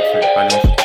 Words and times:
Parfait, 0.00 0.34
parfait. 0.34 0.79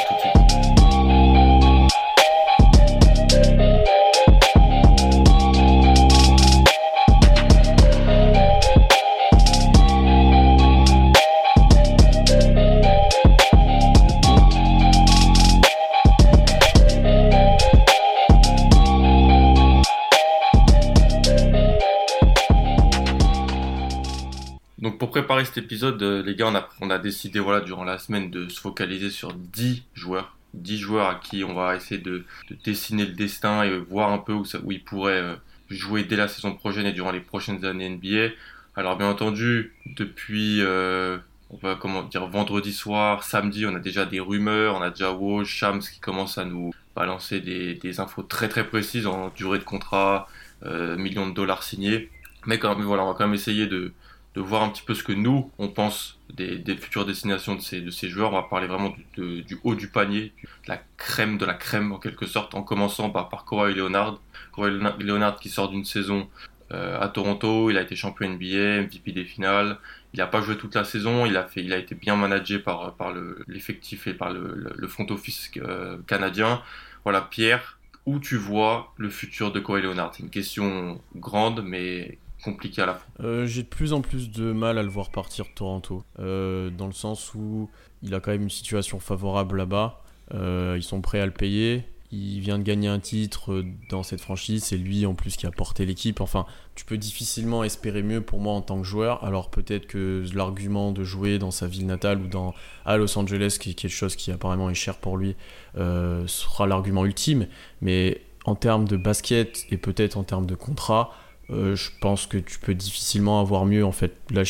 Préparer 25.21 25.46
cet 25.46 25.58
épisode, 25.58 26.04
euh, 26.04 26.21
les 26.21 26.35
gars, 26.35 26.52
on 26.82 26.90
a, 26.90 26.98
décidé 26.98 27.40
voilà, 27.40 27.62
durant 27.62 27.85
la 27.85 27.98
semaine 27.99 28.30
de 28.30 28.49
se 28.49 28.60
focaliser 28.60 29.10
sur 29.10 29.34
10 29.34 29.84
joueurs. 29.94 30.35
10 30.55 30.77
joueurs 30.77 31.08
à 31.08 31.16
qui 31.16 31.46
on 31.46 31.54
va 31.54 31.77
essayer 31.77 32.02
de, 32.02 32.26
de 32.49 32.58
dessiner 32.66 33.05
le 33.05 33.13
destin 33.13 33.63
et 33.63 33.77
voir 33.77 34.12
un 34.12 34.18
peu 34.18 34.34
où, 34.34 34.43
ils 34.70 34.84
pourraient 34.84 35.21
euh, 35.21 35.36
jouer 35.70 36.04
dès 36.04 36.18
la 36.18 36.27
saison 36.27 36.54
prochaine 36.54 36.86
et 36.86 36.91
durant 36.91 37.13
les 37.13 37.21
prochaines 37.21 37.63
années 37.63 37.90
NBA. 37.90 38.34
Alors 38.76 38.98
bien 38.98 39.08
entendu, 39.08 39.74
depuis 39.86 40.60
euh, 40.60 41.18
on 41.49 41.55
va 41.55 41.76
comment 41.76 42.04
dire 42.04 42.27
vendredi 42.27 42.74
soir, 42.74 43.24
samedi, 43.24 43.66
on 43.66 43.74
a 43.74 43.80
déjà 43.80 44.05
des 44.05 44.20
rumeurs, 44.20 44.76
on 44.76 44.82
a 44.82 44.90
déjà 44.90 45.13
Woj, 45.13 45.48
Shams 45.48 45.80
qui 45.80 46.02
commencent 46.02 46.38
à 46.38 46.43
nous 46.43 46.74
balancer 46.93 47.40
des, 47.40 47.99
infos 48.02 48.24
très 48.24 48.49
très 48.49 48.68
précises 48.68 49.08
en 49.08 49.30
durée 49.30 49.60
de 49.60 49.63
contrat, 49.63 50.27
millions 50.62 51.30
de 51.30 51.34
dollars 51.34 51.63
signés. 51.63 52.10
Mais 52.48 52.60
quand 52.60 52.76
même, 52.76 52.86
voilà, 52.86 53.04
on 53.04 53.08
va 53.08 53.13
quand 53.13 53.26
même 53.26 53.34
essayer 53.34 53.66
de, 53.66 53.93
de 54.36 54.41
voir 54.41 54.64
un 54.64 54.70
petit 54.70 54.84
peu 54.84 54.94
ce 54.94 55.04
que 55.04 55.14
nous, 55.14 55.52
on 55.58 55.70
pense 55.70 56.20
des, 56.34 56.62
futures 56.76 57.05
destinations 57.05 57.55
de 57.55 57.62
ces, 57.62 58.10
joueurs. 58.10 58.32
On 58.32 58.36
va 58.36 58.44
parler 58.44 58.68
vraiment 58.68 58.94
du, 59.16 59.58
haut 59.64 59.76
du 59.76 59.88
panier, 59.88 60.34
de 60.44 60.70
la 60.70 60.82
crème 60.98 61.38
de 61.38 61.46
la 61.46 61.54
crème 61.54 61.94
en 61.94 62.00
quelque 62.00 62.26
sorte, 62.26 62.54
en 62.54 62.62
commençant 62.62 63.10
par, 63.10 63.30
par 63.30 63.46
Kawhi 63.46 63.74
Leonard. 63.74 64.19
Kawhi 64.53 64.72
Leonard- 65.00 65.40
qui 65.40 65.50
sort 65.50 65.69
d'une 65.69 65.86
saison 65.86 66.28
euh, 66.74 67.00
à 67.00 67.08
Toronto, 67.08 67.69
il 67.69 67.78
a 67.78 67.81
été 67.81 67.96
champion 67.96 68.28
NBA, 68.30 68.81
MVP 68.84 69.14
des 69.14 69.24
finales. 69.26 69.78
Il 70.14 70.18
n'a 70.18 70.28
pas 70.28 70.42
joué 70.42 70.58
toute 70.58 70.76
la 70.76 70.84
saison, 70.84 71.26
il 71.26 71.38
a, 71.38 71.44
fait, 71.44 71.64
il 71.64 71.72
a 71.72 71.78
été 71.78 71.96
bien 71.96 72.16
managé 72.16 72.59
par, 72.59 72.96
par 72.96 73.14
le- 73.14 73.44
l'effectif 73.48 74.08
et 74.08 74.14
par 74.14 74.32
le 74.34 74.88
front 74.88 75.06
office 75.12 75.52
euh, 75.58 75.98
canadien. 76.08 76.62
Voilà, 77.04 77.22
Pierre, 77.22 77.80
où 78.06 78.20
tu 78.20 78.36
vois 78.36 78.94
le 78.98 79.09
futur 79.09 79.52
de 79.52 79.59
Kawhi 79.59 79.82
Leonard? 79.82 80.14
C'est 80.14 80.24
une 80.24 80.30
question 80.30 81.02
grande, 81.16 81.64
mais 81.64 82.18
compliquée 82.46 82.84
à. 82.84 83.00
Euh, 83.22 83.46
J'ai 83.46 83.64
de 83.64 83.68
plus 83.68 83.92
en 83.92 84.02
plus 84.02 84.32
de 84.32 84.54
mal 84.54 84.78
à 84.78 84.84
le 84.84 84.90
voir 84.90 85.10
partir 85.10 85.46
de 85.46 85.50
Toronto, 85.50 86.04
euh, 86.20 86.70
dans 86.70 86.88
le 86.88 86.94
sens 86.94 87.34
où 87.34 87.70
il 88.04 88.14
a 88.14 88.20
quand 88.20 88.32
même 88.32 88.44
une 88.44 88.50
situation 88.50 89.00
favorable 89.00 89.58
là-bas. 89.58 90.02
Euh, 90.34 90.76
ils 90.78 90.84
sont 90.84 91.02
prêts 91.02 91.20
à 91.20 91.26
le 91.26 91.32
payer. 91.32 91.84
Il 92.12 92.40
vient 92.40 92.60
de 92.60 92.64
gagner 92.64 92.88
un 92.88 93.00
titre 93.00 93.66
dans 93.90 94.04
cette 94.04 94.22
franchise. 94.22 94.64
C'est 94.64 94.78
lui 94.78 95.06
en 95.06 95.16
plus 95.16 95.36
qui 95.36 95.48
a 95.48 95.52
porté 95.52 95.86
l'équipe. 95.86 96.22
Enfin, 96.22 96.46
tu 96.76 96.86
peux 96.86 96.98
difficilement 96.98 97.64
espérer 97.64 98.04
mieux 98.04 98.22
pour 98.22 98.40
moi 98.40 98.54
en 98.54 98.62
tant 98.62 98.78
que 98.78 98.86
joueur. 98.86 99.24
Alors 99.26 99.50
peut-être 99.50 99.88
que 99.88 100.24
l'argument 100.34 100.92
de 100.92 101.04
jouer 101.04 101.40
dans 101.40 101.52
sa 101.52 101.68
ville 101.68 101.88
natale 101.88 102.22
ou 102.22 102.28
dans, 102.28 102.54
à 102.86 102.96
Los 102.96 103.18
Angeles, 103.18 103.58
qui 103.60 103.72
est 103.72 103.74
quelque 103.74 103.92
chose 103.92 104.16
qui 104.16 104.32
apparemment 104.32 104.70
est 104.70 104.76
cher 104.76 104.98
pour 104.98 105.18
lui, 105.18 105.36
sera 105.76 106.68
l'argument 106.68 107.06
ultime. 107.06 107.48
Mais 107.82 108.22
en 108.46 108.56
termes 108.56 108.88
de 108.88 108.96
basket 108.96 109.66
et 109.72 109.78
peut-être 109.78 110.16
en 110.16 110.24
termes 110.24 110.46
de 110.46 110.56
contrat, 110.56 111.12
euh, 111.52 111.76
je 111.76 111.90
pense 112.02 112.26
que 112.26 112.38
tu 112.38 112.60
peux 112.60 112.74
difficilement 112.74 113.40
avoir 113.40 113.66
mieux 113.66 113.86
en 113.86 113.92
fait. 113.92 114.14
La, 114.32 114.44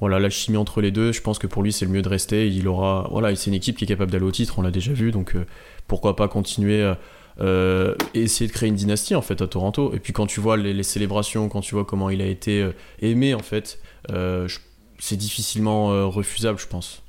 voilà 0.00 0.18
la 0.18 0.30
chimie 0.30 0.56
entre 0.56 0.80
les 0.80 0.90
deux 0.90 1.12
je 1.12 1.20
pense 1.20 1.38
que 1.38 1.46
pour 1.46 1.62
lui 1.62 1.72
c'est 1.72 1.84
le 1.84 1.90
mieux 1.92 2.02
de 2.02 2.08
rester. 2.08 2.48
Il 2.48 2.66
aura 2.68 3.08
voilà 3.10 3.34
c'est 3.36 3.50
une 3.50 3.54
équipe 3.54 3.76
qui 3.76 3.84
est 3.84 3.86
capable 3.86 4.10
d'aller 4.10 4.24
au 4.24 4.30
titre 4.32 4.58
on 4.58 4.62
l'a 4.62 4.70
déjà 4.72 4.92
vu 4.92 5.12
donc 5.12 5.36
euh, 5.36 5.46
pourquoi 5.86 6.16
pas 6.16 6.28
continuer 6.28 6.82
euh, 6.82 6.94
euh, 7.40 7.94
et 8.12 8.22
essayer 8.22 8.48
de 8.48 8.52
créer 8.52 8.68
une 8.68 8.74
dynastie 8.74 9.14
en 9.14 9.22
fait 9.22 9.40
à 9.40 9.46
Toronto. 9.46 9.92
Et 9.94 10.00
puis 10.00 10.12
quand 10.12 10.26
tu 10.26 10.40
vois 10.40 10.56
les, 10.56 10.74
les 10.74 10.82
célébrations 10.82 11.48
quand 11.48 11.60
tu 11.60 11.74
vois 11.74 11.84
comment 11.84 12.10
il 12.10 12.20
a 12.20 12.26
été 12.26 12.60
euh, 12.60 12.72
aimé 13.00 13.32
en 13.34 13.42
fait 13.42 13.78
euh, 14.10 14.48
c'est 14.98 15.16
difficilement 15.16 15.92
euh, 15.92 16.06
refusable 16.06 16.58
je 16.58 16.66
pense. 16.66 17.02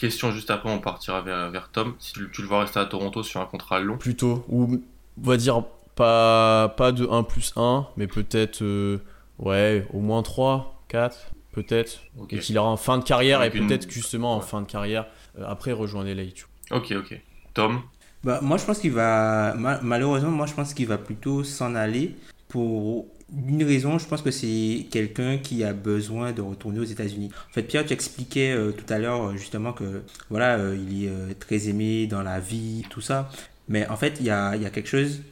Question 0.00 0.32
juste 0.32 0.50
après, 0.50 0.70
on 0.70 0.80
partira 0.80 1.20
vers, 1.20 1.50
vers 1.52 1.70
Tom. 1.70 1.94
Si 2.00 2.12
tu, 2.12 2.28
tu 2.32 2.42
le 2.42 2.48
vois 2.48 2.60
rester 2.60 2.80
à 2.80 2.84
Toronto 2.84 3.22
sur 3.22 3.40
un 3.40 3.46
contrat 3.46 3.78
long, 3.78 3.96
plutôt 3.96 4.44
ou 4.48 4.82
on 5.22 5.26
va 5.26 5.36
dire 5.36 5.62
pas 5.96 6.68
pas 6.76 6.92
de 6.92 7.06
1 7.10 7.22
plus 7.24 7.52
1 7.56 7.86
mais 7.96 8.06
peut-être 8.06 8.62
euh, 8.62 8.98
ouais 9.38 9.86
au 9.92 10.00
moins 10.00 10.22
3 10.22 10.82
4 10.88 11.30
peut-être 11.52 12.00
et 12.30 12.38
qu'il 12.38 12.56
aura 12.58 12.68
en 12.70 12.76
fin 12.76 12.98
de 12.98 13.04
carrière 13.04 13.40
Avec 13.40 13.54
et 13.54 13.58
une- 13.58 13.66
peut-être 13.66 13.90
justement 13.90 14.34
en 14.36 14.40
fin 14.40 14.60
de 14.60 14.66
carrière 14.66 15.06
euh, 15.38 15.44
après 15.46 15.72
rejoindre 15.72 16.10
tu 16.34 16.44
vois. 16.68 16.78
Ok, 16.78 16.92
ok. 16.96 17.20
Tom, 17.54 17.80
bah, 18.22 18.40
Moi, 18.42 18.58
je 18.58 18.64
pense 18.66 18.78
qu'il 18.80 18.92
va. 18.92 19.54
ma- 19.56 19.80
Malheureusement, 19.82 20.30
moi, 20.30 20.46
je 20.46 20.52
pense 20.52 20.74
qu'il 20.74 20.86
va 20.86 20.98
plutôt 20.98 21.44
s'en 21.44 21.74
aller 21.74 22.14
pour 22.48 23.06
une 23.48 23.62
raison. 23.64 23.98
Je 23.98 24.06
pense 24.06 24.20
que 24.20 24.30
c'est 24.30 24.86
quelqu'un 24.90 25.38
qui 25.38 25.64
a 25.64 25.72
besoin 25.72 26.32
de 26.32 26.42
retourner 26.42 26.80
aux 26.80 26.84
États-Unis. 26.84 27.30
En 27.50 27.52
fait, 27.52 27.62
Pierre, 27.62 27.86
tu 27.86 27.92
expliquais 27.94 28.52
euh, 28.52 28.72
tout 28.72 28.92
à 28.92 28.98
l'heure 28.98 29.34
justement 29.36 29.72
que 29.72 30.02
voilà, 30.28 30.56
euh, 30.58 30.76
il 30.76 31.04
est 31.04 31.08
euh, 31.08 31.32
très 31.38 31.68
aimé 31.68 32.06
dans 32.06 32.22
la 32.22 32.38
vie, 32.40 32.84
tout 32.90 33.00
ça. 33.00 33.30
Mais 33.68 33.86
en 33.88 33.96
fait, 33.96 34.16
il 34.20 34.26
y 34.26 34.30
a, 34.30 34.54
il 34.56 34.62
y 34.62 34.66
a 34.66 34.70
quelque 34.70 34.88
chose 34.88 35.22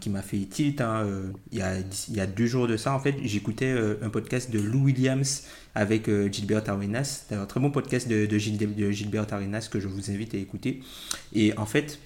qui 0.00 0.10
m'a 0.10 0.22
fait 0.22 0.38
tilt. 0.38 0.80
hein, 0.80 1.04
euh, 1.04 1.30
il, 1.50 1.58
y 1.58 2.20
a, 2.20 2.26
deux 2.26 2.46
jours 2.46 2.66
de 2.66 2.76
ça, 2.76 2.94
en 2.94 3.00
fait, 3.00 3.16
j'écoutais 3.22 3.72
euh, 3.72 3.96
un 4.02 4.10
podcast 4.10 4.50
de 4.50 4.60
Lou 4.60 4.84
Williams 4.84 5.44
avec 5.74 6.08
euh, 6.08 6.30
Gilbert 6.30 6.68
Arenas. 6.68 7.24
C'est 7.28 7.34
un 7.34 7.46
très 7.46 7.60
bon 7.60 7.70
podcast 7.70 8.08
de, 8.08 8.38
Gilbert 8.38 9.32
Arenas 9.32 9.68
que 9.70 9.80
je 9.80 9.88
vous 9.88 10.10
invite 10.10 10.34
à 10.34 10.38
écouter. 10.38 10.80
Et 11.32 11.56
en 11.56 11.66
fait, 11.66 11.98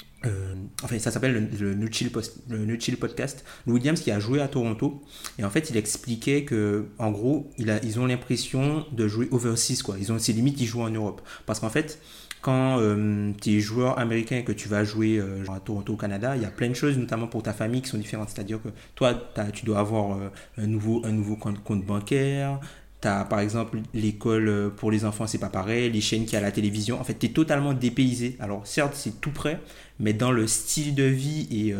ça 0.99 1.11
s'appelle 1.13 1.51
le, 1.59 1.75
le, 1.75 1.91
Chill 1.91 2.11
Podcast. 2.11 3.45
Lou 3.67 3.75
Williams 3.75 4.01
qui 4.01 4.11
a 4.11 4.19
joué 4.19 4.41
à 4.41 4.49
Toronto. 4.49 5.03
Et 5.39 5.45
en 5.45 5.51
fait, 5.51 5.71
il 5.71 5.77
expliquait 5.77 6.45
que, 6.45 6.87
en 6.99 7.11
gros, 7.11 7.51
ils 7.59 8.01
ont 8.01 8.07
l'impression 8.07 8.87
de 8.93 9.09
jouer 9.09 9.29
overseas, 9.31 9.83
quoi. 9.83 9.97
Ils 9.99 10.11
ont, 10.13 10.19
c'est 10.19 10.33
limite, 10.33 10.61
ils 10.61 10.67
jouent 10.67 10.83
en 10.83 10.91
Europe. 10.91 11.21
Parce 11.45 11.61
qu'en 11.61 11.71
fait, 11.71 12.01
quand 12.47 12.79
euh, 12.79 13.33
tu 13.43 13.57
es 13.57 13.61
joueur 13.61 13.99
américain 13.99 14.37
et 14.37 14.45
que 14.45 14.53
tu 14.53 14.69
vas 14.69 14.85
jouer 14.85 15.19
euh, 15.19 15.43
à 15.53 15.59
Toronto 15.59 15.95
au 15.95 15.97
Canada, 15.97 16.37
il 16.37 16.43
y 16.43 16.45
a 16.45 16.51
plein 16.51 16.69
de 16.69 16.75
choses, 16.75 16.97
notamment 16.97 17.27
pour 17.27 17.43
ta 17.43 17.53
famille, 17.53 17.83
qui 17.83 17.89
sont 17.89 17.99
différentes. 17.99 18.29
C'est-à-dire 18.29 18.63
que 18.63 18.69
toi, 18.95 19.15
tu 19.53 19.67
dois 19.67 19.81
avoir 19.81 20.17
euh, 20.17 20.31
un 20.57 20.69
nouveau, 20.69 21.03
un 21.05 21.11
nouveau 21.11 21.35
compte, 21.35 21.85
bancaire. 21.85 22.61
As 23.03 23.25
par 23.25 23.41
exemple 23.41 23.79
l'école 23.95 24.73
pour 24.77 24.91
les 24.91 25.05
enfants, 25.05 25.29
c'est 25.29 25.39
pas 25.39 25.49
pareil, 25.49 25.91
les 25.91 26.01
chaînes 26.01 26.25
qu'il 26.25 26.35
y 26.35 26.37
a 26.37 26.41
la 26.41 26.51
télévision. 26.51 27.01
En 27.01 27.05
fait, 27.05 27.19
tu 27.19 27.27
es 27.27 27.29
totalement 27.29 27.73
dépaysé. 27.73 28.37
Alors, 28.41 28.67
certes, 28.67 28.95
c'est 28.95 29.21
tout 29.21 29.31
près, 29.31 29.61
mais 30.01 30.13
dans 30.13 30.33
le 30.33 30.49
style 30.49 30.95
de 30.95 31.05
vie 31.05 31.47
et 31.53 31.73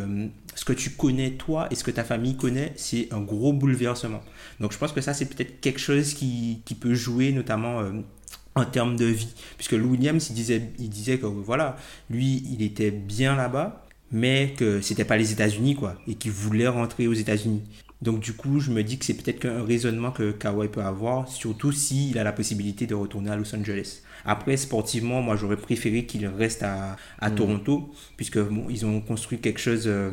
ce 0.55 0.63
que 0.63 0.71
tu 0.71 0.91
connais 0.91 1.31
toi 1.31 1.67
et 1.69 1.75
ce 1.75 1.83
que 1.83 1.91
ta 1.91 2.05
famille 2.05 2.37
connaît, 2.37 2.71
c'est 2.77 3.11
un 3.11 3.19
gros 3.19 3.51
bouleversement. 3.51 4.21
Donc, 4.61 4.71
je 4.71 4.77
pense 4.77 4.93
que 4.93 5.01
ça, 5.01 5.13
c'est 5.13 5.25
peut-être 5.25 5.59
quelque 5.59 5.79
chose 5.79 6.13
qui, 6.13 6.61
qui 6.63 6.75
peut 6.75 6.93
jouer, 6.93 7.33
notamment. 7.33 7.81
En 8.57 8.65
termes 8.65 8.95
de 8.95 9.05
vie. 9.05 9.33
Puisque 9.55 9.73
Lou 9.73 9.91
Williams, 9.91 10.27
il 10.29 10.35
disait, 10.35 10.61
il 10.79 10.89
disait 10.89 11.17
que 11.17 11.25
voilà, 11.25 11.77
lui, 12.09 12.43
il 12.51 12.61
était 12.61 12.91
bien 12.91 13.35
là-bas, 13.35 13.85
mais 14.11 14.53
que 14.57 14.81
c'était 14.81 15.05
pas 15.05 15.17
les 15.17 15.31
États-Unis, 15.31 15.75
quoi, 15.75 15.95
et 16.07 16.15
qu'il 16.15 16.31
voulait 16.31 16.67
rentrer 16.67 17.07
aux 17.07 17.13
États-Unis. 17.13 17.63
Donc 18.01 18.19
du 18.19 18.33
coup, 18.33 18.59
je 18.59 18.71
me 18.71 18.83
dis 18.83 18.99
que 18.99 19.05
c'est 19.05 19.15
peut-être 19.15 19.39
qu'un 19.39 19.63
raisonnement 19.63 20.11
que 20.11 20.31
Kawhi 20.31 20.67
peut 20.67 20.83
avoir, 20.83 21.27
surtout 21.27 21.71
s'il 21.71 22.17
a 22.19 22.23
la 22.23 22.31
possibilité 22.31 22.85
de 22.85 22.93
retourner 22.93 23.31
à 23.31 23.35
Los 23.35 23.55
Angeles. 23.55 24.01
Après, 24.23 24.55
sportivement, 24.57 25.21
moi 25.21 25.35
j'aurais 25.35 25.57
préféré 25.57 26.05
qu'il 26.05 26.27
reste 26.27 26.61
à, 26.61 26.95
à 27.19 27.31
Toronto, 27.31 27.91
puisque 28.15 28.39
bon, 28.39 28.67
ils 28.69 28.85
ont 28.85 29.01
construit 29.01 29.39
quelque 29.39 29.59
chose 29.59 29.85
euh, 29.87 30.11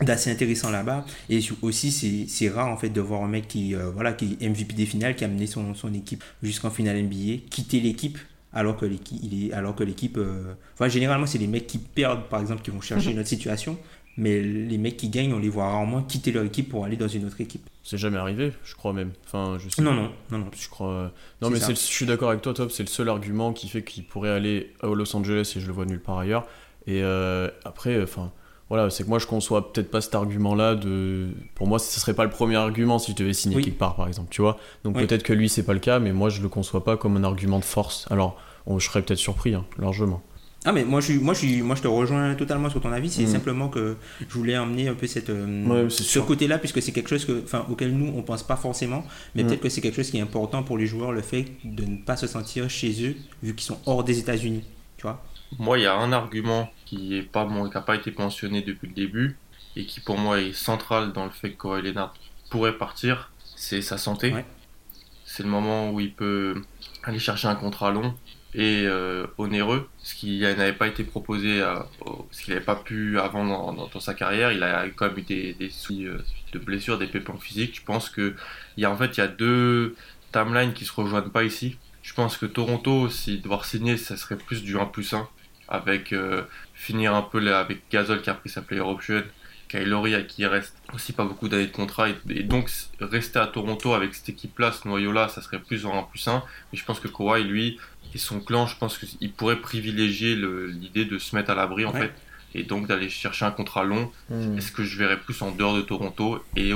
d'assez 0.00 0.30
intéressant 0.30 0.70
là-bas. 0.70 1.04
Et 1.28 1.40
aussi, 1.62 2.26
c'est 2.28 2.48
rare 2.48 2.68
en 2.68 2.76
fait 2.76 2.90
de 2.90 3.00
voir 3.00 3.22
un 3.22 3.28
mec 3.28 3.48
qui, 3.48 3.74
euh, 3.74 3.90
voilà, 3.90 4.12
qui 4.12 4.36
est 4.40 4.48
MVP 4.48 4.74
des 4.74 4.86
finales, 4.86 5.16
qui 5.16 5.24
a 5.24 5.28
mené 5.28 5.46
son, 5.46 5.74
son 5.74 5.92
équipe 5.94 6.24
jusqu'en 6.42 6.70
finale 6.70 7.02
NBA, 7.02 7.46
quitter 7.50 7.80
l'équipe 7.80 8.18
alors 8.52 8.76
que 8.76 8.86
l'équipe, 8.86 9.18
il 9.22 9.48
est, 9.48 9.52
alors 9.52 9.74
que 9.74 9.84
l'équipe, 9.84 10.16
euh, 10.16 10.54
enfin 10.74 10.88
généralement 10.88 11.26
c'est 11.26 11.38
les 11.38 11.46
mecs 11.46 11.66
qui 11.66 11.78
perdent 11.78 12.24
par 12.28 12.40
exemple 12.40 12.62
qui 12.62 12.70
vont 12.70 12.80
chercher 12.80 13.10
une 13.10 13.18
autre 13.18 13.28
situation, 13.28 13.78
mais 14.16 14.40
les 14.40 14.78
mecs 14.78 14.96
qui 14.96 15.10
gagnent 15.10 15.34
on 15.34 15.38
les 15.38 15.50
voit 15.50 15.70
rarement 15.70 16.02
quitter 16.02 16.32
leur 16.32 16.44
équipe 16.44 16.70
pour 16.70 16.84
aller 16.84 16.96
dans 16.96 17.08
une 17.08 17.26
autre 17.26 17.40
équipe. 17.40 17.68
C'est 17.84 17.98
jamais 17.98 18.18
arrivé, 18.18 18.52
je 18.64 18.74
crois 18.74 18.92
même. 18.92 19.12
Enfin, 19.26 19.58
je 19.58 19.68
sais 19.68 19.80
non, 19.80 19.94
non, 19.94 20.10
non, 20.30 20.38
non. 20.38 20.50
Je 20.58 20.68
crois. 20.68 21.12
Non, 21.40 21.48
mais 21.48 21.58
je 21.58 21.72
suis 21.72 22.04
d'accord 22.04 22.28
avec 22.30 22.42
toi, 22.42 22.52
Top. 22.52 22.70
C'est 22.70 22.82
le 22.82 22.88
seul 22.88 23.08
argument 23.08 23.54
qui 23.54 23.68
fait 23.68 23.82
qu'il 23.82 24.04
pourrait 24.04 24.28
aller 24.28 24.74
à 24.82 24.88
Los 24.88 25.16
Angeles 25.16 25.54
et 25.56 25.60
je 25.60 25.66
le 25.66 25.72
vois 25.72 25.86
nulle 25.86 26.00
part 26.00 26.18
ailleurs. 26.18 26.46
Et 26.86 27.02
euh, 27.02 27.48
après, 27.64 28.02
enfin, 28.02 28.30
voilà, 28.68 28.90
c'est 28.90 29.04
que 29.04 29.08
moi 29.08 29.18
je 29.18 29.26
conçois 29.26 29.72
peut-être 29.72 29.90
pas 29.90 30.00
cet 30.00 30.14
argument-là 30.14 30.74
de. 30.74 31.28
Pour 31.54 31.66
moi, 31.66 31.78
ce 31.78 31.98
serait 31.98 32.14
pas 32.14 32.24
le 32.24 32.30
premier 32.30 32.56
argument 32.56 32.98
si 32.98 33.12
je 33.12 33.16
devais 33.16 33.32
signer 33.32 33.62
quelque 33.62 33.78
part, 33.78 33.96
par 33.96 34.08
exemple, 34.08 34.28
tu 34.30 34.42
vois. 34.42 34.58
Donc 34.84 34.96
peut-être 34.96 35.22
que 35.22 35.32
lui 35.32 35.48
c'est 35.48 35.62
pas 35.62 35.74
le 35.74 35.80
cas, 35.80 35.98
mais 35.98 36.12
moi 36.12 36.28
je 36.28 36.42
le 36.42 36.48
conçois 36.48 36.84
pas 36.84 36.96
comme 36.96 37.16
un 37.16 37.24
argument 37.24 37.58
de 37.58 37.64
force. 37.64 38.06
Alors, 38.10 38.36
je 38.68 38.84
serais 38.84 39.02
peut-être 39.02 39.18
surpris, 39.18 39.54
hein, 39.54 39.64
largement. 39.78 40.22
Ah 40.64 40.72
mais 40.72 40.84
moi 40.84 41.00
je, 41.00 41.12
moi, 41.12 41.34
je, 41.34 41.62
moi 41.62 41.76
je 41.76 41.82
te 41.82 41.88
rejoins 41.88 42.34
totalement 42.34 42.68
sur 42.68 42.80
ton 42.80 42.90
avis, 42.90 43.10
c'est 43.10 43.22
mm. 43.22 43.28
simplement 43.28 43.68
que 43.68 43.96
je 44.28 44.34
voulais 44.34 44.58
emmener 44.58 44.88
un 44.88 44.94
peu 44.94 45.06
cette, 45.06 45.30
euh, 45.30 45.88
ce 45.88 46.18
côté-là, 46.18 46.58
puisque 46.58 46.82
c'est 46.82 46.90
quelque 46.90 47.08
chose 47.08 47.24
que, 47.24 47.44
auquel 47.70 47.96
nous 47.96 48.12
on 48.16 48.22
pense 48.22 48.42
pas 48.42 48.56
forcément, 48.56 49.04
mais 49.34 49.44
mm. 49.44 49.46
peut-être 49.46 49.60
que 49.60 49.68
c'est 49.68 49.80
quelque 49.80 49.94
chose 49.94 50.10
qui 50.10 50.18
est 50.18 50.20
important 50.20 50.64
pour 50.64 50.76
les 50.76 50.86
joueurs, 50.86 51.12
le 51.12 51.22
fait 51.22 51.46
de 51.64 51.84
ne 51.84 51.96
pas 51.96 52.16
se 52.16 52.26
sentir 52.26 52.68
chez 52.68 52.90
eux, 53.06 53.14
vu 53.42 53.54
qu'ils 53.54 53.66
sont 53.66 53.78
hors 53.86 54.02
des 54.02 54.18
États-Unis, 54.18 54.64
tu 54.96 55.02
vois. 55.02 55.22
Moi 55.58 55.78
il 55.78 55.82
y 55.82 55.86
a 55.86 55.94
un 55.94 56.12
argument 56.12 56.70
qui 56.84 57.20
n'a 57.34 57.70
pas, 57.70 57.80
pas 57.80 57.96
été 57.96 58.12
mentionné 58.16 58.62
depuis 58.62 58.88
le 58.88 58.94
début, 58.94 59.36
et 59.76 59.86
qui 59.86 60.00
pour 60.00 60.18
moi 60.18 60.40
est 60.40 60.52
central 60.52 61.12
dans 61.12 61.24
le 61.24 61.30
fait 61.30 61.52
que 61.52 61.62
Kawhi 61.62 61.82
Leonard 61.82 62.14
pourrait 62.50 62.76
partir, 62.76 63.30
c'est 63.56 63.80
sa 63.80 63.96
santé. 63.96 64.34
C'est 65.24 65.42
le 65.42 65.48
moment 65.48 65.90
où 65.90 66.00
il 66.00 66.12
peut 66.12 66.62
aller 67.04 67.18
chercher 67.18 67.48
un 67.48 67.54
contrat 67.54 67.90
long 67.90 68.14
et 68.54 68.84
euh, 68.86 69.26
onéreux, 69.36 69.88
ce 70.02 70.14
qui 70.14 70.40
n'avait 70.40 70.72
pas 70.72 70.88
été 70.88 71.04
proposé, 71.04 71.62
ce 72.30 72.42
qu'il 72.42 72.54
n'avait 72.54 72.64
pas 72.64 72.76
pu 72.76 73.20
avant 73.20 73.44
dans, 73.44 74.00
sa 74.00 74.14
carrière. 74.14 74.52
Il 74.52 74.62
a 74.62 74.88
quand 74.88 75.08
même 75.08 75.18
eu 75.18 75.22
des, 75.22 75.52
des 75.54 75.70
soucis 75.70 76.06
euh, 76.06 76.18
de 76.52 76.58
blessures, 76.58 76.98
des 76.98 77.06
pépins 77.06 77.36
physiques. 77.36 77.76
Je 77.76 77.84
pense 77.84 78.08
que 78.08 78.34
il 78.76 78.82
y 78.82 78.86
a 78.86 78.90
en 78.90 78.96
fait 78.96 79.16
il 79.16 79.20
y 79.20 79.22
a 79.22 79.28
deux 79.28 79.94
timelines 80.32 80.72
qui 80.72 80.86
se 80.86 80.92
rejoignent 80.92 81.28
pas 81.28 81.44
ici. 81.44 81.76
Je 82.02 82.14
pense 82.14 82.38
que 82.38 82.46
Toronto, 82.46 83.10
s'il 83.10 83.42
devoir 83.42 83.66
signer, 83.66 83.98
ça 83.98 84.16
serait 84.16 84.38
plus 84.38 84.62
du 84.62 84.78
1 84.78 84.86
plus 84.86 85.12
1 85.12 85.28
avec 85.68 86.12
euh, 86.12 86.42
finir 86.74 87.14
un 87.14 87.22
peu 87.22 87.38
là, 87.38 87.60
avec 87.60 87.82
Gasol 87.90 88.22
qui 88.22 88.30
a 88.30 88.34
pris 88.34 88.48
sa 88.48 88.62
player 88.62 88.82
option 88.82 89.22
Kylori 89.68 90.14
à 90.14 90.22
qui 90.22 90.42
il 90.42 90.46
reste 90.46 90.74
aussi 90.94 91.12
pas 91.12 91.24
beaucoup 91.24 91.48
d'années 91.48 91.66
de 91.66 91.72
contrat 91.72 92.08
et, 92.08 92.42
donc 92.42 92.70
rester 93.00 93.38
à 93.38 93.46
Toronto 93.46 93.92
avec 93.92 94.14
cette 94.14 94.30
équipe-là, 94.30 94.72
ce 94.72 94.88
noyau-là, 94.88 95.28
ça 95.28 95.42
serait 95.42 95.60
plus 95.60 95.86
en 95.86 95.98
1 95.98 96.02
plus 96.04 96.26
1. 96.26 96.42
Mais 96.72 96.78
je 96.78 96.84
pense 96.84 97.00
que 97.00 97.08
Kawhi, 97.08 97.44
lui, 97.44 97.78
et 98.14 98.18
son 98.18 98.40
clan, 98.40 98.66
je 98.66 98.76
pense 98.76 98.98
qu'il 98.98 99.32
pourrait 99.32 99.60
privilégier 99.60 100.34
l'idée 100.34 101.04
de 101.04 101.18
se 101.18 101.36
mettre 101.36 101.50
à 101.50 101.54
l'abri 101.54 101.84
en 101.84 101.92
fait 101.92 102.12
et 102.54 102.62
donc 102.62 102.86
d'aller 102.86 103.10
chercher 103.10 103.44
un 103.44 103.50
contrat 103.50 103.84
long. 103.84 104.10
Hmm. 104.30 104.56
Est-ce 104.56 104.72
que 104.72 104.82
je 104.82 104.98
verrais 104.98 105.20
plus 105.20 105.40
en 105.42 105.50
dehors 105.50 105.76
de 105.76 105.82
Toronto 105.82 106.42
et 106.56 106.72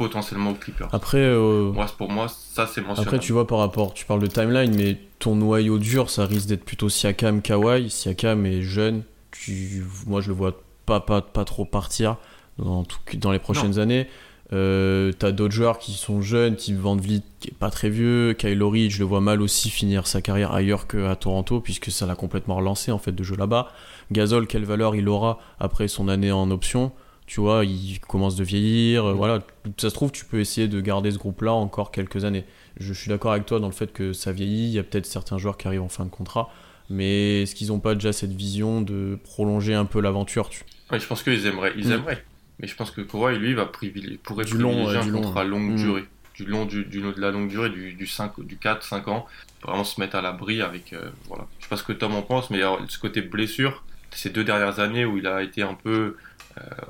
potentiellement 0.00 0.52
au 0.52 0.54
Clippers 0.54 0.88
Après, 0.92 1.18
euh, 1.18 1.72
moi, 1.72 1.84
pour 1.98 2.10
moi, 2.10 2.26
ça 2.28 2.66
c'est 2.66 2.80
mentionné. 2.80 3.06
Après, 3.06 3.18
tu 3.18 3.34
vois 3.34 3.46
par 3.46 3.58
rapport, 3.58 3.92
tu 3.92 4.06
parles 4.06 4.22
de 4.22 4.26
timeline, 4.26 4.74
mais 4.74 4.96
ton 5.18 5.34
noyau 5.36 5.78
dur, 5.78 6.08
ça 6.08 6.24
risque 6.24 6.48
d'être 6.48 6.64
plutôt 6.64 6.88
Siakam, 6.88 7.42
Kawhi. 7.42 7.90
Siakam 7.90 8.46
est 8.46 8.62
jeune, 8.62 9.02
tu... 9.30 9.84
moi 10.06 10.22
je 10.22 10.28
le 10.28 10.34
vois 10.34 10.58
pas, 10.86 11.00
pas, 11.00 11.20
pas 11.20 11.44
trop 11.44 11.66
partir 11.66 12.16
dans, 12.58 12.82
tout, 12.84 12.98
dans 13.18 13.30
les 13.30 13.38
prochaines 13.38 13.78
années. 13.78 14.08
Euh, 14.54 15.12
t'as 15.12 15.32
d'autres 15.32 15.54
joueurs 15.54 15.78
qui 15.78 15.92
sont 15.92 16.22
jeunes, 16.22 16.56
type 16.56 16.78
Van 16.78 16.96
Vliet 16.96 17.22
qui 17.38 17.48
est 17.48 17.56
pas 17.56 17.70
très 17.70 17.90
vieux, 17.90 18.32
Kyle 18.32 18.58
je 18.88 18.98
le 18.98 19.04
vois 19.04 19.20
mal 19.20 19.42
aussi 19.42 19.68
finir 19.68 20.06
sa 20.06 20.22
carrière 20.22 20.52
ailleurs 20.52 20.88
qu'à 20.88 21.14
Toronto 21.14 21.60
puisque 21.60 21.92
ça 21.92 22.04
l'a 22.04 22.16
complètement 22.16 22.56
relancé 22.56 22.90
en 22.90 22.98
fait 22.98 23.12
de 23.12 23.22
jeu 23.22 23.36
là-bas. 23.36 23.68
Gasol, 24.10 24.48
quelle 24.48 24.64
valeur 24.64 24.96
il 24.96 25.08
aura 25.08 25.38
après 25.60 25.86
son 25.86 26.08
année 26.08 26.32
en 26.32 26.50
option? 26.50 26.90
Tu 27.30 27.38
vois, 27.38 27.64
il 27.64 28.00
commence 28.00 28.34
de 28.34 28.42
vieillir, 28.42 29.04
euh, 29.04 29.12
voilà. 29.12 29.38
Ça 29.76 29.88
se 29.88 29.94
trouve, 29.94 30.10
tu 30.10 30.24
peux 30.24 30.40
essayer 30.40 30.66
de 30.66 30.80
garder 30.80 31.12
ce 31.12 31.18
groupe-là 31.18 31.52
encore 31.52 31.92
quelques 31.92 32.24
années. 32.24 32.44
Je 32.76 32.92
suis 32.92 33.08
d'accord 33.08 33.30
avec 33.30 33.46
toi 33.46 33.60
dans 33.60 33.68
le 33.68 33.72
fait 33.72 33.92
que 33.92 34.12
ça 34.12 34.32
vieillit, 34.32 34.66
il 34.66 34.72
y 34.72 34.80
a 34.80 34.82
peut-être 34.82 35.06
certains 35.06 35.38
joueurs 35.38 35.56
qui 35.56 35.68
arrivent 35.68 35.82
en 35.82 35.88
fin 35.88 36.04
de 36.04 36.10
contrat, 36.10 36.52
mais 36.88 37.42
est-ce 37.42 37.54
qu'ils 37.54 37.68
n'ont 37.68 37.78
pas 37.78 37.94
déjà 37.94 38.12
cette 38.12 38.32
vision 38.32 38.80
de 38.80 39.16
prolonger 39.22 39.74
un 39.74 39.84
peu 39.84 40.00
l'aventure 40.00 40.50
je 40.90 41.06
pense 41.06 41.22
qu'ils 41.22 41.46
aimeraient. 41.46 41.72
Ils 41.76 41.90
mm. 41.90 41.92
aimeraient. 41.92 42.24
Mais 42.58 42.66
je 42.66 42.74
pense 42.74 42.90
que 42.90 43.00
Kawhi, 43.00 43.38
lui, 43.38 43.54
va 43.54 43.66
privilégier, 43.66 44.18
pourrait 44.20 44.44
du 44.44 44.54
privilégier 44.54 44.92
long, 44.94 45.00
un 45.00 45.04
du 45.04 45.12
contrat 45.12 45.44
longue 45.44 45.70
mm. 45.70 45.76
durée. 45.76 46.04
Du 46.34 46.46
long, 46.46 46.64
du, 46.64 46.84
du, 46.84 47.00
de 47.00 47.20
la 47.20 47.30
longue 47.30 47.48
durée, 47.48 47.70
du, 47.70 47.92
du, 47.92 48.08
5, 48.08 48.40
du 48.40 48.56
4, 48.56 48.82
5 48.82 49.06
ans. 49.06 49.28
Vraiment 49.62 49.84
se 49.84 50.00
mettre 50.00 50.16
à 50.16 50.20
l'abri 50.20 50.62
avec. 50.62 50.92
Euh, 50.94 51.10
voilà. 51.28 51.46
Je 51.60 51.66
sais 51.66 51.68
pas 51.68 51.76
ce 51.76 51.84
que 51.84 51.92
Tom 51.92 52.12
en 52.12 52.22
pense, 52.22 52.50
mais 52.50 52.62
ce 52.88 52.98
côté 52.98 53.22
blessure, 53.22 53.84
ces 54.10 54.30
deux 54.30 54.42
dernières 54.42 54.80
années 54.80 55.04
où 55.04 55.16
il 55.16 55.28
a 55.28 55.44
été 55.44 55.62
un 55.62 55.74
peu 55.74 56.16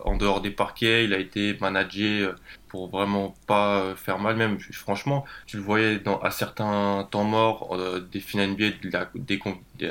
en 0.05 0.17
dehors 0.17 0.41
des 0.41 0.51
parquets, 0.51 1.05
il 1.05 1.15
a 1.15 1.19
été 1.19 1.57
managé 1.61 2.21
euh, 2.21 2.33
pour 2.69 2.89
vraiment 2.89 3.35
pas 3.47 3.81
euh, 3.81 3.95
faire 3.95 4.19
mal. 4.19 4.37
Même 4.37 4.59
franchement, 4.73 5.25
tu 5.47 5.57
le 5.57 5.63
voyais 5.63 5.99
dans, 5.99 6.19
à 6.21 6.31
certains 6.31 7.07
temps 7.11 7.25
morts 7.25 7.77
des 8.11 8.21
finales 8.21 8.51
NBA, 8.51 8.71
des, 9.15 9.39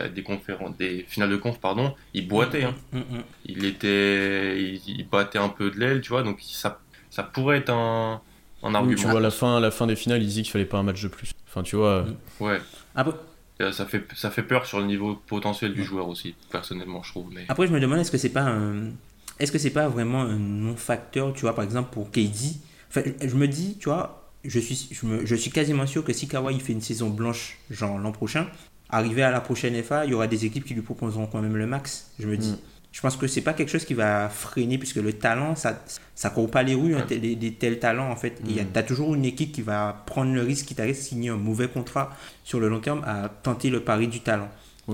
des, 0.10 0.24
conférences, 0.24 0.78
des 0.78 1.06
finales 1.08 1.30
de 1.30 1.38
conf, 1.38 1.60
pardon, 1.60 1.96
il 2.14 2.28
boitait. 2.28 2.64
Hein. 2.64 2.76
Mm, 2.92 2.98
mm, 2.98 3.18
mm. 3.18 3.24
Il 3.46 3.66
était, 3.66 4.62
il, 4.62 5.08
battait 5.10 5.40
un 5.40 5.50
peu 5.50 5.72
de 5.72 5.80
l'aile, 5.80 6.02
tu 6.02 6.10
vois. 6.10 6.24
Donc 6.24 6.40
ça, 6.42 6.80
ça 7.10 7.24
pourrait 7.24 7.58
être 7.58 7.72
un, 7.72 8.22
un 8.64 8.76
argument. 8.76 8.96
tu 8.96 9.08
vois, 9.08 9.20
à 9.20 9.24
la 9.24 9.32
fin, 9.32 9.60
la 9.60 9.72
fin 9.72 9.88
des 9.88 9.96
finales, 9.96 10.22
il 10.22 10.28
disait 10.28 10.42
qu'il 10.42 10.52
fallait 10.52 10.66
pas 10.66 10.78
un 10.78 10.84
match 10.84 11.02
de 11.02 11.08
plus. 11.08 11.32
Enfin, 11.48 11.64
tu 11.64 11.76
vois. 11.76 12.06
Ouais. 12.40 12.60
Ah 12.96 13.06
ça 13.72 13.86
fait, 13.86 14.06
ça 14.16 14.32
fait 14.32 14.44
peur 14.44 14.66
sur 14.66 14.80
le 14.80 14.86
niveau 14.86 15.16
potentiel 15.28 15.74
du 15.74 15.84
joueur 15.84 16.08
aussi, 16.08 16.34
personnellement, 16.50 17.04
je 17.04 17.12
trouve. 17.12 17.28
Mais... 17.34 17.46
Après, 17.50 17.68
je 17.68 17.74
me 17.74 17.80
demande, 17.82 18.00
est-ce 18.00 18.12
que 18.12 18.18
c'est 18.18 18.30
pas 18.30 18.44
un, 18.44 18.92
est-ce 19.40 19.52
que 19.52 19.58
c'est 19.58 19.70
pas 19.70 19.88
vraiment 19.88 20.22
un 20.22 20.38
non-facteur, 20.38 21.34
tu 21.34 21.42
vois, 21.42 21.56
par 21.56 21.64
exemple 21.64 21.90
pour 21.92 22.12
KD 22.12 22.58
enfin, 22.90 23.02
Je 23.22 23.36
me 23.36 23.48
dis, 23.48 23.78
tu 23.80 23.90
vois, 23.90 24.32
je 24.44 24.60
suis, 24.60 24.90
je, 25.24 25.36
suis 25.36 25.52
quasiment 25.52 25.88
sûr 25.88 26.04
que 26.04 26.14
si 26.14 26.28
Kawhi 26.28 26.60
fait 26.60 26.74
une 26.74 26.82
saison 26.82 27.10
blanche, 27.10 27.58
genre 27.70 27.98
l'an 27.98 28.12
prochain, 28.12 28.48
arrivé 28.90 29.24
à 29.24 29.32
la 29.32 29.42
prochaine 29.42 29.82
FA, 29.84 30.06
il 30.06 30.12
y 30.12 30.14
aura 30.14 30.28
des 30.28 30.46
équipes 30.46 30.66
qui 30.66 30.74
lui 30.74 30.82
proposeront 30.82 31.28
quand 31.28 31.42
même 31.42 31.56
le 31.56 31.68
max, 31.68 32.12
je 32.20 32.28
me 32.28 32.38
dis. 32.38 32.52
Mm. 32.52 32.58
Je 32.92 33.02
pense 33.02 33.16
que 33.18 33.28
c'est 33.28 33.42
pas 33.42 33.54
quelque 33.54 33.70
chose 33.70 33.86
qui 33.86 33.94
va 33.94 34.30
freiner, 34.30 34.80
puisque 34.80 34.96
le 34.96 35.14
talent, 35.14 35.56
ça 35.56 35.80
ça 36.16 36.32
court 36.32 36.50
pas 36.50 36.64
les 36.64 36.74
rues, 36.74 36.96
hein, 36.96 37.06
des, 37.08 37.54
tels 37.54 37.78
talents, 37.78 38.10
en 38.10 38.16
fait. 38.16 38.42
Il 38.46 38.56
y 38.56 38.60
a, 38.60 38.64
mm. 38.64 38.70
as 38.76 38.84
toujours 38.84 39.14
une 39.14 39.26
équipe 39.26 39.52
qui 39.52 39.62
va 39.62 40.04
prendre 40.08 40.34
le 40.34 40.42
risque, 40.42 40.66
qui 40.66 40.76
t'arrive 40.76 40.96
signer 40.96 41.30
un 41.30 41.38
mauvais 41.38 41.68
contrat 41.68 42.10
sur 42.44 42.60
le 42.60 42.68
long 42.68 42.80
terme, 42.80 43.04
à 43.06 43.30
tenter 43.30 43.70
le 43.70 43.82
pari 43.82 44.08
du 44.08 44.22
talent. 44.22 44.50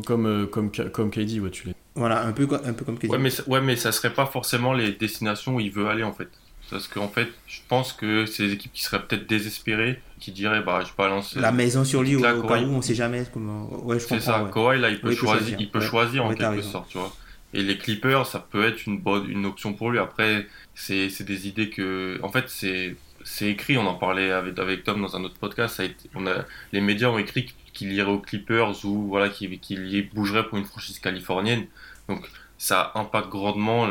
Comme, 0.06 0.26
euh, 0.26 0.46
comme, 0.46 0.72
comme 0.72 1.10
KD, 1.10 1.40
ouais, 1.40 1.52
tu 1.52 1.68
l'es. 1.68 1.76
Voilà, 1.96 2.26
un 2.26 2.34
peu, 2.34 2.48
un 2.66 2.74
peu 2.74 2.84
comme 2.86 2.98
Ouais 3.04 3.18
mais, 3.18 3.32
ouais, 3.48 3.62
mais 3.62 3.76
ça 3.78 3.92
serait 3.92 4.14
pas 4.14 4.26
forcément 4.26 4.74
les 4.74 4.92
destinations 4.92 5.56
où 5.56 5.60
il 5.60 5.72
veut 5.72 5.88
aller 5.88 6.04
en 6.04 6.12
fait. 6.14 6.28
Parce 6.70 6.88
qu'en 6.88 7.08
fait, 7.08 7.28
je 7.48 7.60
pense 7.68 7.94
que 7.94 8.26
c'est 8.26 8.48
des 8.48 8.54
équipes 8.54 8.74
qui 8.74 8.84
seraient 8.84 9.04
peut-être 9.06 9.28
désespérées, 9.28 10.02
qui 10.20 10.32
diraient 10.32 10.62
bah 10.62 10.84
je 10.86 10.92
balance. 10.98 11.36
La 11.36 11.52
maison 11.52 11.84
sur 11.84 12.02
lui 12.02 12.16
au, 12.16 12.22
cas 12.22 12.36
où 12.36 12.50
on 12.50 12.82
sait 12.82 12.96
jamais 12.96 13.24
comment. 13.32 13.70
Ouais, 13.86 14.00
C'est 14.00 14.20
ça, 14.20 14.44
ouais. 14.44 14.52
Kawhi 14.52 14.80
là 14.80 14.90
il 14.90 15.00
peut 15.00 15.14
choisir, 15.14 15.58
il 15.60 15.70
peut 15.70 15.80
choisir 15.80 16.26
en 16.26 16.34
quelque 16.34 16.62
sorte, 16.62 16.90
tu 16.90 16.98
vois. 16.98 17.14
Et 17.54 17.64
les 17.64 17.78
Clippers, 17.78 18.26
ça 18.26 18.40
peut 18.40 18.66
être 18.66 18.86
une 18.86 19.00
bonne 19.00 19.30
une 19.30 19.46
option 19.46 19.74
pour 19.74 19.92
lui. 19.92 20.00
Après, 20.00 20.48
c'est 20.74 21.24
des 21.24 21.48
idées 21.48 21.70
que. 21.70 22.20
En 22.22 22.30
fait, 22.30 22.46
c'est 22.50 22.96
c'est 23.24 23.50
écrit, 23.50 23.78
on 23.78 23.88
en 23.88 23.96
parlait 23.96 24.32
avec, 24.32 24.58
avec 24.60 24.84
Tom 24.84 25.02
dans 25.02 25.16
un 25.16 25.24
autre 25.24 25.38
podcast. 25.40 25.78
Ça 25.78 25.84
a 25.84 25.88
été, 25.88 26.10
on 26.14 26.28
a, 26.28 26.46
les 26.72 26.80
médias 26.80 27.10
ont 27.10 27.18
écrit 27.18 27.52
qu'il 27.74 27.92
irait 27.92 28.12
aux 28.12 28.20
Clippers 28.20 28.86
ou 28.86 29.08
voilà, 29.08 29.30
qu'il 29.30 29.52
y 29.52 30.02
bougerait 30.04 30.48
pour 30.48 30.58
une 30.58 30.66
franchise 30.66 31.00
californienne. 31.00 31.66
Donc 32.10 32.28
ça 32.58 32.92
impacte 32.96 33.30
grandement 33.30 33.88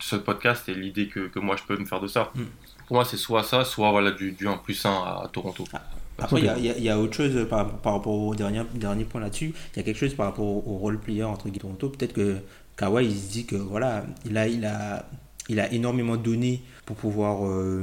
ce 0.00 0.16
podcast 0.16 0.68
et 0.68 0.74
l'idée 0.74 1.08
que, 1.08 1.28
que, 1.28 1.38
moi 1.38 1.56
je 1.56 1.62
peux 1.62 1.76
me 1.76 1.84
faire 1.84 2.00
de 2.00 2.08
ça. 2.08 2.32
Mm. 2.34 2.42
Pour 2.86 2.96
moi, 2.96 3.04
c'est 3.04 3.16
soit 3.16 3.42
ça, 3.42 3.64
soit 3.64 3.90
voilà, 3.90 4.12
du, 4.12 4.32
du 4.32 4.46
1 4.46 4.58
plus 4.58 4.84
1 4.86 4.88
à, 4.88 5.28
Toronto. 5.32 5.64
Ah, 5.72 5.82
après, 6.18 6.40
il 6.40 6.64
y, 6.64 6.82
y, 6.82 6.88
a 6.88 6.98
autre 6.98 7.14
chose 7.14 7.46
par, 7.48 7.78
par 7.78 7.94
rapport 7.94 8.14
au 8.14 8.34
dernier, 8.34 8.62
dernier 8.74 9.04
point 9.04 9.20
là-dessus. 9.20 9.52
Il 9.74 9.76
y 9.76 9.80
a 9.80 9.82
quelque 9.82 9.98
chose 9.98 10.14
par 10.14 10.26
rapport 10.26 10.46
au, 10.46 10.78
role 10.78 10.98
player 10.98 11.24
entre 11.24 11.50
Toronto. 11.50 11.88
Peut-être 11.88 12.12
que 12.12 12.36
Kawhi 12.76 13.06
il 13.06 13.16
se 13.16 13.32
dit 13.32 13.44
que 13.44 13.56
voilà, 13.56 14.04
il 14.24 14.38
a, 14.38 14.46
il 14.46 14.64
a, 14.64 15.04
il 15.48 15.60
a 15.60 15.72
énormément 15.72 16.16
donné 16.16 16.62
pour 16.84 16.96
pouvoir 16.96 17.44
euh, 17.44 17.82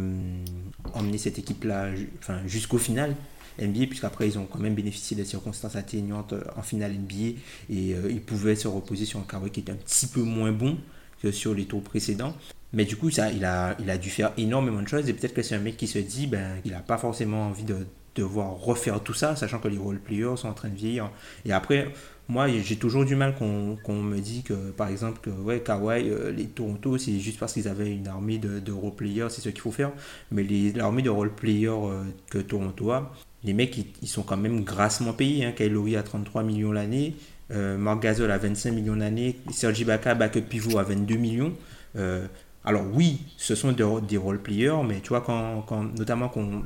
emmener 0.94 1.18
cette 1.18 1.38
équipe-là 1.38 1.90
enfin, 2.20 2.40
jusqu'au 2.48 2.78
final. 2.78 3.16
NBA, 3.60 3.88
puisqu'après 3.88 4.28
ils 4.28 4.38
ont 4.38 4.46
quand 4.46 4.60
même 4.60 4.76
bénéficié 4.76 5.16
des 5.16 5.26
circonstances 5.26 5.76
atteignantes 5.76 6.34
euh, 6.34 6.44
en 6.56 6.62
finale 6.62 6.94
NBA 6.94 7.40
et 7.70 7.94
euh, 7.94 8.10
ils 8.10 8.22
pouvaient 8.22 8.56
se 8.56 8.68
reposer 8.68 9.06
sur 9.06 9.20
un 9.20 9.24
Kawhi 9.24 9.52
qui 9.52 9.62
était 9.62 9.72
un 9.72 9.76
petit 9.76 10.08
peu 10.08 10.22
moins 10.22 10.52
bon 10.52 10.78
que 11.22 11.32
sur 11.32 11.54
les 11.54 11.66
tours 11.66 11.84
précédents. 11.84 12.36
Mais 12.74 12.86
du 12.86 12.98
coup, 12.98 13.12
ça, 13.12 13.32
il, 13.32 13.46
a, 13.46 13.76
il 13.80 13.90
a 13.90 13.98
dû 13.98 14.10
faire 14.10 14.34
énormément 14.38 14.82
de 14.82 14.88
choses 14.88 15.08
et 15.08 15.14
peut-être 15.14 15.34
que 15.34 15.44
c'est 15.44 15.56
un 15.56 15.60
mec 15.60 15.78
qui 15.78 15.88
se 15.88 16.00
dit 16.00 16.28
ben, 16.28 16.60
qu'il 16.62 16.72
n'a 16.72 16.80
pas 16.80 16.98
forcément 16.98 17.48
envie 17.48 17.64
de 17.64 17.86
devoir 18.16 18.52
refaire 18.58 19.02
tout 19.02 19.14
ça, 19.14 19.36
sachant 19.36 19.60
que 19.60 19.68
les 19.68 19.78
role-players 19.78 20.38
sont 20.38 20.48
en 20.48 20.54
train 20.54 20.70
de 20.70 20.76
vieillir. 20.76 21.10
Et 21.46 21.54
après, 21.54 21.92
moi, 22.30 22.48
j'ai 22.48 22.78
toujours 22.78 23.06
du 23.06 23.16
mal 23.16 23.36
qu'on 23.36 24.02
me 24.02 24.20
dit 24.20 24.44
que, 24.44 24.72
par 24.72 24.88
exemple, 24.88 25.20
que 25.22 25.30
ouais, 25.30 25.62
Kawhi, 25.62 26.10
euh, 26.10 26.32
les 26.32 26.46
Toronto, 26.46 26.98
c'est 26.98 27.20
juste 27.20 27.40
parce 27.40 27.54
qu'ils 27.54 27.68
avaient 27.68 27.92
une 27.92 28.08
armée 28.08 28.38
de, 28.38 28.60
de 28.60 28.72
role-players, 28.72 29.28
c'est 29.30 29.42
ce 29.42 29.50
qu'il 29.50 29.62
faut 29.62 29.72
faire. 29.72 29.92
Mais 30.32 30.44
l'armée 30.76 31.02
de 31.02 31.10
role-players 31.10 31.68
euh, 31.68 32.04
que 32.30 32.38
Toronto 32.38 32.92
a, 32.92 33.14
les 33.44 33.54
mecs, 33.54 33.78
ils, 34.02 34.08
sont 34.08 34.24
quand 34.24 34.38
même 34.38 34.64
grassement 34.64 35.14
payés. 35.14 35.46
Hein. 35.46 35.52
Kyle 35.52 35.74
Lowry 35.74 35.96
a 35.96 36.04
33 36.04 36.44
millions 36.44 36.72
l'année, 36.72 37.16
euh, 37.52 37.78
Mark 37.78 38.02
Gasol 38.02 38.32
a 38.32 38.38
25 38.38 38.72
millions 38.72 38.96
l'année, 38.96 39.38
Sergi 39.52 39.84
Ibaka, 39.84 40.16
backup 40.16 40.42
pivot, 40.42 40.78
a 40.78 40.84
22 40.84 41.16
millions. 41.16 41.54
Euh, 41.96 42.26
alors 42.64 42.84
oui, 42.94 43.22
ce 43.38 43.56
sont 43.56 43.72
des, 43.72 43.86
des 44.08 44.18
role-players, 44.18 44.84
mais 44.88 45.02
tu 45.02 45.10
vois, 45.10 45.22
quand, 45.22 45.64
quand 45.68 45.84
notamment 45.84 46.30
quand, 46.30 46.64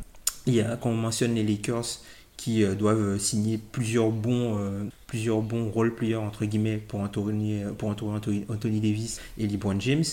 on 0.83 0.93
mentionne 0.93 1.33
les 1.33 1.43
Lakers 1.43 2.01
qui 2.37 2.63
euh, 2.63 2.75
doivent 2.75 3.17
signer 3.17 3.57
plusieurs 3.57 4.11
bons, 4.11 4.59
plusieurs 5.07 5.41
bons 5.41 5.69
role-players 5.71 6.17
entre 6.17 6.45
guillemets 6.45 6.77
pour 6.77 6.99
entourer, 6.99 7.63
pour 7.77 7.89
entourer 7.89 8.45
Anthony, 8.49 8.79
Davis 8.79 9.19
et 9.37 9.47
LeBron 9.47 9.79
James. 9.79 10.03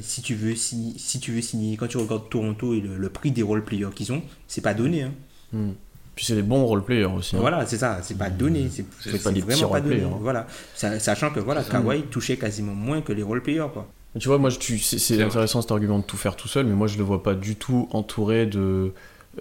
Si 0.00 0.22
tu 0.22 0.34
veux 0.34 0.54
si, 0.54 0.94
si, 0.98 1.20
tu 1.20 1.32
veux 1.32 1.40
signer 1.40 1.76
quand 1.76 1.88
tu 1.88 1.96
regardes 1.96 2.30
Toronto 2.30 2.74
et 2.74 2.80
le, 2.80 3.08
prix 3.08 3.32
des 3.32 3.42
role-players 3.42 3.90
qu'ils 3.94 4.12
ont, 4.12 4.22
c'est 4.46 4.60
pas 4.60 4.74
donné. 4.74 5.02
Hein. 5.02 5.12
Hmm. 5.52 5.72
Puis 6.14 6.24
c'est 6.24 6.34
des 6.34 6.42
bons 6.42 6.64
role-players 6.66 7.04
aussi. 7.04 7.36
Hein. 7.36 7.40
Voilà, 7.40 7.64
c'est 7.64 7.78
ça, 7.78 8.00
c'est 8.02 8.18
pas 8.18 8.28
donné. 8.28 8.68
C'est 8.70 9.22
pas 9.22 9.30
des 9.30 9.40
vraiment 9.40 9.68
pas 9.68 9.80
donné. 9.80 10.02
Hein. 10.02 10.18
Voilà. 10.20 10.46
Sachant 10.74 11.30
que 11.30 11.38
voilà, 11.40 11.62
Kawhi 11.62 12.02
touchait 12.10 12.36
quasiment 12.36 12.74
moins 12.74 13.02
que 13.02 13.12
les 13.12 13.22
role-players. 13.22 13.68
Quoi. 13.72 13.86
Tu 14.18 14.26
vois, 14.26 14.38
moi, 14.38 14.50
c'est 14.50 15.22
intéressant 15.22 15.62
cet 15.62 15.70
argument 15.70 16.00
de 16.00 16.04
tout 16.04 16.16
faire 16.16 16.34
tout 16.34 16.48
seul, 16.48 16.66
mais 16.66 16.74
moi 16.74 16.88
je 16.88 16.98
le 16.98 17.04
vois 17.04 17.22
pas 17.22 17.34
du 17.34 17.54
tout 17.56 17.88
entouré 17.92 18.46
de 18.46 18.92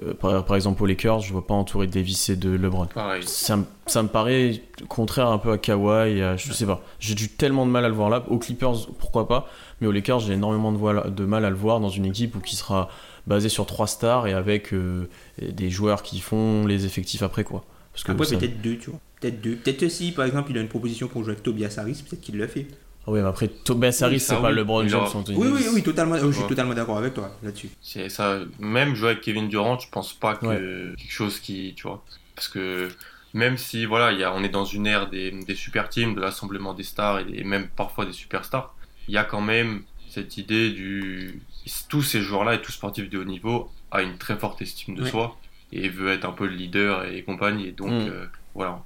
euh, 0.04 0.14
par, 0.14 0.56
exemple, 0.56 0.84
aux 0.84 0.86
Lakers, 0.86 1.22
je 1.22 1.32
vois 1.32 1.46
pas 1.46 1.54
entouré 1.54 1.88
de 1.88 1.92
Davis 1.92 2.30
et 2.30 2.36
de 2.36 2.52
LeBron. 2.52 2.88
Ça, 3.22 3.58
ça, 3.86 4.04
me 4.04 4.08
paraît 4.08 4.62
contraire 4.88 5.28
un 5.28 5.38
peu 5.38 5.52
à 5.52 5.58
Kawhi. 5.58 6.20
Et 6.20 6.36
je 6.38 6.54
sais 6.54 6.66
pas. 6.66 6.82
J'ai 7.00 7.16
du 7.16 7.30
tellement 7.30 7.66
de 7.66 7.72
mal 7.72 7.86
à 7.86 7.88
le 7.88 7.96
voir 7.96 8.10
là. 8.10 8.24
Aux 8.30 8.38
Clippers, 8.38 8.88
pourquoi 9.00 9.28
pas. 9.28 9.48
Mais 9.82 9.88
aux 9.88 9.92
Lakers, 9.92 10.20
j'ai 10.20 10.34
énormément 10.34 10.72
de, 10.72 11.10
de, 11.10 11.26
mal 11.26 11.46
à 11.46 11.50
le 11.50 11.56
voir 11.56 11.80
dans 11.80 11.90
une 11.90 12.06
équipe 12.06 12.36
où 12.36 12.40
qui 12.40 12.56
sera 12.56 12.90
basée 13.28 13.50
sur 13.50 13.66
trois 13.66 13.88
stars 13.88 14.26
et 14.28 14.34
avec 14.34 14.74
euh, 14.74 15.08
des 15.42 15.70
joueurs 15.70 16.02
qui 16.02 16.20
font 16.20 16.66
les 16.66 16.86
effectifs 16.86 17.22
après 17.22 17.44
quoi. 17.44 17.64
Parce 17.94 18.04
que 18.04 18.12
après, 18.12 18.38
peut-être 18.38 18.62
deux, 18.62 18.78
tu 18.78 18.92
vois. 18.92 19.00
Peut-être 19.20 19.42
deux. 19.42 19.56
Peut-être 19.56 19.84
aussi, 19.84 20.12
par 20.12 20.26
exemple, 20.26 20.52
il 20.52 20.58
a 20.58 20.62
une 20.62 20.68
proposition 20.68 21.08
pour 21.08 21.24
jouer 21.24 21.32
avec 21.34 21.44
Tobias 21.44 21.76
Harris, 21.78 22.04
peut-être 22.08 22.22
qu'il 22.22 22.38
le 22.38 22.48
fait. 22.48 22.68
Ah 23.08 23.12
oui, 23.12 23.22
mais 23.22 23.28
après, 23.28 23.48
Tobias 23.48 24.00
Harris, 24.02 24.20
c'est 24.20 24.36
pas 24.36 24.52
LeBron 24.52 24.88
James. 24.88 25.08
Oui, 25.30 25.48
oui, 25.52 25.66
oui, 25.74 25.82
totalement, 25.82 26.18
je 26.18 26.32
suis 26.32 26.48
totalement 26.48 26.74
d'accord 26.74 26.98
avec 26.98 27.14
toi 27.14 27.36
là-dessus. 27.42 27.70
C'est 27.82 28.10
ça. 28.10 28.40
Même 28.60 28.96
jouer 28.96 29.12
avec 29.12 29.22
Kevin 29.22 29.48
Durant, 29.48 29.80
je 29.80 29.90
pense 29.90 30.14
pas 30.14 30.36
que 30.36 30.96
quelque 30.96 31.12
chose 31.12 31.40
qui, 31.40 31.74
tu 31.76 31.84
vois, 31.88 32.04
parce 32.36 32.50
que 32.50 32.90
même 33.34 33.58
si 33.58 33.86
voilà, 33.86 34.12
y 34.12 34.24
a, 34.24 34.34
on 34.34 34.44
est 34.44 34.50
dans 34.50 34.66
une 34.66 34.88
ère 34.88 35.10
des, 35.10 35.32
des 35.32 35.56
super 35.56 35.90
teams, 35.90 36.16
de 36.16 36.22
l'assemblement 36.22 36.74
des 36.74 36.84
stars 36.84 37.20
et, 37.20 37.44
même 37.44 37.68
parfois 37.68 38.06
des 38.06 38.14
superstars, 38.14 38.76
il 39.08 39.14
y 39.14 39.18
a 39.18 39.24
quand 39.24 39.42
même 39.42 39.84
cette 40.10 40.38
idée 40.38 40.72
du 40.72 41.42
tous 41.88 42.02
ces 42.02 42.22
joueurs-là 42.22 42.56
et 42.56 42.62
tous 42.62 42.72
sportifs 42.72 43.10
de 43.10 43.20
haut 43.20 43.26
niveau 43.26 43.70
a 43.92 44.02
une 44.02 44.18
très 44.18 44.38
forte 44.38 44.62
estime 44.62 44.96
de 44.96 45.06
soi 45.06 45.38
et 45.72 45.90
veut 45.90 46.12
être 46.12 46.26
un 46.26 46.32
peu 46.32 46.46
le 46.46 46.56
leader 46.56 47.06
et 47.06 47.24
compagnie. 47.24 47.68
Et 47.68 47.72
donc 47.72 47.90
mm. 47.90 48.10
euh, 48.10 48.26
voilà. 48.54 48.84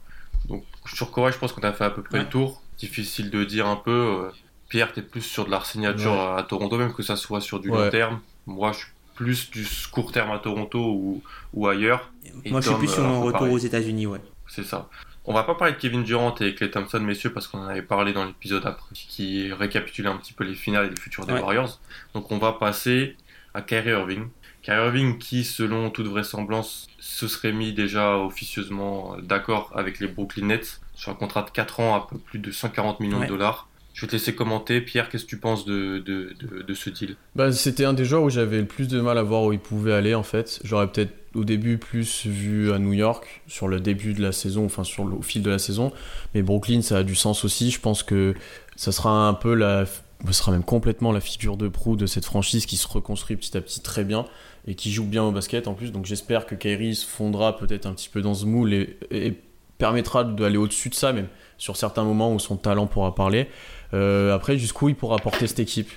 Donc 0.48 0.64
sur 0.86 1.12
Corée, 1.12 1.32
je 1.32 1.38
pense 1.38 1.54
qu'on 1.54 1.62
a 1.62 1.74
fait 1.74 1.86
à 1.86 1.90
peu 1.90 2.02
près 2.02 2.20
le 2.20 2.30
tour 2.30 2.62
difficile 2.78 3.30
de 3.30 3.44
dire 3.44 3.68
un 3.68 3.76
peu. 3.76 3.92
Euh, 3.92 4.32
Pierre, 4.70 4.94
tu 4.94 5.00
es 5.00 5.04
plus 5.04 5.22
sur 5.22 5.46
de 5.46 5.52
la 5.52 5.62
signature 5.64 6.20
à 6.20 6.42
Toronto, 6.44 6.78
même 6.78 6.94
que 6.94 7.04
ça 7.04 7.16
soit 7.16 7.42
sur 7.42 7.60
du 7.60 7.68
long 7.68 7.90
terme. 7.90 8.22
Moi, 8.48 8.72
je 8.72 8.80
suis 8.80 8.88
plus 9.16 9.52
du 9.52 9.68
court 9.92 10.12
terme 10.12 10.32
à 10.32 10.40
Toronto 10.40 10.80
ou, 10.80 11.22
ou 11.54 11.68
ailleurs. 11.68 12.10
Moi, 12.46 12.62
je 12.62 12.70
suis 12.70 12.78
plus 12.78 12.88
sur 12.88 13.04
mon 13.04 13.22
retour 13.22 13.52
aux 13.52 13.58
États-Unis, 13.58 14.08
ouais. 14.08 14.22
C'est 14.48 14.64
ça. 14.64 14.90
On 15.26 15.34
va 15.34 15.44
pas 15.44 15.54
parler 15.54 15.74
de 15.74 15.78
Kevin 15.78 16.04
Durant 16.04 16.34
et 16.36 16.56
Clay 16.56 16.72
Thompson, 16.72 17.00
messieurs, 17.00 17.32
parce 17.32 17.48
qu'on 17.48 17.60
en 17.60 17.68
avait 17.68 17.84
parlé 17.84 18.12
dans 18.12 18.26
l'épisode 18.26 18.66
après, 18.66 18.90
qui 18.94 19.54
récapitulait 19.54 20.10
un 20.10 20.18
petit 20.18 20.34
peu 20.34 20.44
les 20.44 20.56
finales 20.56 20.88
et 20.88 20.90
les 20.90 20.96
futurs 20.96 21.26
des 21.26 21.34
Warriors. 21.34 21.80
Donc, 22.16 22.32
on 22.32 22.40
va 22.40 22.54
passer 22.54 23.16
à 23.54 23.62
Kyrie 23.62 23.92
Irving. 23.92 24.30
Kyrie 24.64 24.86
Irving, 24.88 25.18
qui, 25.20 25.44
selon 25.44 25.92
toute 25.92 26.08
vraisemblance, 26.08 26.88
se 27.00 27.28
serait 27.28 27.52
mis 27.52 27.72
déjà 27.72 28.18
officieusement 28.18 29.16
d'accord 29.22 29.72
avec 29.76 30.00
les 30.00 30.08
Brooklyn 30.08 30.48
Nets 30.48 30.82
sur 30.96 31.12
un 31.12 31.16
contrat 31.16 31.44
de 31.44 31.52
4 31.52 31.80
ans 31.80 31.96
à 31.96 32.08
peu 32.10 32.18
plus 32.18 32.40
de 32.40 32.52
140 32.52 33.00
millions 33.00 33.20
de 33.20 33.28
dollars. 33.28 33.68
Je 33.94 34.02
vais 34.02 34.08
te 34.08 34.14
laisser 34.14 34.34
commenter. 34.34 34.82
Pierre, 34.82 35.10
qu'est-ce 35.10 35.26
que 35.26 35.30
tu 35.30 35.38
penses 35.38 35.66
de, 35.66 36.00
de, 36.00 36.34
de, 36.64 36.74
ce 36.74 36.90
deal? 36.90 37.16
Bah, 37.36 37.52
C'était 37.52 37.86
un 37.86 37.94
des 37.94 38.06
joueurs 38.06 38.24
où 38.24 38.30
j'avais 38.30 38.60
le 38.60 38.66
plus 38.66 38.88
de 38.88 39.02
mal 39.02 39.18
à 39.18 39.24
voir 39.24 39.44
où 39.44 39.54
il 39.54 39.60
pouvait 39.60 39.94
aller 39.94 40.16
en 40.16 40.24
fait. 40.24 40.60
J'aurais 40.64 40.88
peut-être 40.88 41.14
au 41.36 41.44
début 41.44 41.78
plus 41.78 42.26
vu 42.26 42.72
à 42.74 42.80
New 42.80 42.94
York 42.94 43.42
sur 43.48 43.68
le 43.68 43.80
début 43.80 44.14
de 44.14 44.22
la 44.22 44.32
saison, 44.32 44.66
enfin 44.66 44.84
sur 44.84 45.06
le, 45.06 45.16
au 45.16 45.22
fil 45.22 45.42
de 45.42 45.50
la 45.50 45.60
saison. 45.60 45.92
Mais 46.34 46.42
Brooklyn, 46.42 46.82
ça 46.82 46.98
a 46.98 47.04
du 47.04 47.16
sens 47.16 47.46
aussi. 47.46 47.72
Je 47.72 47.80
pense 47.80 48.04
que 48.04 48.34
ça 48.76 48.92
sera 48.92 49.28
un 49.28 49.34
peu 49.34 49.54
la, 49.54 49.86
ça 49.86 50.34
sera 50.34 50.52
même 50.52 50.64
complètement 50.64 51.12
la 51.12 51.22
figure 51.22 51.58
de 51.58 51.68
proue 51.68 51.96
de 51.96 52.06
cette 52.06 52.26
franchise 52.26 52.66
qui 52.66 52.78
se 52.78 52.88
reconstruit 52.88 53.36
petit 53.38 53.56
à 53.58 53.62
petit 53.62 53.82
très 53.82 54.04
bien 54.04 54.26
et 54.68 54.76
qui 54.76 54.92
joue 54.92 55.06
bien 55.06 55.24
au 55.24 55.32
basket 55.32 55.68
en 55.68 55.74
plus. 55.74 55.92
Donc 55.92 56.06
j'espère 56.06 56.46
que 56.46 56.56
Kyrie 56.56 56.96
se 56.96 57.06
fondra 57.06 57.58
peut-être 57.58 57.86
un 57.86 57.94
petit 57.94 58.10
peu 58.10 58.22
dans 58.22 58.34
ce 58.34 58.46
moule 58.46 58.74
et, 58.74 58.98
et 59.10 59.34
permettra 59.78 60.24
d'aller 60.24 60.58
au-dessus 60.58 60.90
de 60.90 60.96
ça, 60.96 61.12
même 61.12 61.28
sur 61.58 61.76
certains 61.76 62.04
moments 62.04 62.34
où 62.34 62.40
son 62.40 62.56
talent 62.56 62.88
pourra 62.88 63.16
parler. 63.16 63.48
Euh, 63.94 64.34
après, 64.34 64.58
jusqu'où 64.58 64.90
il 64.90 64.96
pourra 64.96 65.18
porter 65.18 65.48
cette 65.48 65.60
équipe? 65.60 65.90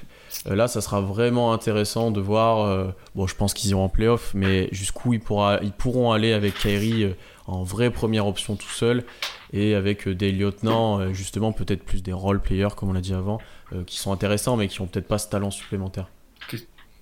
Là, 0.46 0.68
ça 0.68 0.80
sera 0.80 1.00
vraiment 1.00 1.52
intéressant 1.52 2.10
de 2.10 2.20
voir. 2.20 2.66
Euh, 2.66 2.88
bon, 3.14 3.26
je 3.26 3.34
pense 3.34 3.54
qu'ils 3.54 3.70
iront 3.70 3.84
en 3.84 3.88
playoff, 3.88 4.32
mais 4.34 4.68
jusqu'où 4.72 5.12
ils, 5.12 5.20
pourront 5.20 6.12
aller 6.12 6.32
avec 6.32 6.54
Kyrie 6.54 7.14
en 7.46 7.62
vraie 7.62 7.90
première 7.90 8.26
option 8.26 8.56
tout 8.56 8.68
seul 8.68 9.04
et 9.52 9.74
avec 9.74 10.08
des 10.08 10.32
lieutenants, 10.32 11.12
justement, 11.12 11.52
peut-être 11.52 11.84
plus 11.84 12.02
des 12.02 12.12
role 12.12 12.40
players, 12.40 12.74
comme 12.76 12.90
on 12.90 12.92
l'a 12.92 13.00
dit 13.00 13.14
avant, 13.14 13.38
qui 13.86 13.98
sont 13.98 14.12
intéressants, 14.12 14.56
mais 14.56 14.68
qui 14.68 14.80
n'ont 14.82 14.88
peut-être 14.88 15.08
pas 15.08 15.18
ce 15.18 15.28
talent 15.28 15.50
supplémentaire. 15.50 16.08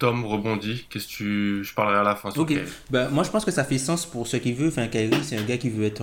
Tom 0.02 0.24
rebondit. 0.24 0.86
Qu'est-ce 0.90 1.06
que 1.06 1.12
tu. 1.12 1.64
Je 1.64 1.72
parlerai 1.74 1.98
à 1.98 2.02
la 2.02 2.16
fin. 2.16 2.30
Ok. 2.36 2.52
Ben, 2.90 3.08
moi, 3.10 3.22
je 3.22 3.30
pense 3.30 3.44
que 3.44 3.52
ça 3.52 3.62
fait 3.62 3.78
sens 3.78 4.04
pour 4.04 4.26
ce 4.26 4.36
qu'il 4.36 4.56
veut. 4.56 4.66
Enfin, 4.66 4.88
Kyrie, 4.88 5.22
c'est 5.22 5.36
un 5.36 5.44
gars 5.44 5.58
qui 5.58 5.70
veut 5.70 5.84
être 5.84 6.02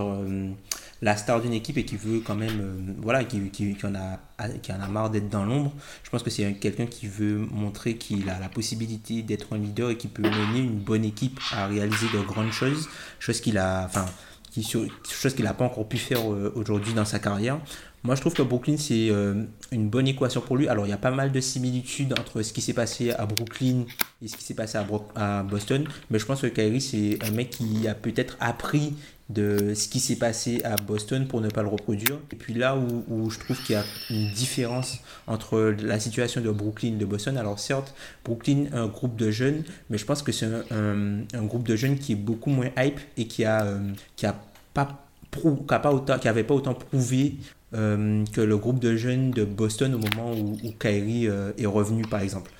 la 1.01 1.15
star 1.15 1.41
d'une 1.41 1.53
équipe 1.53 1.77
et 1.77 1.85
qui 1.85 1.95
veut 1.95 2.19
quand 2.19 2.35
même, 2.35 2.59
euh, 2.61 2.93
voilà, 2.97 3.23
qui, 3.23 3.49
qui, 3.49 3.75
en 3.83 3.95
a, 3.95 4.19
qui 4.61 4.71
en 4.71 4.81
a 4.81 4.87
marre 4.87 5.09
d'être 5.09 5.29
dans 5.29 5.45
l'ombre. 5.45 5.73
Je 6.03 6.09
pense 6.09 6.23
que 6.23 6.29
c'est 6.29 6.53
quelqu'un 6.53 6.85
qui 6.85 7.07
veut 7.07 7.37
montrer 7.51 7.95
qu'il 7.95 8.29
a 8.29 8.39
la 8.39 8.49
possibilité 8.49 9.21
d'être 9.21 9.53
un 9.53 9.57
leader 9.57 9.91
et 9.91 9.97
qui 9.97 10.07
peut 10.07 10.23
mener 10.23 10.59
une 10.59 10.79
bonne 10.79 11.05
équipe 11.05 11.39
à 11.51 11.67
réaliser 11.67 12.07
de 12.13 12.19
grandes 12.21 12.51
choses, 12.51 12.89
chose 13.19 13.39
qu'il 13.39 13.57
a, 13.57 13.85
enfin, 13.85 14.05
qui, 14.51 14.63
chose 14.63 15.33
qu'il 15.35 15.45
n'a 15.45 15.53
pas 15.53 15.65
encore 15.65 15.87
pu 15.87 15.97
faire 15.97 16.31
euh, 16.31 16.51
aujourd'hui 16.55 16.93
dans 16.93 17.05
sa 17.05 17.19
carrière. 17.19 17.59
Moi, 18.03 18.15
je 18.15 18.21
trouve 18.21 18.33
que 18.33 18.41
Brooklyn, 18.41 18.77
c'est 18.77 19.09
euh, 19.09 19.43
une 19.71 19.89
bonne 19.89 20.07
équation 20.07 20.39
pour 20.39 20.55
lui. 20.55 20.69
Alors, 20.69 20.85
il 20.85 20.89
y 20.89 20.93
a 20.93 20.97
pas 20.97 21.11
mal 21.11 21.31
de 21.31 21.39
similitudes 21.41 22.13
entre 22.17 22.41
ce 22.41 22.53
qui 22.53 22.61
s'est 22.61 22.73
passé 22.73 23.11
à 23.11 23.25
Brooklyn 23.25 23.83
et 24.23 24.27
ce 24.27 24.37
qui 24.37 24.43
s'est 24.43 24.53
passé 24.53 24.77
à, 25.15 25.43
Boston. 25.43 25.85
Mais 26.09 26.17
je 26.17 26.25
pense 26.25 26.41
que 26.41 26.47
Kyrie, 26.47 26.79
c'est 26.79 27.19
un 27.21 27.31
mec 27.31 27.49
qui 27.49 27.87
a 27.87 27.95
peut-être 27.95 28.37
appris 28.39 28.93
de 29.27 29.73
ce 29.75 29.87
qui 29.89 29.99
s'est 29.99 30.15
passé 30.15 30.61
à 30.63 30.75
Boston 30.75 31.27
pour 31.27 31.41
ne 31.41 31.49
pas 31.49 31.61
le 31.61 31.67
reproduire. 31.67 32.17
Et 32.31 32.35
puis 32.35 32.53
là 32.53 32.77
où, 32.77 33.29
je 33.29 33.37
trouve 33.37 33.61
qu'il 33.63 33.75
y 33.75 33.77
a 33.77 33.83
une 34.09 34.31
différence 34.31 34.99
entre 35.27 35.75
la 35.83 35.99
situation 35.99 36.41
de 36.41 36.49
Brooklyn 36.49 36.93
et 36.93 36.97
de 36.97 37.05
Boston, 37.05 37.37
alors 37.37 37.59
certes, 37.59 37.93
Brooklyn 38.23 38.65
un 38.73 38.87
groupe 38.87 39.17
de 39.17 39.29
jeunes, 39.29 39.63
mais 39.89 39.99
je 39.99 40.05
pense 40.05 40.23
que 40.23 40.31
c'est 40.31 40.47
un, 40.71 41.43
groupe 41.43 41.67
de 41.67 41.75
jeunes 41.75 41.99
qui 41.99 42.13
est 42.13 42.15
beaucoup 42.15 42.49
moins 42.49 42.69
hype 42.77 42.99
et 43.17 43.27
qui 43.27 43.45
a, 43.45 43.65
euh, 43.65 43.91
qui 44.15 44.25
a 44.25 44.35
pas 44.73 45.05
qui 45.31 45.41
pas 45.67 45.91
autant, 45.93 46.17
qui 46.17 46.27
avait 46.27 46.43
pas 46.43 46.55
autant 46.55 46.73
prouvé 46.73 47.35
euh, 47.75 48.25
que 48.33 48.41
le 48.41 48.57
groupe 48.57 48.79
de 48.79 48.95
jeunes 48.95 49.29
de 49.29 49.45
Boston 49.45 49.93
au 49.93 49.99
moment 49.99 50.33
où, 50.33 50.57
où 50.63 50.71
Kyrie 50.79 51.27
euh, 51.27 51.51
est 51.57 51.67
revenu 51.67 52.01
par 52.01 52.21
exemple. 52.21 52.51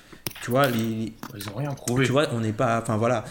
Tu 0.42 0.52
vois, 0.52 0.68
les, 0.68 1.12
ils 1.36 1.48
ont 1.50 1.56
rien 1.56 1.74
prouvé. 1.74 2.06
Tu 2.06 2.12
vois, 2.12 2.28
on 2.32 2.40
n'est 2.40 2.52
pas. 2.52 2.80
Enfin 2.80 2.96
voilà. 2.96 3.24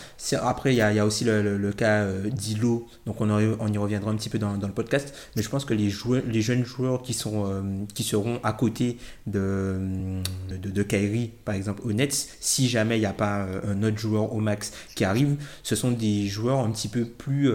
Après, 0.43 0.74
il 0.74 0.77
y 0.77 0.81
a, 0.81 0.91
y 0.91 1.00
a, 1.00 1.05
aussi 1.05 1.24
le, 1.24 1.57
le, 1.57 1.71
cas 1.71 2.01
euh, 2.01 2.29
d'Ilo, 2.29 2.86
donc 3.05 3.19
on, 3.21 3.29
on, 3.31 3.67
y 3.67 3.77
reviendra 3.77 4.12
un 4.12 4.15
petit 4.15 4.29
peu 4.29 4.38
dans, 4.38 4.57
dans, 4.57 4.67
le 4.67 4.74
podcast. 4.74 5.15
Mais 5.36 5.41
je 5.41 5.50
pense 5.50 5.65
que 5.65 5.74
les, 5.74 5.89
joueurs, 5.89 6.21
les 6.27 6.41
jeunes 6.41 6.65
joueurs 6.65 7.01
qui, 7.01 7.13
sont, 7.13 7.86
qui 7.95 8.03
seront 8.03 8.39
à 8.43 8.53
côté 8.53 8.98
de, 9.25 9.79
de, 10.50 10.69
de, 10.69 10.83
Kyrie, 10.83 11.31
par 11.45 11.55
exemple, 11.55 11.81
au 11.83 11.93
Nets, 11.93 12.38
si 12.41 12.67
jamais 12.67 12.98
il 12.98 13.01
n'y 13.01 13.05
a 13.07 13.13
pas 13.13 13.48
un 13.65 13.81
autre 13.81 13.98
joueur 13.98 14.33
au 14.33 14.39
max 14.39 14.74
qui 14.95 15.03
arrive, 15.03 15.38
ce 15.63 15.75
sont 15.75 15.91
des 15.91 16.27
joueurs 16.27 16.59
un 16.59 16.69
petit 16.69 16.89
peu 16.89 17.05
plus 17.05 17.50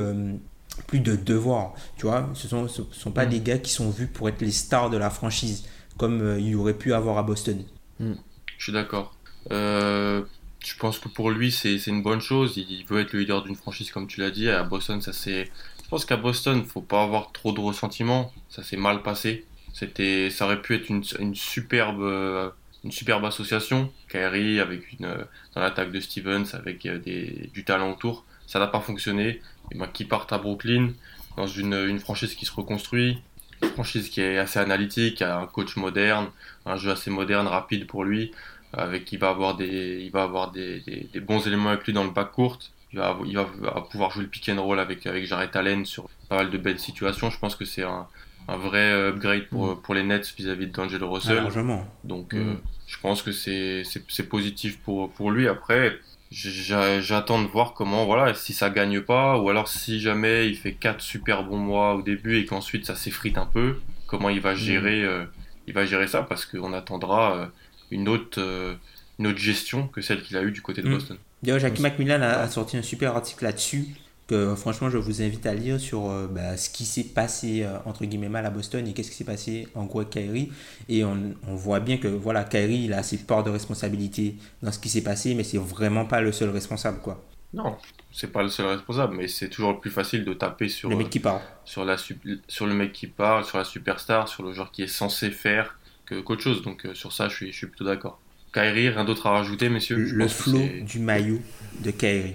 plus 0.87 1.01
de 1.01 1.17
devoir, 1.17 1.75
tu 1.97 2.07
vois. 2.07 2.29
Ce 2.35 2.49
sont, 2.49 2.69
ce 2.69 2.83
sont 2.93 3.11
pas 3.11 3.27
mm. 3.27 3.31
des 3.31 3.41
gars 3.41 3.59
qui 3.59 3.71
sont 3.71 3.91
vus 3.91 4.07
pour 4.07 4.29
être 4.29 4.41
les 4.41 4.51
stars 4.51 4.91
de 4.91 4.97
la 4.97 5.11
franchise, 5.11 5.65
comme 5.99 6.37
il 6.39 6.49
y 6.49 6.55
aurait 6.55 6.75
pu 6.75 6.93
avoir 6.93 7.19
à 7.19 7.23
Boston. 7.23 7.65
Mm. 8.01 8.13
Je 8.59 8.63
suis 8.63 8.73
d'accord. 8.73 9.15
Euh, 9.51 10.23
je 10.65 10.75
pense 10.77 10.99
que 10.99 11.09
pour 11.09 11.31
lui, 11.31 11.53
c'est 11.53 11.77
une 11.87 12.03
bonne 12.03 12.21
chose. 12.21 12.57
Il 12.57 12.85
veut 12.87 13.01
être 13.01 13.13
le 13.13 13.21
leader 13.21 13.43
d'une 13.43 13.55
franchise, 13.55 13.91
comme 13.91 14.07
tu 14.07 14.21
l'as 14.21 14.31
dit. 14.31 14.49
À 14.49 14.63
Boston, 14.63 15.01
ça 15.01 15.13
c'est. 15.13 15.51
Je 15.83 15.89
pense 15.91 16.05
qu'à 16.07 16.17
Boston, 16.17 16.65
faut 16.65 16.81
pas 16.81 17.03
avoir 17.03 17.33
trop 17.33 17.53
de 17.53 17.61
ressentiment. 17.61 18.33
Ça 18.49 18.63
s'est 18.63 18.79
mal 18.79 19.03
passé. 19.03 19.45
C'était, 19.75 20.31
ça 20.31 20.47
aurait 20.47 20.63
pu 20.63 20.75
être 20.77 20.89
une, 20.89 21.03
une 21.19 21.35
superbe, 21.35 22.01
euh, 22.01 22.49
une 22.85 22.93
superbe 22.93 23.25
association. 23.25 23.93
Kyrie 24.09 24.61
avec 24.61 24.93
une, 24.93 25.05
euh, 25.05 25.25
dans 25.55 25.61
l'attaque 25.61 25.93
de 25.93 26.01
Stevens 26.01 26.47
avec 26.55 26.87
euh, 26.87 26.99
des, 26.99 27.51
du 27.53 27.65
talent 27.65 27.93
autour. 27.93 28.25
Ça 28.47 28.59
n'a 28.59 28.67
pas 28.67 28.81
fonctionné. 28.81 29.41
Et 29.73 29.79
ben, 29.79 29.87
qui 29.87 30.05
partent 30.05 30.33
à 30.33 30.39
Brooklyn 30.39 30.91
dans 31.37 31.47
une, 31.47 31.75
une 31.75 31.99
franchise 31.99 32.35
qui 32.35 32.45
se 32.45 32.53
reconstruit, 32.53 33.19
une 33.63 33.69
franchise 33.71 34.09
qui 34.11 34.21
est 34.21 34.39
assez 34.39 34.59
analytique, 34.59 35.17
qui 35.17 35.25
a 35.25 35.39
un 35.39 35.47
coach 35.47 35.77
moderne, 35.77 36.29
un 36.67 36.77
jeu 36.77 36.91
assez 36.91 37.11
moderne, 37.11 37.47
rapide 37.47 37.87
pour 37.87 38.05
lui, 38.05 38.33
avec 38.73 39.11
il 39.13 39.19
va 39.19 39.31
avoir 39.31 39.57
des, 39.57 40.01
il 40.05 40.11
va 40.11 40.23
avoir 40.25 40.51
des, 40.53 40.81
des, 40.81 41.09
des 41.13 41.21
bons 41.21 41.47
éléments 41.47 41.71
avec 41.71 41.85
lui 41.87 41.93
dans 41.93 42.05
le 42.05 42.11
back 42.11 42.33
court. 42.33 42.59
Il 42.93 42.99
va, 42.99 43.19
il 43.27 43.35
va 43.37 43.45
pouvoir 43.91 44.11
jouer 44.13 44.23
le 44.25 44.29
pick 44.29 44.49
and 44.51 44.63
roll 44.63 44.79
avec, 44.79 45.05
avec 45.07 45.25
Jarrett 45.27 45.57
Allen 45.57 45.85
sur 45.85 46.09
pas 46.29 46.37
mal 46.37 46.51
de 46.51 46.59
belles 46.59 46.79
situations. 46.79 47.29
Je 47.31 47.39
pense 47.41 47.57
que 47.57 47.65
c'est 47.65 47.83
un, 47.83 48.07
un 48.47 48.57
vrai 48.57 48.93
upgrade 49.09 49.49
pour, 49.49 49.67
Mm. 49.75 49.83
pour 49.83 49.95
les 49.95 50.05
Nets 50.05 50.33
vis-à-vis 50.37 50.69
d'Angelo 50.69 51.07
Ah, 51.11 51.15
Russell. 51.15 51.37
largement. 51.37 51.85
Donc 52.05 52.35
Mm. 52.35 52.39
euh, 52.39 52.55
je 52.87 52.97
pense 53.01 53.23
que 53.23 53.33
c'est 53.33 54.29
positif 54.29 54.79
pour, 54.81 55.11
pour 55.11 55.33
lui. 55.33 55.49
Après, 55.49 55.99
j'attends 56.35 57.43
de 57.43 57.47
voir 57.47 57.75
comment, 57.75 58.05
voilà, 58.05 58.35
si 58.35 58.53
ça 58.53 58.71
gagne 58.71 59.01
pas, 59.01 59.39
ou 59.39 59.49
alors 59.51 59.69
si 59.69 60.01
jamais 60.01 60.49
il 60.49 60.57
fait 60.57 60.73
quatre 60.73 61.01
super 61.01 61.45
bons 61.45 61.59
mois 61.59 61.95
au 61.95 62.03
début 62.03 62.39
et 62.39 62.45
qu'ensuite 62.45 62.87
ça 62.87 62.97
s'effrite 62.97 63.39
un 63.39 63.47
peu, 63.47 63.79
comment 64.07 64.29
il 64.29 64.41
va 64.41 64.55
gérer, 64.55 65.03
euh, 65.03 65.25
il 65.67 65.75
va 65.75 65.87
gérer 65.87 66.09
ça 66.09 66.23
parce 66.23 66.45
qu'on 66.45 66.73
attendra 66.73 67.37
euh, 67.37 67.47
une 67.91 68.09
autre, 68.09 68.41
euh, 68.41 68.75
une 69.19 69.29
autre 69.29 69.39
gestion 69.39 69.87
que 69.87 70.01
celle 70.01 70.23
qu'il 70.23 70.37
a 70.37 70.43
eue 70.43 70.51
du 70.53 70.61
côté 70.63 70.83
de 70.83 70.89
Mm. 70.89 70.95
Boston. 70.95 71.17
D'ailleurs, 71.43 71.61
Jackie 71.61 71.83
Macmillan 71.83 72.23
a, 72.23 72.29
a 72.41 72.49
sorti 72.49 72.77
un 72.77 72.83
super 72.83 73.15
article 73.15 73.45
là-dessus 73.45 73.87
que 74.27 74.55
franchement 74.55 74.89
je 74.91 74.99
vous 74.99 75.23
invite 75.23 75.45
à 75.47 75.55
lire 75.55 75.79
sur 75.79 76.09
euh, 76.09 76.27
bah, 76.27 76.57
ce 76.57 76.71
qui 76.71 76.85
s'est 76.85 77.05
passé 77.05 77.63
euh, 77.63 77.77
entre 77.85 78.05
guillemets 78.05 78.29
mal 78.29 78.47
à 78.47 78.51
Boston 78.51 78.87
et 78.87 78.93
qu'est-ce 78.93 79.11
qui 79.11 79.17
s'est 79.17 79.25
passé 79.25 79.69
en 79.75 79.85
gros 79.85 80.01
avec 80.01 80.11
Kyrie. 80.11 80.51
Et 80.89 81.05
on, 81.05 81.35
on 81.47 81.55
voit 81.55 81.81
bien 81.81 81.99
que 81.99 82.09
voilà 82.09 82.45
Kyrie 82.45 82.85
il 82.85 82.93
a 82.93 83.03
ses 83.03 83.19
parts 83.19 83.45
de 83.45 83.51
responsabilité 83.51 84.37
dans 84.63 84.73
ce 84.73 84.79
qui 84.79 84.89
s'est 84.89 85.03
passé 85.03 85.35
mais 85.35 85.45
c'est 85.45 85.59
vraiment 85.59 86.07
pas 86.07 86.21
le 86.21 86.33
seul 86.33 86.51
responsable 86.51 86.99
quoi. 87.01 87.23
Non, 87.55 87.77
c'est 88.11 88.33
pas 88.33 88.43
le 88.43 88.49
seul 88.49 88.67
responsable, 88.67 89.15
mais 89.17 89.29
c'est 89.29 89.49
toujours 89.49 89.73
le 89.73 89.79
plus 89.79 89.91
facile 89.91 90.25
de 90.25 90.35
taper 90.35 90.69
sur, 90.69 90.89
le 90.89 90.97
euh, 90.97 90.99
mec 90.99 91.11
qui 91.11 91.21
parle 91.21 91.41
sur, 91.65 91.85
la, 91.85 91.97
sur 91.97 92.67
le 92.67 92.75
mec 92.75 92.93
qui 92.93 93.07
parle, 93.07 93.45
sur 93.45 93.59
la 93.59 93.65
superstar, 93.65 94.29
sur 94.29 94.43
le 94.43 94.53
joueur 94.53 94.73
qui 94.73 94.83
est 94.83 94.89
censé 94.89 95.31
faire 95.31 95.79
que 96.05 96.21
qu'autre 96.21 96.43
chose. 96.43 96.63
Donc 96.63 96.85
euh, 96.85 96.95
sur 96.95 97.13
ça, 97.13 97.29
je 97.29 97.37
suis, 97.37 97.53
je 97.53 97.57
suis 97.57 97.67
plutôt 97.69 97.85
d'accord. 97.85 98.21
Kyrie, 98.53 98.89
rien 98.89 99.05
d'autre 99.05 99.27
à 99.29 99.31
rajouter, 99.31 99.69
messieurs? 99.69 100.05
Je 100.05 100.15
le 100.17 100.29
c'est- 100.29 100.81
du 100.81 100.99
maillot 100.99 101.41
de 101.81 101.93
Kyrie 101.93 102.35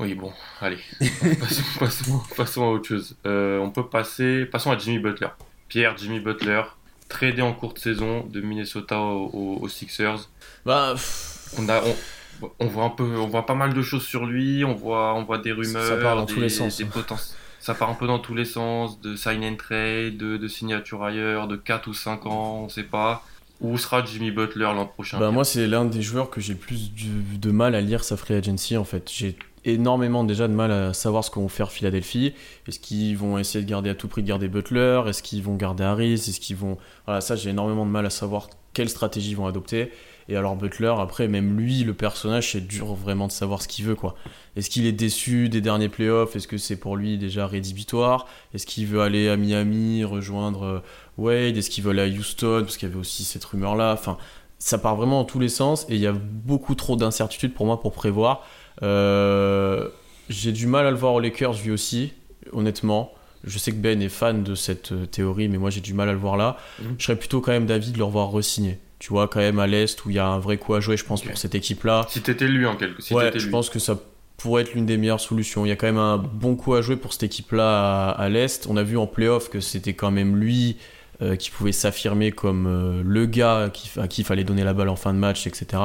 Oui, 0.00 0.14
bon, 0.14 0.32
allez. 0.60 0.78
passons, 1.40 1.62
passons- 1.78 2.22
passons 2.36 2.62
à 2.62 2.66
autre 2.68 2.86
chose. 2.88 3.16
Euh, 3.26 3.58
on 3.58 3.70
peut 3.70 3.86
passer... 3.88 4.46
Passons 4.46 4.70
à 4.70 4.78
Jimmy 4.78 4.98
Butler. 5.00 5.28
Pierre, 5.68 5.96
Jimmy 5.96 6.20
Butler, 6.20 6.62
tradé 7.08 7.42
en 7.42 7.52
courte 7.52 7.78
saison 7.78 8.24
de 8.26 8.40
Minnesota 8.40 8.98
aux, 9.00 9.26
aux- 9.32 9.58
aux 9.60 9.68
Sixers. 9.68 10.28
Bah, 10.64 10.92
pff, 10.94 11.54
On 11.58 11.68
a... 11.68 11.82
On... 12.42 12.50
on 12.60 12.66
voit 12.68 12.84
un 12.84 12.90
peu, 12.90 13.02
on 13.04 13.26
voit 13.26 13.44
pas 13.46 13.56
mal 13.56 13.74
de 13.74 13.82
choses 13.82 14.04
sur 14.04 14.24
lui. 14.24 14.64
On 14.64 14.74
voit, 14.74 15.14
on 15.14 15.24
voit 15.24 15.38
des 15.38 15.50
rumeurs, 15.52 15.84
Ça 15.84 15.96
part 15.96 16.14
dans 16.16 16.24
des- 16.24 16.34
tous 16.34 16.40
les 16.40 16.48
sens. 16.48 16.76
des 16.76 16.84
poten- 16.84 17.34
Ça 17.58 17.74
part 17.74 17.90
un 17.90 17.94
peu 17.94 18.06
dans 18.06 18.20
tous 18.20 18.34
les 18.36 18.44
sens, 18.44 19.00
de 19.00 19.16
sign 19.16 19.42
and 19.44 19.56
trade, 19.56 20.16
de, 20.16 20.36
de 20.36 20.48
signature 20.48 21.02
ailleurs, 21.02 21.48
de 21.48 21.56
4 21.56 21.88
ou 21.88 21.94
5 21.94 22.24
ans, 22.26 22.60
on 22.64 22.68
sait 22.68 22.84
pas. 22.84 23.24
Où 23.60 23.76
sera 23.76 24.04
Jimmy 24.04 24.30
Butler 24.30 24.62
l'an 24.72 24.86
prochain 24.86 25.18
Bah 25.18 25.32
moi 25.32 25.44
c'est 25.44 25.66
l'un 25.66 25.84
des 25.84 26.00
joueurs 26.00 26.30
que 26.30 26.40
j'ai 26.40 26.54
plus 26.54 26.94
de, 26.94 27.36
de 27.38 27.50
mal 27.50 27.74
à 27.74 27.80
lire 27.80 28.04
sa 28.04 28.16
free 28.16 28.34
agency 28.34 28.76
en 28.76 28.84
fait. 28.84 29.10
J'ai 29.12 29.36
énormément 29.72 30.24
déjà 30.24 30.48
de 30.48 30.52
mal 30.52 30.70
à 30.70 30.92
savoir 30.92 31.24
ce 31.24 31.30
qu'ont 31.30 31.48
faire 31.48 31.70
Philadelphie. 31.70 32.34
Est-ce 32.66 32.78
qu'ils 32.78 33.16
vont 33.16 33.38
essayer 33.38 33.64
de 33.64 33.68
garder 33.68 33.90
à 33.90 33.94
tout 33.94 34.08
prix 34.08 34.22
de 34.22 34.28
garder 34.28 34.48
Butler? 34.48 35.02
Est-ce 35.06 35.22
qu'ils 35.22 35.42
vont 35.42 35.56
garder 35.56 35.84
Harris? 35.84 36.14
Est-ce 36.14 36.40
qu'ils 36.40 36.56
vont 36.56 36.78
voilà 37.06 37.20
ça 37.20 37.36
j'ai 37.36 37.50
énormément 37.50 37.86
de 37.86 37.90
mal 37.90 38.06
à 38.06 38.10
savoir 38.10 38.48
quelle 38.72 38.88
stratégie 38.88 39.30
ils 39.30 39.36
vont 39.36 39.46
adopter. 39.46 39.90
Et 40.28 40.36
alors 40.36 40.54
Butler 40.56 40.94
après 40.98 41.26
même 41.26 41.56
lui 41.56 41.84
le 41.84 41.94
personnage 41.94 42.52
c'est 42.52 42.66
dur 42.66 42.94
vraiment 42.94 43.26
de 43.26 43.32
savoir 43.32 43.62
ce 43.62 43.68
qu'il 43.68 43.84
veut 43.84 43.94
quoi. 43.94 44.14
Est-ce 44.56 44.70
qu'il 44.70 44.86
est 44.86 44.92
déçu 44.92 45.48
des 45.48 45.60
derniers 45.60 45.88
playoffs? 45.88 46.36
Est-ce 46.36 46.46
que 46.48 46.58
c'est 46.58 46.76
pour 46.76 46.96
lui 46.96 47.18
déjà 47.18 47.46
rédhibitoire? 47.46 48.26
Est-ce 48.54 48.66
qu'il 48.66 48.86
veut 48.86 49.00
aller 49.00 49.28
à 49.28 49.36
Miami 49.36 50.04
rejoindre 50.04 50.62
euh, 50.64 50.80
Wade? 51.16 51.56
Est-ce 51.56 51.70
qu'il 51.70 51.82
veut 51.82 51.90
aller 51.90 52.02
à 52.02 52.06
Houston? 52.06 52.60
Parce 52.62 52.76
qu'il 52.76 52.88
y 52.88 52.90
avait 52.90 53.00
aussi 53.00 53.24
cette 53.24 53.44
rumeur 53.44 53.74
là. 53.74 53.94
Enfin 53.94 54.18
ça 54.58 54.78
part 54.78 54.96
vraiment 54.96 55.20
dans 55.20 55.24
tous 55.24 55.38
les 55.38 55.48
sens 55.48 55.86
et 55.88 55.94
il 55.94 56.00
y 56.00 56.06
a 56.06 56.12
beaucoup 56.12 56.74
trop 56.74 56.96
d'incertitudes 56.96 57.54
pour 57.54 57.66
moi 57.66 57.80
pour 57.80 57.92
prévoir. 57.92 58.44
Euh, 58.82 59.88
J'ai 60.28 60.52
du 60.52 60.66
mal 60.66 60.86
à 60.86 60.90
le 60.90 60.96
voir 60.96 61.14
aux 61.14 61.20
Lakers 61.20 61.54
lui 61.64 61.70
aussi, 61.70 62.12
honnêtement. 62.52 63.12
Je 63.44 63.58
sais 63.58 63.70
que 63.70 63.76
Ben 63.76 64.02
est 64.02 64.08
fan 64.08 64.42
de 64.42 64.54
cette 64.54 64.92
euh, 64.92 65.06
théorie, 65.06 65.48
mais 65.48 65.58
moi 65.58 65.70
j'ai 65.70 65.80
du 65.80 65.94
mal 65.94 66.08
à 66.08 66.12
le 66.12 66.18
voir 66.18 66.36
là. 66.36 66.56
Mhm. 66.82 66.96
Je 66.98 67.04
serais 67.04 67.16
plutôt 67.16 67.40
quand 67.40 67.52
même 67.52 67.66
d'avis 67.66 67.92
de 67.92 67.98
le 67.98 68.04
revoir 68.04 68.30
re-signer. 68.30 68.78
Tu 68.98 69.10
vois, 69.10 69.28
quand 69.28 69.38
même 69.38 69.60
à 69.60 69.68
l'Est 69.68 70.04
où 70.04 70.10
il 70.10 70.16
y 70.16 70.18
a 70.18 70.26
un 70.26 70.40
vrai 70.40 70.56
coup 70.58 70.74
à 70.74 70.80
jouer, 70.80 70.96
je 70.96 71.04
pense, 71.04 71.22
pour 71.22 71.38
cette 71.38 71.54
équipe-là. 71.54 72.04
Si 72.08 72.20
t'étais 72.20 72.48
lui 72.48 72.66
en 72.66 72.74
quelque 72.76 73.00
si 73.00 73.14
ouais, 73.14 73.30
je 73.36 73.44
lui. 73.44 73.50
pense 73.52 73.70
que 73.70 73.78
ça 73.78 73.96
pourrait 74.36 74.62
être 74.62 74.74
l'une 74.74 74.86
des 74.86 74.96
meilleures 74.96 75.20
solutions. 75.20 75.64
Il 75.64 75.68
y 75.68 75.72
a 75.72 75.76
quand 75.76 75.86
même 75.86 75.98
un 75.98 76.16
bon 76.18 76.56
coup 76.56 76.74
à 76.74 76.82
jouer 76.82 76.96
pour 76.96 77.12
cette 77.12 77.22
équipe-là 77.22 78.08
à, 78.08 78.10
à 78.10 78.28
l'Est. 78.28 78.66
On 78.68 78.76
a 78.76 78.82
vu 78.82 78.96
en 78.98 79.06
playoff 79.06 79.50
que 79.50 79.60
c'était 79.60 79.94
quand 79.94 80.10
même 80.10 80.36
lui 80.36 80.78
euh, 81.22 81.36
qui 81.36 81.50
pouvait 81.50 81.70
s'affirmer 81.72 82.32
comme 82.32 82.66
euh, 82.66 83.02
le 83.04 83.26
gars 83.26 83.70
qui, 83.72 83.88
à 84.00 84.08
qui 84.08 84.22
il 84.22 84.24
fallait 84.24 84.44
donner 84.44 84.64
la 84.64 84.74
balle 84.74 84.88
en 84.88 84.96
fin 84.96 85.14
de 85.14 85.18
match, 85.18 85.46
etc. 85.46 85.80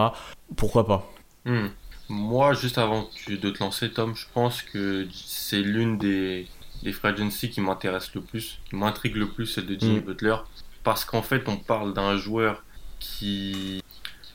Pourquoi 0.56 0.88
pas? 0.88 1.12
Hmm. 1.46 1.68
Moi, 2.10 2.54
juste 2.54 2.78
avant 2.78 3.10
de 3.28 3.50
te 3.50 3.60
lancer, 3.64 3.92
Tom, 3.92 4.16
je 4.16 4.26
pense 4.34 4.62
que 4.62 5.08
c'est 5.14 5.62
l'une 5.62 5.98
des, 5.98 6.48
des 6.84 6.92
free 6.92 7.10
agency 7.10 7.50
qui 7.50 7.62
m'intéresse 7.62 8.14
le 8.14 8.22
plus, 8.22 8.60
qui 8.70 8.76
m'intrigue 8.76 9.16
le 9.16 9.28
plus, 9.30 9.48
celle 9.48 9.66
de 9.66 9.80
Jimmy 9.80 10.00
Mm. 10.00 10.06
Butler. 10.06 10.36
Parce 10.84 11.06
qu'en 11.06 11.22
fait, 11.22 11.48
on 11.48 11.56
parle 11.58 11.94
d'un 11.94 12.18
joueur 12.18 12.64
qui, 13.00 13.82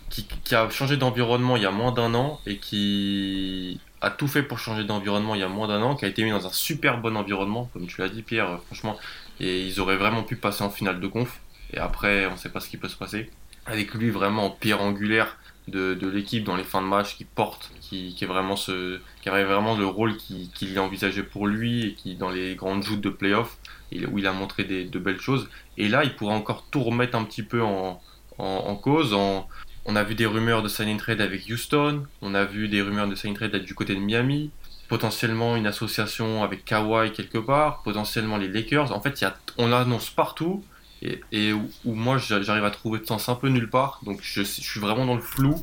qui, 0.09 0.27
qui 0.45 0.55
a 0.55 0.69
changé 0.71 0.97
d'environnement 0.97 1.57
il 1.57 1.63
y 1.63 1.67
a 1.67 1.71
moins 1.71 1.93
d'un 1.93 2.15
an 2.15 2.41
et 2.47 2.57
qui 2.57 3.81
a 4.01 4.11
tout 4.11 4.29
fait 4.29 4.43
pour 4.43 4.59
changer 4.59 4.85
d'environnement 4.85 5.35
il 5.35 5.41
y 5.41 5.45
a 5.45 5.49
moins 5.49 5.69
d'un 5.69 5.83
an, 5.83 5.97
qui 5.97 6.05
a 6.05 6.09
été 6.09 6.23
mis 6.25 6.31
dans 6.31 6.47
un 6.47 6.53
super 6.53 7.01
bon 7.01 7.17
environnement, 7.17 7.69
comme 7.73 7.87
tu 7.87 8.01
l'as 8.01 8.09
dit, 8.09 8.23
Pierre, 8.23 8.51
euh, 8.51 8.57
franchement. 8.67 8.97
Et 9.41 9.67
ils 9.67 9.81
auraient 9.81 9.97
vraiment 9.97 10.23
pu 10.23 10.37
passer 10.37 10.63
en 10.63 10.71
finale 10.71 11.01
de 11.01 11.07
conf. 11.07 11.41
Et 11.73 11.79
après, 11.79 12.27
on 12.27 12.37
sait 12.37 12.49
pas 12.49 12.61
ce 12.61 12.69
qui 12.69 12.77
peut 12.77 12.89
se 12.89 12.97
passer. 12.97 13.31
Avec 13.67 13.93
lui 13.95 14.11
vraiment 14.11 14.47
en 14.47 14.51
pierre 14.51 14.81
angulaire 14.81 15.37
de, 15.71 16.09
l'équipe 16.09 16.45
dans 16.45 16.57
les 16.57 16.65
fins 16.65 16.83
de 16.83 16.87
match 16.87 17.17
qui 17.17 17.25
porte, 17.25 17.71
qui, 17.81 18.15
qui 18.15 18.25
est 18.25 18.27
vraiment 18.27 18.57
ce, 18.57 19.01
qui 19.23 19.29
avait 19.29 19.45
vraiment 19.45 19.77
le 19.77 19.87
rôle 19.87 20.17
qu'il 20.17 20.79
a 20.79 20.83
envisagé 20.83 21.23
pour 21.23 21.47
lui 21.47 21.87
et 21.87 21.95
qui 21.95 22.17
dans 22.17 22.31
les 22.31 22.55
grandes 22.55 22.83
joutes 22.83 23.01
de 23.01 23.11
playoff 23.11 23.59
où 23.93 24.19
il 24.19 24.27
a 24.27 24.33
montré 24.33 24.65
des, 24.65 24.85
de 24.85 24.99
belles 24.99 25.21
choses. 25.21 25.49
Et 25.77 25.89
là, 25.89 26.05
il 26.05 26.15
pourra 26.15 26.35
encore 26.35 26.67
tout 26.71 26.83
remettre 26.83 27.17
un 27.17 27.25
petit 27.25 27.43
peu 27.43 27.63
en, 27.63 28.01
en, 28.39 28.77
cause. 28.77 29.15
On 29.15 29.97
a 29.97 30.03
vu 30.03 30.15
des 30.15 30.27
rumeurs 30.27 30.63
de 30.63 30.69
sign 30.69 30.91
and 30.91 30.99
trade 30.99 31.21
avec 31.21 31.49
Houston, 31.49 32.05
on 32.21 32.35
a 32.35 32.45
vu 32.45 32.69
des 32.69 32.83
rumeurs 32.83 33.09
de 33.09 33.15
sign 33.15 33.33
and 33.33 33.35
trade 33.35 33.57
du 33.57 33.75
côté 33.75 33.95
de 33.95 34.01
Miami, 34.01 34.51
potentiellement 34.89 35.57
une 35.57 35.67
association 35.67 36.45
avec 36.45 36.65
Kawhi 36.65 37.13
quelque 37.13 37.39
part, 37.39 37.83
potentiellement 37.83 38.37
les 38.37 38.49
Lakers. 38.49 38.93
En 38.93 39.01
fait, 39.01 39.21
y 39.21 39.25
a, 39.25 39.37
on 39.57 39.69
l'annonce 39.69 40.11
partout 40.11 40.63
et, 41.03 41.53
où, 41.53 41.95
moi 41.95 42.19
j'a- 42.19 42.43
j'arrive 42.43 42.65
à 42.65 42.71
trouver 42.71 42.99
de 43.01 43.07
sens 43.07 43.29
un 43.29 43.35
peu 43.35 43.49
nulle 43.49 43.71
part. 43.71 44.01
Donc 44.05 44.21
je, 44.23 44.43
suis 44.43 44.81
vraiment 44.81 45.07
dans 45.07 45.15
le 45.15 45.21
flou. 45.23 45.57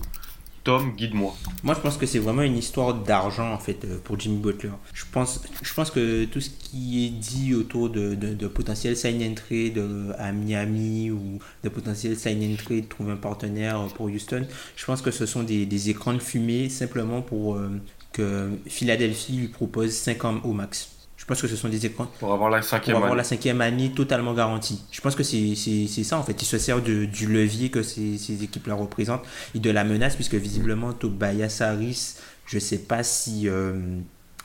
Tom, 0.63 0.95
guide-moi. 0.95 1.36
Moi, 1.62 1.76
je 1.76 1.80
pense 1.80 1.95
que 1.95 2.08
c'est 2.08 2.17
vraiment 2.17 2.41
une 2.41 2.58
histoire 2.58 2.95
d'argent 2.95 3.54
en 3.54 3.60
fait 3.60 3.86
euh, 3.86 4.00
pour 4.04 4.19
Jimmy 4.19 4.39
Butler. 4.39 4.71
Je 4.95 5.04
pense, 5.12 5.43
je 5.62 5.74
pense 5.76 5.91
que 5.91 6.26
tout 6.26 6.41
ce 6.41 6.50
qui 6.50 7.06
est 7.06 7.10
dit 7.10 7.54
autour 7.54 7.91
de, 7.91 8.15
de, 8.15 8.34
de 8.34 8.48
potentiel 8.48 8.98
sign 8.98 9.21
and 9.21 9.36
trade 9.36 9.78
euh, 9.78 10.13
à 10.17 10.32
Miami 10.32 11.12
ou 11.12 11.38
de 11.63 11.69
potentiel 11.69 12.17
sign 12.17 12.52
and 12.52 12.56
trade 12.56 12.89
trouver 12.89 13.12
un 13.12 13.15
partenaire 13.15 13.80
euh, 13.80 13.89
pour 13.89 14.08
Houston, 14.08 14.48
je 14.76 14.86
pense 14.86 15.04
que 15.04 15.12
ce 15.12 15.28
sont 15.28 15.43
des, 15.43 15.89
écrans 15.91 16.13
de 16.13 16.19
fumée 16.19 16.67
simplement 16.69 17.21
pour 17.21 17.60
que 18.12 18.50
Philadelphie 18.67 19.34
lui 19.34 19.48
propose 19.50 19.91
5 19.91 20.26
ans 20.26 20.41
au 20.43 20.54
max. 20.54 20.94
Je 21.25 21.27
pense 21.33 21.41
que 21.41 21.47
ce 21.47 21.55
sont 21.55 21.69
des 21.69 21.83
écrans 21.88 22.05
Pour 22.19 22.31
avoir 22.33 22.51
la 22.51 22.59
pour 22.59 22.67
cinquième 22.69 22.95
avoir 22.97 23.11
année. 23.13 23.17
la 23.17 23.23
cinquième 23.23 23.59
année 23.61 23.91
totalement 23.91 24.35
garantie. 24.35 24.83
Je 24.91 25.01
pense 25.01 25.15
que 25.15 25.23
c'est 25.23 25.55
c'est- 25.55 25.88
c'est 25.88 26.03
ça 26.03 26.19
en 26.19 26.23
fait. 26.23 26.39
Il 26.39 26.45
se 26.45 26.59
sert 26.59 26.81
de- 26.83 27.05
du 27.05 27.25
levier 27.27 27.69
que 27.71 27.81
ces, 27.81 28.19
ces 28.19 28.43
équipes-là 28.43 28.75
représentent 28.75 29.23
et 29.55 29.59
de 29.59 29.71
la 29.71 29.83
menace 29.83 30.15
puisque 30.15 30.35
visiblement 30.35 30.93
Tobias 30.93 31.57
Harris, 31.61 32.15
je 32.45 32.59
sais 32.59 32.77
pas 32.77 33.03
si... 33.03 33.47
euh, 33.49 33.73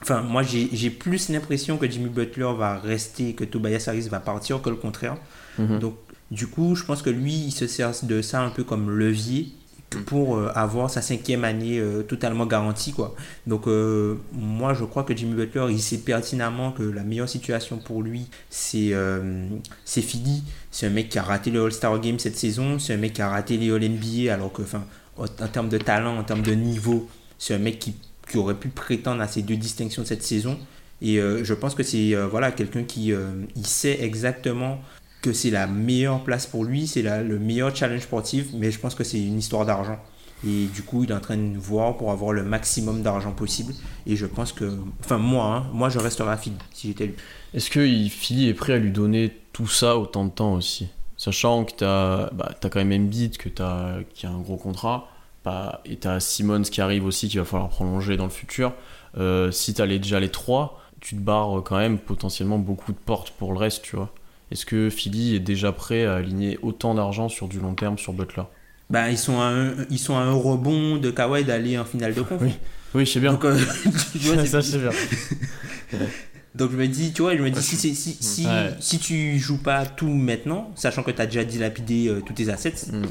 Enfin, 0.03 0.23
moi 0.23 0.43
j'ai 0.43 0.71
j'ai 0.73 0.89
plus 0.89 1.29
l'impression 1.29 1.77
que 1.77 1.87
Jimmy 1.91 2.09
Butler 2.09 2.51
va 2.57 2.79
rester, 2.79 3.35
que 3.35 3.45
Tobias 3.45 3.85
Harris 3.87 4.09
va 4.09 4.19
partir 4.21 4.63
que 4.63 4.71
le 4.71 4.77
contraire. 4.77 5.19
Mhm. 5.59 5.79
Donc 5.81 5.97
du 6.31 6.47
coup, 6.47 6.75
je 6.75 6.85
pense 6.85 7.03
que 7.03 7.11
lui, 7.11 7.35
il 7.35 7.51
se 7.53 7.67
sert 7.67 7.93
de 8.05 8.23
ça 8.23 8.41
un 8.41 8.49
peu 8.49 8.65
comme 8.65 8.89
levier 8.91 9.53
pour 9.99 10.37
euh, 10.37 10.51
avoir 10.55 10.91
sa 10.91 11.03
cinquième 11.03 11.45
année 11.45 11.79
euh, 11.79 12.03
totalement 12.03 12.47
garantie 12.47 12.93
quoi. 12.93 13.15
Donc 13.47 13.67
euh, 13.67 14.17
moi 14.33 14.75
je 14.75 14.85
crois 14.85 15.03
que 15.03 15.17
Jimmy 15.17 15.35
Butler 15.35 15.67
il 15.71 15.81
sait 15.81 15.99
pertinemment 15.99 16.73
que 16.73 16.83
la 16.83 17.03
meilleure 17.03 17.29
situation 17.29 17.79
pour 17.79 18.03
lui 18.03 18.27
c'est 18.49 18.91
euh, 18.93 19.49
c'est 19.85 20.03
Philly. 20.03 20.45
C'est 20.71 20.87
un 20.87 20.91
mec 20.91 21.09
qui 21.09 21.19
a 21.19 21.23
raté 21.23 21.51
le 21.51 21.65
All-Star 21.65 22.01
Game 22.01 22.19
cette 22.19 22.37
saison, 22.37 22.79
c'est 22.79 22.95
un 22.95 22.99
mec 22.99 23.15
qui 23.15 23.23
a 23.23 23.29
raté 23.29 23.57
les 23.57 23.71
All-NBA 23.71 24.33
alors 24.33 24.53
que 24.53 24.63
enfin 24.63 24.85
en, 25.17 25.27
termes 25.27 25.69
de 25.69 25.79
talent, 25.79 26.17
en 26.17 26.25
termes 26.25 26.43
de 26.43 26.53
niveau, 26.53 27.09
c'est 27.39 27.55
un 27.55 27.59
mec 27.59 27.79
qui, 27.79 27.95
qui 28.31 28.39
aurait 28.39 28.55
pu 28.55 28.69
prétendre 28.69 29.21
à 29.21 29.29
ces 29.29 29.43
deux 29.43 29.57
distinctions 29.57 30.05
cette 30.05 30.23
saison. 30.23 30.59
Et 31.03 31.17
je 31.17 31.55
pense 31.55 31.75
que 31.75 31.83
c'est 31.83 32.15
voilà 32.31 32.53
quelqu'un 32.53 32.85
qui 32.85 33.13
il 33.57 33.67
sait 33.67 34.03
exactement 34.03 34.81
que 35.23 35.33
c'est 35.33 35.51
la 35.51 35.67
meilleure 35.67 36.25
place 36.25 36.47
pour 36.47 36.65
lui, 36.65 36.87
c'est 36.87 37.03
le 37.03 37.39
meilleur 37.39 37.75
challenge 37.75 38.03
sportif, 38.03 38.47
mais 38.55 38.71
je 38.71 38.79
pense 38.79 38.95
que 38.95 39.05
c'est 39.05 39.21
une 39.21 39.39
histoire 39.39 39.67
d'argent. 39.67 39.99
Et 40.47 40.67
du 40.67 40.83
coup, 40.83 41.05
il 41.05 41.11
est 41.11 41.15
en 41.15 41.21
train 41.21 41.37
de 41.37 41.59
voir 41.59 41.97
pour 41.99 42.11
avoir 42.11 42.33
le 42.33 42.43
maximum 42.43 43.03
d'argent 43.03 43.33
possible. 43.33 43.75
Et 44.07 44.17
je 44.17 44.25
pense 44.25 44.53
que, 44.53 44.79
enfin 45.01 45.19
moi, 45.19 45.45
hein, 45.45 45.67
moi 45.73 45.91
je 45.91 45.99
resterai 45.99 46.31
à 46.31 46.37
Philly 46.37 46.57
si 46.73 46.89
j'étais 46.89 47.07
lui. 47.07 47.15
Est-ce 47.53 47.69
que 47.69 47.81
Philly 48.09 48.49
est 48.49 48.55
prêt 48.55 48.75
à 48.75 48.79
lui 48.79 48.91
donner 48.91 49.37
tout 49.53 49.67
ça 49.67 49.99
autant 49.99 50.25
de 50.25 50.31
temps 50.31 50.55
aussi? 50.55 50.89
Sachant 51.19 51.65
que 51.65 51.73
tu 51.77 51.85
as, 51.85 52.31
bah, 52.33 52.55
quand 52.63 52.77
même 52.77 52.93
Embiid 52.93 53.37
que 53.37 53.51
as, 53.63 53.99
qui 54.15 54.25
a 54.25 54.31
un 54.31 54.41
gros 54.41 54.57
contrat, 54.57 55.09
bah, 55.45 55.83
et 55.85 55.99
tu 55.99 56.09
as 56.09 56.21
Simmons 56.21 56.63
qui 56.63 56.81
arrive 56.81 57.05
aussi, 57.05 57.29
qu'il 57.29 57.39
va 57.39 57.45
falloir 57.45 57.69
prolonger 57.69 58.17
dans 58.17 58.25
le 58.25 58.31
futur. 58.31 58.73
Euh, 59.19 59.51
si 59.51 59.75
tu 59.75 59.83
as 59.83 59.87
déjà 59.87 60.21
les 60.21 60.31
trois, 60.31 60.81
tu 61.01 61.17
te 61.17 61.21
barres 61.21 61.63
quand 61.63 61.77
même 61.77 61.99
potentiellement 61.99 62.59
beaucoup 62.59 62.93
de 62.93 62.99
portes 62.99 63.31
pour 63.33 63.53
le 63.53 63.59
reste, 63.59 63.83
tu 63.83 63.97
vois. 63.97 64.11
Est-ce 64.51 64.67
que 64.67 64.91
Philly 64.91 65.37
est 65.37 65.41
déjà 65.41 65.73
prêt 65.73 66.05
à 66.05 66.17
aligner 66.17 66.59
autant 66.63 66.95
d'argent 66.95 67.29
sur 67.29 67.49
du 67.49 67.61
long 67.61 67.75
terme 67.75 67.99
sur 67.99 68.13
Butler? 68.13 68.43
Bah, 68.91 69.09
ils, 69.09 69.19
sont 69.19 69.41
à 69.41 69.45
un, 69.45 69.75
ils 69.89 69.99
sont 69.99 70.17
à 70.17 70.21
un 70.21 70.33
rebond 70.33 70.97
de 70.97 71.11
Kawhi 71.13 71.45
d'aller 71.45 71.79
en 71.79 71.85
finale 71.85 72.15
de 72.15 72.23
conf. 72.23 72.41
Oui, 72.43 72.53
oui 72.95 73.07
je 73.07 73.13
sais 73.13 73.21
bien. 73.21 73.33
Donc, 73.33 73.45
euh, 73.45 73.57
ça, 74.47 74.61
je 74.61 74.79
bien. 74.79 74.91
Donc 76.57 76.73
je 76.73 76.77
me 76.77 76.89
dis, 76.89 77.13
tu 77.13 77.23
vois, 77.23 77.37
je 77.37 77.43
me 77.43 77.51
dis, 77.51 77.63
si, 77.63 77.77
si, 77.77 77.95
si, 77.95 78.47
si, 78.81 78.99
tu 78.99 79.39
joues 79.39 79.63
pas 79.63 79.87
tout 79.87 80.09
maintenant, 80.09 80.73
sachant 80.75 81.05
que 81.05 81.13
tu 81.13 81.23
as 81.23 81.27
déjà 81.27 81.45
dilapidé 81.45 82.09
euh, 82.09 82.21
tous 82.27 82.33
tes 82.33 82.49
assets, 82.49 82.91
mm. 82.93 83.03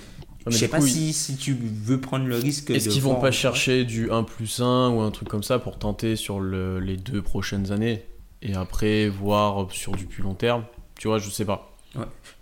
je 0.48 0.58
sais 0.58 0.68
pas 0.68 0.82
si, 0.82 1.14
si 1.14 1.38
tu 1.38 1.56
veux 1.86 2.02
prendre 2.02 2.26
le 2.26 2.36
risque. 2.36 2.72
Est-ce 2.72 2.90
qu'ils 2.90 3.02
vont 3.02 3.16
pas 3.16 3.32
chercher 3.32 3.86
du 3.86 4.12
1 4.12 4.24
plus 4.24 4.60
1 4.60 4.90
ou 4.90 5.00
un 5.00 5.12
truc 5.12 5.30
comme 5.30 5.44
ça 5.44 5.58
pour 5.58 5.80
tenter 5.80 6.18
sur 6.18 6.42
le, 6.42 6.82
les 6.82 6.98
deux 6.98 7.22
prochaines 7.22 7.72
années 7.72 8.04
et 8.42 8.56
après 8.56 9.08
voir 9.08 9.72
sur 9.72 9.94
du 9.94 10.06
plus 10.06 10.22
long 10.22 10.34
terme? 10.34 10.66
Tu 11.00 11.08
vois, 11.08 11.18
je 11.18 11.30
sais 11.30 11.46
pas. 11.46 11.74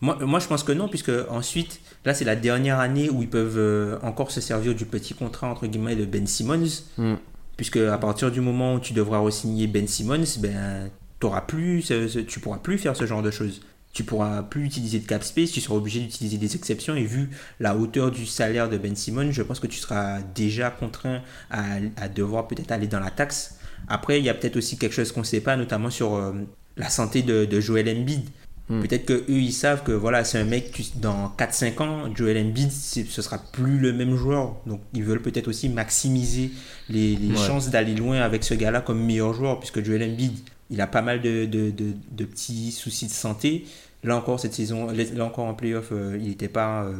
Moi, 0.01 0.17
moi, 0.21 0.39
je 0.39 0.47
pense 0.47 0.63
que 0.63 0.71
non, 0.71 0.89
puisque 0.89 1.11
ensuite, 1.29 1.79
là, 2.05 2.15
c'est 2.15 2.25
la 2.25 2.35
dernière 2.35 2.79
année 2.79 3.09
où 3.09 3.21
ils 3.21 3.29
peuvent 3.29 3.57
euh, 3.57 3.99
encore 4.01 4.31
se 4.31 4.41
servir 4.41 4.73
du 4.73 4.85
petit 4.85 5.13
contrat, 5.13 5.47
entre 5.47 5.67
guillemets, 5.67 5.95
de 5.95 6.05
Ben 6.05 6.25
Simmons. 6.25 6.83
Mm. 6.97 7.15
Puisque 7.55 7.77
à 7.77 7.97
partir 7.99 8.31
du 8.31 8.41
moment 8.41 8.73
où 8.73 8.79
tu 8.79 8.93
devras 8.93 9.19
re-signer 9.19 9.67
Ben 9.67 9.87
Simmons, 9.87 10.25
ben, 10.39 10.89
auras 11.23 11.41
plus, 11.41 11.91
tu 12.27 12.39
pourras 12.39 12.57
plus 12.57 12.79
faire 12.79 12.95
ce 12.95 13.05
genre 13.05 13.21
de 13.21 13.31
choses. 13.31 13.61
Tu 13.93 14.03
pourras 14.03 14.41
plus 14.41 14.65
utiliser 14.65 14.99
de 14.99 15.07
cap 15.07 15.23
space, 15.23 15.51
tu 15.51 15.61
seras 15.61 15.75
obligé 15.75 15.99
d'utiliser 15.99 16.37
des 16.37 16.55
exceptions. 16.55 16.95
Et 16.95 17.03
vu 17.03 17.29
la 17.59 17.75
hauteur 17.75 18.09
du 18.09 18.25
salaire 18.25 18.69
de 18.69 18.77
Ben 18.77 18.95
Simmons, 18.95 19.31
je 19.31 19.43
pense 19.43 19.59
que 19.59 19.67
tu 19.67 19.77
seras 19.77 20.19
déjà 20.35 20.71
contraint 20.71 21.21
à, 21.51 22.07
devoir 22.09 22.47
peut-être 22.47 22.71
aller 22.71 22.87
dans 22.87 22.99
la 22.99 23.11
taxe. 23.11 23.59
Après, 23.87 24.17
il 24.19 24.25
y 24.25 24.29
a 24.29 24.33
peut-être 24.33 24.57
aussi 24.57 24.79
quelque 24.79 24.93
chose 24.93 25.11
qu'on 25.11 25.21
ne 25.21 25.25
sait 25.25 25.41
pas, 25.41 25.55
notamment 25.55 25.91
sur 25.91 26.15
euh, 26.15 26.33
la 26.75 26.89
santé 26.89 27.21
de, 27.21 27.45
de 27.45 27.59
Joel 27.59 27.87
Embiid. 27.89 28.29
Hmm. 28.69 28.81
Peut-être 28.81 29.05
que 29.05 29.13
eux 29.13 29.39
ils 29.39 29.53
savent 29.53 29.83
que 29.83 29.93
voilà, 29.93 30.25
c'est 30.25 30.37
un 30.37 30.43
mec 30.43 30.81
dans 30.95 31.33
4-5 31.37 31.81
ans, 31.81 32.15
Joel 32.15 32.37
Embiid, 32.37 32.69
ce 32.71 33.21
sera 33.21 33.37
plus 33.37 33.79
le 33.79 33.93
même 33.93 34.15
joueur. 34.15 34.57
Donc 34.65 34.81
ils 34.93 35.03
veulent 35.03 35.21
peut-être 35.21 35.47
aussi 35.47 35.69
maximiser 35.69 36.51
les, 36.89 37.17
chances 37.35 37.69
d'aller 37.69 37.95
loin 37.95 38.19
avec 38.19 38.43
ce 38.43 38.53
gars-là 38.53 38.81
comme 38.81 39.01
meilleur 39.01 39.33
joueur, 39.33 39.59
puisque 39.59 39.83
Joel 39.83 40.03
Embiid, 40.03 40.33
il 40.69 40.81
a 40.81 40.87
pas 40.87 41.01
mal 41.01 41.21
de, 41.21 41.45
de, 41.45 41.71
de, 41.71 42.25
petits 42.25 42.71
soucis 42.71 43.07
de 43.07 43.11
santé. 43.11 43.65
Là 44.03 44.17
encore, 44.17 44.39
cette 44.39 44.53
saison, 44.53 44.91
là 44.91 45.25
encore 45.25 45.45
en 45.45 45.53
playoff, 45.53 45.89
euh, 45.91 46.17
il 46.19 46.27
n'était 46.27 46.49
pas. 46.49 46.83
Euh, 46.83 46.97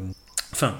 enfin, 0.54 0.78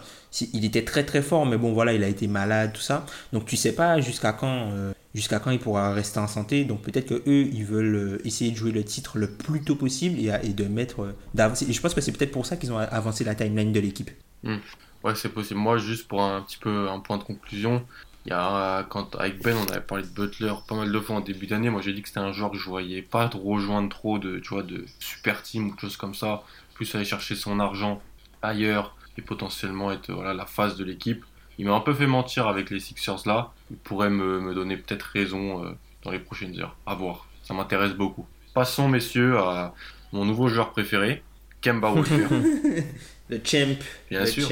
il 0.54 0.64
était 0.64 0.84
très 0.84 1.04
très 1.04 1.22
fort, 1.22 1.46
mais 1.46 1.58
bon 1.58 1.74
voilà, 1.74 1.94
il 1.94 2.04
a 2.04 2.08
été 2.08 2.28
malade, 2.28 2.72
tout 2.74 2.82
ça. 2.82 3.06
Donc 3.34 3.46
tu 3.46 3.58
sais 3.58 3.74
pas 3.74 4.00
jusqu'à 4.00 4.32
quand, 4.32 4.70
euh, 4.72 4.94
jusqu'à 5.18 5.40
quand 5.40 5.50
il 5.50 5.58
pourra 5.58 5.94
rester 5.94 6.20
en 6.20 6.28
santé. 6.28 6.64
Donc 6.64 6.84
peut-être 6.84 7.08
que 7.08 7.16
eux, 7.28 7.50
ils 7.52 7.66
veulent 7.66 7.96
euh, 7.96 8.22
essayer 8.24 8.52
de 8.52 8.56
jouer 8.56 8.72
le 8.72 8.84
titre 8.84 9.18
le 9.18 9.32
plus 9.32 9.64
tôt 9.64 9.76
possible 9.76 10.20
et, 10.20 10.54
de 10.54 10.66
mettre, 10.66 11.02
euh. 11.02 11.54
Et 11.68 11.74
je 11.74 11.82
pense 11.82 11.96
que 11.96 12.02
c'est 12.02 12.12
peut-être 12.12 12.32
pour 12.32 12.46
ça 12.46 12.56
qu'ils 12.56 12.72
ont 12.72 12.78
avancé 12.78 13.24
la 13.24 13.34
timeline 13.34 13.74
de 13.74 13.80
l'équipe. 13.80 14.12
Hmm. 14.44 14.58
Ouais, 15.04 15.16
c'est 15.16 15.30
possible. 15.30 15.60
Moi, 15.60 15.80
juste 15.80 16.08
pour 16.08 16.22
un 16.22 16.42
petit 16.44 16.58
peu 16.58 16.88
un 16.88 17.00
point 17.00 17.18
de 17.18 17.24
conclusion, 17.24 17.84
il 18.26 18.30
y 18.30 18.34
a, 18.34 18.84
quand 18.90 19.16
avec 19.16 19.42
Ben, 19.42 19.56
on 19.58 19.72
avait 19.72 19.82
parlé 19.82 20.04
de 20.04 20.10
Butler 20.10 20.54
pas 20.68 20.76
mal 20.76 20.92
de 20.92 21.00
fois 21.00 21.16
en 21.16 21.22
début 21.22 21.48
d'année. 21.48 21.72
Moi, 21.72 21.82
j'ai 21.82 21.94
dit 21.94 22.04
que 22.04 22.10
c'était 22.10 22.20
un 22.20 22.32
joueur 22.32 22.52
que 22.52 22.58
je 22.58 22.66
voyais 22.66 23.02
pas 23.02 23.28
rejoindre 23.28 23.90
trop 23.90 24.20
de, 24.20 24.38
tu 24.38 24.50
vois, 24.50 24.64
de 24.64 24.86
super 25.00 25.42
team 25.42 25.70
ou 25.70 25.76
de 25.76 25.80
choses 25.80 25.98
comme 25.98 26.14
ça. 26.14 26.44
Plus 26.76 26.94
aller 26.94 27.06
chercher 27.06 27.36
son 27.36 27.60
argent 27.60 28.02
ailleurs 28.44 28.96
et 29.18 29.24
potentiellement 29.24 29.92
être 29.92 30.12
voilà, 30.14 30.36
la 30.36 30.46
phase 30.46 30.78
de 30.78 30.84
l'équipe. 30.84 31.26
Il 31.58 31.66
m'a 31.66 31.74
un 31.74 31.80
peu 31.80 31.94
fait 31.94 32.08
mentir 32.08 32.48
avec 32.48 32.70
les 32.70 32.80
Sixers 32.80 33.26
là. 33.26 33.52
Il 33.72 33.78
pourrait 33.78 34.10
me, 34.10 34.40
me 34.40 34.54
donner 34.54 34.78
peut-être 34.78 35.04
raison 35.04 35.64
euh, 35.64 35.72
dans 36.04 36.12
les 36.12 36.20
prochaines 36.20 36.60
heures. 36.60 36.76
À 36.86 36.96
voir. 36.96 37.28
Ça 37.44 37.54
m'intéresse 37.54 37.94
beaucoup. 37.94 38.26
Passons, 38.54 38.90
messieurs, 38.90 39.38
à 39.38 39.74
mon 40.12 40.26
nouveau 40.26 40.48
joueur 40.48 40.72
préféré, 40.72 41.24
Kemba 41.62 41.92
Walker. 41.92 42.28
Le 43.30 43.42
champ. 43.44 43.76
Bien 44.10 44.26
sûr. 44.26 44.50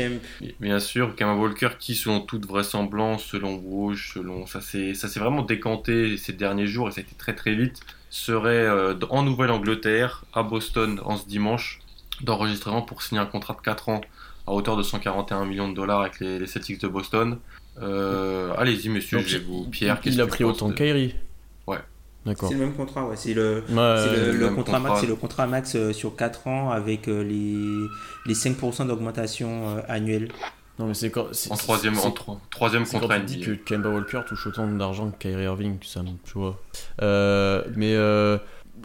Bien 0.59 0.79
sûr, 0.79 1.15
Kemba 1.15 1.33
Walker 1.35 1.69
qui, 1.79 1.95
selon 1.95 2.19
toute 2.19 2.45
vraisemblance, 2.45 3.23
selon 3.23 3.55
Woj, 3.55 4.13
selon 4.13 4.45
ça 4.47 4.59
s'est 4.59 4.93
ça 4.93 5.07
s'est 5.07 5.19
vraiment 5.19 5.43
décanté 5.43 6.17
ces 6.17 6.33
derniers 6.33 6.67
jours 6.67 6.89
et 6.89 6.91
ça 6.91 6.99
a 6.99 7.03
été 7.03 7.15
très 7.15 7.35
très 7.35 7.55
vite, 7.55 7.79
serait 8.09 8.49
euh, 8.49 8.95
en 9.09 9.23
Nouvelle-Angleterre, 9.23 10.25
à 10.33 10.43
Boston, 10.43 10.99
en 11.05 11.15
ce 11.15 11.25
dimanche, 11.25 11.79
d'enregistrement 12.21 12.81
pour 12.81 13.01
signer 13.01 13.21
un 13.21 13.25
contrat 13.25 13.53
de 13.53 13.61
4 13.61 13.89
ans 13.89 14.01
à 14.47 14.51
hauteur 14.51 14.77
de 14.77 14.83
141 14.83 15.45
millions 15.45 15.69
de 15.69 15.73
dollars 15.73 16.01
avec 16.01 16.19
les, 16.19 16.45
Celtics 16.47 16.81
de 16.81 16.87
Boston. 16.87 17.39
Euh, 17.81 18.53
allez-y, 18.57 18.89
monsieur, 18.89 19.19
j'ai 19.19 19.39
vous. 19.39 19.65
Pierre, 19.65 19.99
il 20.05 20.21
a 20.21 20.27
pris 20.27 20.43
autant 20.43 20.69
que 20.69 20.75
Kyrie. 20.75 21.15
Ouais. 21.67 21.79
D'accord. 22.25 22.49
C'est 22.49 22.55
le 22.55 22.61
même 22.61 22.73
contrat, 22.73 23.05
ouais. 23.05 23.15
C'est 23.15 23.33
le, 23.33 23.63
le, 23.67 24.49
contrat, 24.49 24.79
max, 24.79 25.01
c'est 25.01 25.07
le 25.07 25.15
contrat 25.15 25.47
max 25.47 25.75
euh, 25.75 25.93
sur 25.93 26.15
4 26.15 26.47
ans 26.47 26.71
avec 26.71 27.07
euh, 27.07 27.23
les, 27.23 27.87
les 28.25 28.33
5% 28.33 28.87
d'augmentation 28.87 29.83
annuelle. 29.87 30.29
Non, 30.77 30.87
mais 30.87 30.93
c'est 30.93 31.09
quand. 31.09 31.27
En 31.49 31.55
troisième, 31.55 31.97
en 31.99 32.11
troisième 32.49 32.85
contrat 32.85 33.19
quand 33.19 33.25
tu 33.25 33.37
dis 33.37 33.39
que 33.39 33.51
Kemba 33.51 33.89
Walker 33.89 34.21
touche 34.27 34.47
autant 34.47 34.67
d'argent 34.67 35.11
que 35.11 35.17
Kyrie 35.17 35.43
Irving, 35.43 35.77
ça, 35.83 36.01
tu 36.23 36.33
vois. 36.33 36.59
mais 37.75 37.95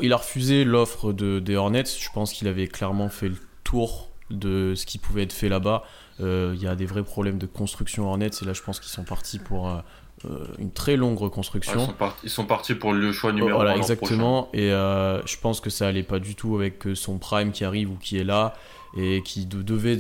il 0.01 0.13
a 0.13 0.17
refusé 0.17 0.65
l'offre 0.65 1.13
de, 1.13 1.39
des 1.41 1.57
Hornets. 1.57 1.85
Je 1.85 2.09
pense 2.13 2.33
qu'il 2.33 2.49
avait 2.49 2.69
clairement 2.69 3.09
fait 3.09 3.29
le 3.29 3.37
tour 3.65 4.10
de 4.31 4.75
ce 4.75 4.87
qui 4.87 4.99
pouvait 4.99 5.23
être 5.23 5.33
fait 5.33 5.49
là-bas. 5.49 5.85
Euh, 6.21 6.53
il 6.55 6.63
y 6.63 6.67
a 6.67 6.75
des 6.75 6.87
vrais 6.87 7.03
problèmes 7.03 7.39
de 7.39 7.47
construction 7.47 8.09
Hornets 8.09 8.31
et 8.43 8.45
là 8.45 8.53
je 8.53 8.63
pense 8.63 8.79
qu'ils 8.79 8.91
sont 8.91 9.05
partis 9.05 9.39
pour 9.39 9.69
euh, 9.69 9.77
euh, 10.27 10.47
une 10.59 10.71
très 10.71 10.97
longue 10.97 11.19
reconstruction. 11.19 11.81
ils, 12.23 12.29
sont 12.29 12.45
partis, 12.45 12.75
pour 12.75 12.93
le 12.93 13.13
choix 13.13 13.33
numéro 13.33 13.57
voilà, 13.57 13.77
exactement. 13.77 14.49
Et 14.53 14.69
je 14.69 15.41
pense 15.41 15.61
que 15.61 15.71
ça 15.71 15.89
allait 15.89 16.03
pas 16.03 16.19
du 16.19 16.35
tout 16.35 16.57
avec 16.57 16.85
son 16.95 17.19
prime 17.19 17.53
qui 17.53 17.65
arrive 17.65 17.91
ou 17.91 17.97
qui 17.97 18.19
est 18.19 18.25
là 18.25 18.55
et 18.97 19.23
qui 19.23 19.47
devait, 19.47 19.99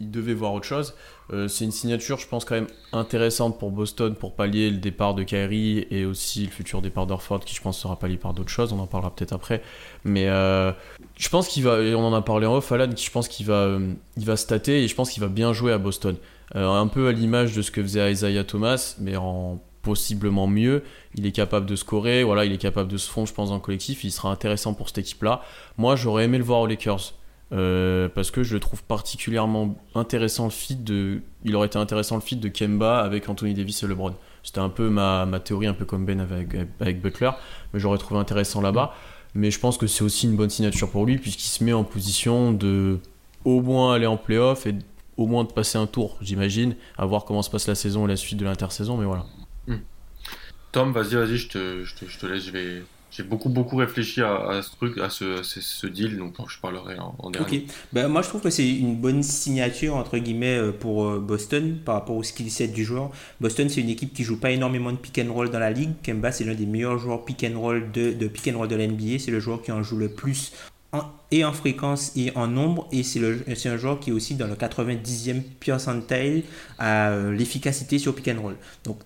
il 0.00 0.10
devait 0.10 0.34
voir 0.34 0.54
autre 0.54 0.66
chose. 0.66 0.94
Euh, 1.32 1.46
c'est 1.46 1.64
une 1.64 1.70
signature, 1.70 2.18
je 2.18 2.26
pense, 2.26 2.44
quand 2.44 2.56
même 2.56 2.66
intéressante 2.92 3.58
pour 3.58 3.70
Boston 3.70 4.14
pour 4.14 4.34
pallier 4.34 4.70
le 4.70 4.78
départ 4.78 5.14
de 5.14 5.22
Kyrie 5.22 5.86
et 5.90 6.04
aussi 6.04 6.44
le 6.44 6.50
futur 6.50 6.82
départ 6.82 7.06
d'Orford 7.06 7.40
qui, 7.40 7.54
je 7.54 7.60
pense, 7.60 7.78
sera 7.78 7.96
pallié 7.96 8.16
par 8.16 8.34
d'autres 8.34 8.50
choses. 8.50 8.72
On 8.72 8.80
en 8.80 8.86
parlera 8.86 9.14
peut-être 9.14 9.32
après. 9.32 9.62
Mais 10.04 10.26
euh, 10.28 10.72
je 11.20 11.28
pense 11.28 11.46
qu'il 11.46 11.62
va, 11.62 11.80
et 11.80 11.94
on 11.94 12.04
en 12.04 12.14
a 12.14 12.22
parlé 12.22 12.46
en 12.46 12.56
off, 12.56 12.72
Alan, 12.72 12.90
je 12.96 13.10
pense 13.10 13.28
qu'il 13.28 13.46
va, 13.46 13.64
euh, 13.64 13.92
il 14.16 14.24
va 14.24 14.36
stater 14.36 14.82
et 14.82 14.88
je 14.88 14.94
pense 14.94 15.10
qu'il 15.10 15.22
va 15.22 15.28
bien 15.28 15.52
jouer 15.52 15.72
à 15.72 15.78
Boston. 15.78 16.16
un 16.54 16.86
peu 16.88 17.08
à 17.08 17.12
l'image 17.12 17.54
de 17.54 17.62
ce 17.62 17.70
que 17.70 17.82
faisait 17.82 18.10
Isaiah 18.10 18.42
Thomas, 18.42 18.96
mais 18.98 19.16
en 19.16 19.60
possiblement 19.82 20.46
mieux. 20.46 20.82
Il 21.14 21.26
est 21.26 21.32
capable 21.32 21.66
de 21.66 21.76
scorer, 21.76 22.24
voilà, 22.24 22.44
il 22.44 22.52
est 22.52 22.58
capable 22.58 22.90
de 22.90 22.96
se 22.96 23.10
fondre, 23.10 23.28
je 23.28 23.34
pense, 23.34 23.48
dans 23.50 23.56
le 23.56 23.60
collectif. 23.60 24.04
Il 24.04 24.10
sera 24.10 24.30
intéressant 24.30 24.74
pour 24.74 24.88
cette 24.88 24.98
équipe-là. 24.98 25.42
Moi, 25.78 25.96
j'aurais 25.96 26.24
aimé 26.24 26.38
le 26.38 26.44
voir 26.44 26.60
aux 26.60 26.66
Lakers. 26.66 27.14
Euh, 27.52 28.08
parce 28.08 28.30
que 28.30 28.44
je 28.44 28.54
le 28.54 28.60
trouve 28.60 28.84
particulièrement 28.84 29.74
intéressant 29.96 30.44
le 30.44 30.50
fit 30.50 30.76
de 30.76 31.20
il 31.44 31.56
aurait 31.56 31.66
été 31.66 31.78
intéressant 31.78 32.14
le 32.14 32.20
fit 32.20 32.36
de 32.36 32.46
Kemba 32.46 33.00
avec 33.00 33.28
Anthony 33.28 33.54
Davis 33.54 33.82
et 33.82 33.88
LeBron 33.88 34.14
c'était 34.44 34.60
un 34.60 34.68
peu 34.68 34.88
ma, 34.88 35.26
ma, 35.26 35.40
théorie 35.40 35.66
un 35.66 35.74
peu 35.74 35.84
comme 35.84 36.04
Ben 36.06 36.20
avec, 36.20 36.54
avec 36.78 37.02
Butler 37.02 37.32
mais 37.72 37.80
j'aurais 37.80 37.98
trouvé 37.98 38.20
intéressant 38.20 38.60
là-bas 38.60 38.94
mais 39.34 39.50
je 39.50 39.58
pense 39.58 39.78
que 39.78 39.86
c'est 39.86 40.02
aussi 40.02 40.26
une 40.26 40.36
bonne 40.36 40.50
signature 40.50 40.90
pour 40.90 41.06
lui 41.06 41.18
puisqu'il 41.18 41.48
se 41.48 41.62
met 41.64 41.72
en 41.72 41.84
position 41.84 42.52
de 42.52 42.98
au 43.44 43.60
moins 43.60 43.94
aller 43.94 44.06
en 44.06 44.16
playoff 44.16 44.66
et 44.66 44.74
au 45.16 45.26
moins 45.26 45.44
de 45.44 45.52
passer 45.52 45.78
un 45.78 45.86
tour 45.86 46.16
j'imagine 46.20 46.74
à 46.98 47.06
voir 47.06 47.24
comment 47.24 47.42
se 47.42 47.50
passe 47.50 47.66
la 47.66 47.74
saison 47.74 48.06
et 48.06 48.08
la 48.08 48.16
suite 48.16 48.38
de 48.38 48.44
l'intersaison 48.44 48.96
mais 48.96 49.06
voilà 49.06 49.26
hmm. 49.66 49.76
Tom 50.72 50.92
vas-y 50.92 51.14
vas-y 51.14 51.36
je 51.36 51.48
te, 51.48 51.84
je 51.84 51.94
te, 51.94 52.06
je 52.06 52.18
te 52.18 52.26
laisse 52.26 52.44
je 52.44 52.50
vais 52.50 52.82
j'ai 53.10 53.22
beaucoup 53.22 53.48
beaucoup 53.48 53.76
réfléchi 53.76 54.22
à, 54.22 54.60
ce 54.62 54.70
truc, 54.76 54.98
à 54.98 55.10
ce, 55.10 55.42
ce, 55.42 55.86
deal, 55.86 56.16
donc 56.16 56.34
je 56.48 56.58
parlerai 56.60 56.96
en, 56.98 57.30
dernier. 57.30 57.58
Ok, 57.58 57.74
ben, 57.92 58.08
moi 58.08 58.22
je 58.22 58.28
trouve 58.28 58.40
que 58.40 58.50
c'est 58.50 58.68
une 58.68 58.96
bonne 58.96 59.22
signature 59.22 59.96
entre 59.96 60.18
guillemets 60.18 60.56
euh, 60.56 60.72
pour 60.72 61.06
euh, 61.06 61.18
Boston 61.18 61.78
par 61.84 61.96
rapport 61.96 62.16
au 62.16 62.22
skill 62.22 62.50
set 62.50 62.72
du 62.72 62.84
joueur. 62.84 63.10
Boston 63.40 63.68
c'est 63.68 63.80
une 63.80 63.90
équipe 63.90 64.12
qui 64.12 64.22
joue 64.22 64.38
pas 64.38 64.50
énormément 64.50 64.92
de 64.92 64.96
pick 64.96 65.18
and 65.18 65.32
roll 65.32 65.50
dans 65.50 65.58
la 65.58 65.70
ligue. 65.70 65.90
Kemba 66.02 66.30
c'est 66.30 66.44
l'un 66.44 66.54
des 66.54 66.66
meilleurs 66.66 66.98
joueurs 66.98 67.24
pick 67.24 67.44
and 67.44 67.58
roll 67.58 67.90
de, 67.90 68.12
de 68.12 68.28
pick 68.28 68.52
and 68.52 68.58
roll 68.58 68.68
de 68.68 68.76
l'NBA, 68.76 69.18
c'est 69.18 69.32
le 69.32 69.40
joueur 69.40 69.62
qui 69.62 69.72
en 69.72 69.82
joue 69.82 69.96
le 69.96 70.08
plus 70.08 70.52
et 71.30 71.44
en 71.44 71.52
fréquence 71.52 72.12
et 72.16 72.32
en 72.34 72.46
nombre. 72.46 72.88
Et 72.92 73.02
c'est 73.02 73.68
un 73.68 73.76
joueur 73.76 74.00
qui 74.00 74.10
est 74.10 74.12
aussi 74.12 74.34
dans 74.34 74.46
le 74.46 74.54
90e 74.54 75.42
percentile 75.60 76.44
à 76.78 77.10
euh, 77.10 77.32
l'efficacité 77.32 77.98
sur 77.98 78.14
pick 78.14 78.28
and 78.28 78.40
roll. 78.40 78.56
Donc 78.84 78.98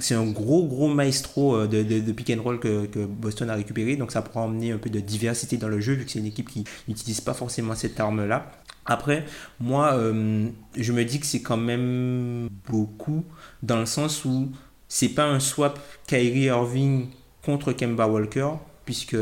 c'est 0.00 0.14
un 0.14 0.26
gros 0.26 0.66
gros 0.66 0.88
maestro 0.88 1.56
euh, 1.56 1.66
de, 1.66 2.12
pick 2.12 2.30
and 2.30 2.42
roll 2.42 2.58
que, 2.58 2.86
que, 2.86 3.04
Boston 3.04 3.50
a 3.50 3.54
récupéré. 3.54 3.96
Donc 3.96 4.12
ça 4.12 4.22
pourra 4.22 4.44
emmener 4.44 4.72
un 4.72 4.78
peu 4.78 4.90
de 4.90 5.00
diversité 5.00 5.56
dans 5.56 5.68
le 5.68 5.80
jeu 5.80 5.94
vu 5.94 6.04
que 6.04 6.10
c'est 6.10 6.18
une 6.18 6.26
équipe 6.26 6.50
qui 6.50 6.64
n'utilise 6.88 7.20
pas 7.20 7.34
forcément 7.34 7.74
cette 7.74 7.98
arme-là. 8.00 8.50
Après, 8.84 9.24
moi, 9.60 9.94
euh, 9.94 10.48
je 10.76 10.92
me 10.92 11.04
dis 11.04 11.20
que 11.20 11.26
c'est 11.26 11.42
quand 11.42 11.56
même 11.56 12.48
beaucoup 12.68 13.24
dans 13.62 13.78
le 13.78 13.86
sens 13.86 14.24
où 14.24 14.50
c'est 14.88 15.10
pas 15.10 15.24
un 15.24 15.38
swap 15.38 15.78
Kyrie 16.08 16.46
Irving 16.46 17.08
contre 17.44 17.72
Kemba 17.72 18.08
Walker, 18.08 18.50
puisque 18.84 19.16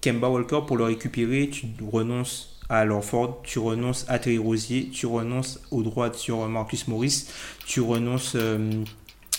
Kemba 0.00 0.28
Walker, 0.28 0.60
pour 0.66 0.76
le 0.76 0.84
récupérer, 0.84 1.48
tu 1.50 1.66
renonces 1.90 2.60
à 2.68 2.84
Lorford, 2.84 3.42
tu 3.44 3.58
renonces 3.58 4.04
à 4.08 4.18
Terry 4.18 4.38
Rosier, 4.38 4.88
tu 4.92 5.06
renonces 5.06 5.60
au 5.70 5.82
droit 5.82 6.12
sur 6.12 6.48
Marcus 6.48 6.88
Morris, 6.88 7.26
tu 7.66 7.80
renonces. 7.80 8.32
Euh, 8.34 8.82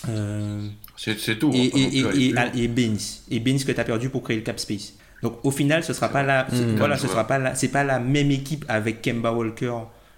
euh, 0.09 0.67
c'est 0.95 1.37
tout. 1.37 1.51
Et, 1.53 1.65
et, 1.65 1.99
et, 1.99 2.33
et, 2.55 2.67
Benz. 2.67 3.23
que 3.65 3.71
tu 3.71 3.79
as 3.79 3.83
perdu 3.83 4.09
pour 4.09 4.23
créer 4.23 4.37
le 4.37 4.43
cap 4.43 4.59
space. 4.59 4.93
Donc 5.23 5.39
au 5.43 5.51
final, 5.51 5.83
ce 5.83 5.93
sera 5.93 6.09
pas 6.09 6.23
la, 6.23 6.45
mmh. 6.45 6.75
voilà, 6.77 6.97
ce 6.97 7.07
sera 7.07 7.25
pas 7.25 7.39
la, 7.39 7.55
c'est 7.55 7.69
pas 7.69 7.83
la 7.83 7.99
même 7.99 8.31
équipe 8.31 8.65
avec 8.67 9.01
Kemba 9.01 9.31
Walker 9.31 9.73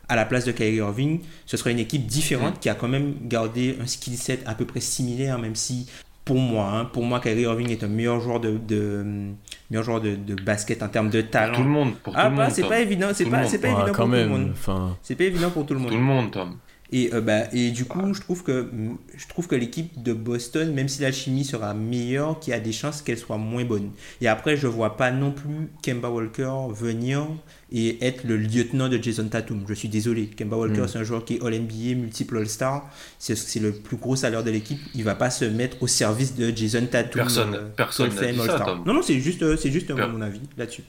à 0.08 0.16
la 0.16 0.26
place 0.26 0.46
de 0.46 0.52
Kyrie 0.52 0.78
Irving. 0.78 1.22
Ce 1.46 1.58
sera 1.58 1.72
une 1.72 1.80
équipe 1.80 2.06
différente 2.06 2.58
mmh. 2.58 2.60
qui 2.60 2.70
a 2.70 2.76
quand 2.76 2.88
même 2.88 3.16
gardé 3.24 3.78
un 3.82 3.88
skill 3.88 4.18
set 4.18 4.42
à 4.46 4.56
peu 4.56 4.66
près 4.66 4.82
similaire, 4.82 5.40
même 5.40 5.56
si 5.56 5.88
pour 6.26 6.38
moi, 6.38 6.70
hein, 6.72 6.86
pour 6.86 7.06
moi, 7.06 7.20
Kyrie 7.20 7.42
Irving 7.42 7.72
est 7.72 7.84
un 7.84 7.88
meilleur 7.88 8.20
joueur 8.20 8.40
de, 8.40 8.58
de 8.58 9.32
meilleur 9.70 9.84
joueur 9.84 10.02
de, 10.02 10.16
de, 10.16 10.36
basket 10.36 10.82
en 10.84 10.88
termes 10.88 11.10
de 11.10 11.22
talent. 11.22 11.54
Pour 11.54 11.58
tout 11.58 11.64
le 11.64 11.70
monde, 11.70 11.96
pour 11.96 12.14
tout 12.14 12.20
ah, 12.22 12.30
le 12.30 12.36
monde. 12.36 12.52
C'est 12.52 12.68
pas 12.68 12.80
évident, 12.80 13.10
c'est 13.14 13.26
pas, 13.26 13.46
c'est 13.46 13.60
pas 13.60 13.68
évident 13.68 13.86
pour 13.86 14.06
tout 14.06 14.12
le 14.12 14.28
monde. 14.28 14.54
C'est 15.02 15.16
pas 15.16 15.24
évident 15.24 15.50
pour 15.52 15.66
tout 15.66 15.74
le 15.74 15.80
monde. 15.80 15.92
Tout 15.92 15.98
le 15.98 16.04
monde, 16.04 16.32
Tom. 16.32 16.58
Et, 16.92 17.14
euh, 17.14 17.22
bah, 17.22 17.44
et 17.54 17.70
du 17.70 17.86
coup, 17.86 18.14
je 18.14 18.20
trouve 18.20 18.44
que, 18.44 18.70
je 19.16 19.28
trouve 19.28 19.48
que 19.48 19.56
l'équipe 19.56 20.02
de 20.02 20.12
Boston, 20.12 20.74
même 20.74 20.88
si 20.88 21.02
la 21.02 21.12
chimie 21.12 21.46
sera 21.46 21.74
meilleure, 21.76 22.40
qu'il 22.40 22.52
y 22.52 22.56
a 22.56 22.60
des 22.60 22.72
chances 22.72 23.02
qu'elle 23.04 23.18
soit 23.18 23.38
moins 23.38 23.64
bonne. 23.64 23.92
Et 24.22 24.28
après, 24.28 24.58
je 24.58 24.66
vois 24.66 24.98
pas 24.98 25.12
non 25.12 25.32
plus 25.32 25.70
Kemba 25.84 26.10
Walker 26.10 26.52
venir 26.72 27.28
et 27.72 28.04
être 28.04 28.24
le 28.24 28.38
lieutenant 28.38 28.90
de 28.90 29.02
Jason 29.02 29.28
Tatum. 29.28 29.66
Je 29.68 29.74
suis 29.76 29.88
désolé. 29.88 30.28
Kemba 30.28 30.58
Walker, 30.58 30.82
mm. 30.82 30.88
c'est 30.88 30.98
un 30.98 31.04
joueur 31.04 31.26
qui 31.26 31.36
est 31.36 31.44
All-NBA, 31.44 31.96
multiple 31.96 32.38
All-Star. 32.38 32.90
C'est 33.20 33.60
le 33.60 33.72
plus 33.72 33.98
gros 33.98 34.16
salaire 34.16 34.44
de 34.44 34.50
l'équipe. 34.50 34.80
Il 34.96 35.04
va 35.04 35.14
pas 35.14 35.30
se 35.30 35.46
mettre 35.46 35.84
au 35.84 35.88
service 35.88 36.36
de 36.36 36.56
Jason 36.56 36.88
Tatum. 36.88 37.22
Personne, 37.22 37.54
euh, 37.54 37.70
personne 37.76 38.10
n'a 38.10 38.46
ça, 38.46 38.82
Non, 38.86 38.94
non, 38.94 39.02
c'est 39.04 39.20
juste, 39.20 39.44
euh, 39.44 39.56
c'est 39.58 39.72
juste 39.72 39.92
mon 39.92 40.22
avis 40.22 40.42
là-dessus. 40.58 40.84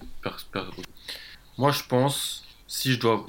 Moi, 1.59 1.73
je 1.73 1.83
pense, 1.87 2.47
si 2.67 2.93
je 2.93 3.01
dois, 3.01 3.27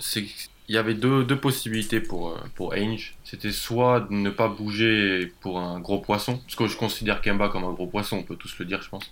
il 0.71 0.75
y 0.75 0.77
avait 0.77 0.93
deux, 0.93 1.25
deux 1.25 1.35
possibilités 1.35 1.99
pour, 1.99 2.29
euh, 2.29 2.37
pour 2.55 2.73
Ainge. 2.73 3.15
C'était 3.25 3.51
soit 3.51 4.07
de 4.09 4.13
ne 4.13 4.29
pas 4.29 4.47
bouger 4.47 5.33
pour 5.41 5.59
un 5.59 5.81
gros 5.81 5.99
poisson, 5.99 6.37
parce 6.37 6.55
que 6.55 6.65
je 6.67 6.77
considère 6.77 7.19
Kemba 7.19 7.49
comme 7.49 7.65
un 7.65 7.73
gros 7.73 7.87
poisson, 7.87 8.19
on 8.19 8.23
peut 8.23 8.37
tous 8.37 8.57
le 8.57 8.63
dire, 8.63 8.81
je 8.81 8.89
pense. 8.89 9.11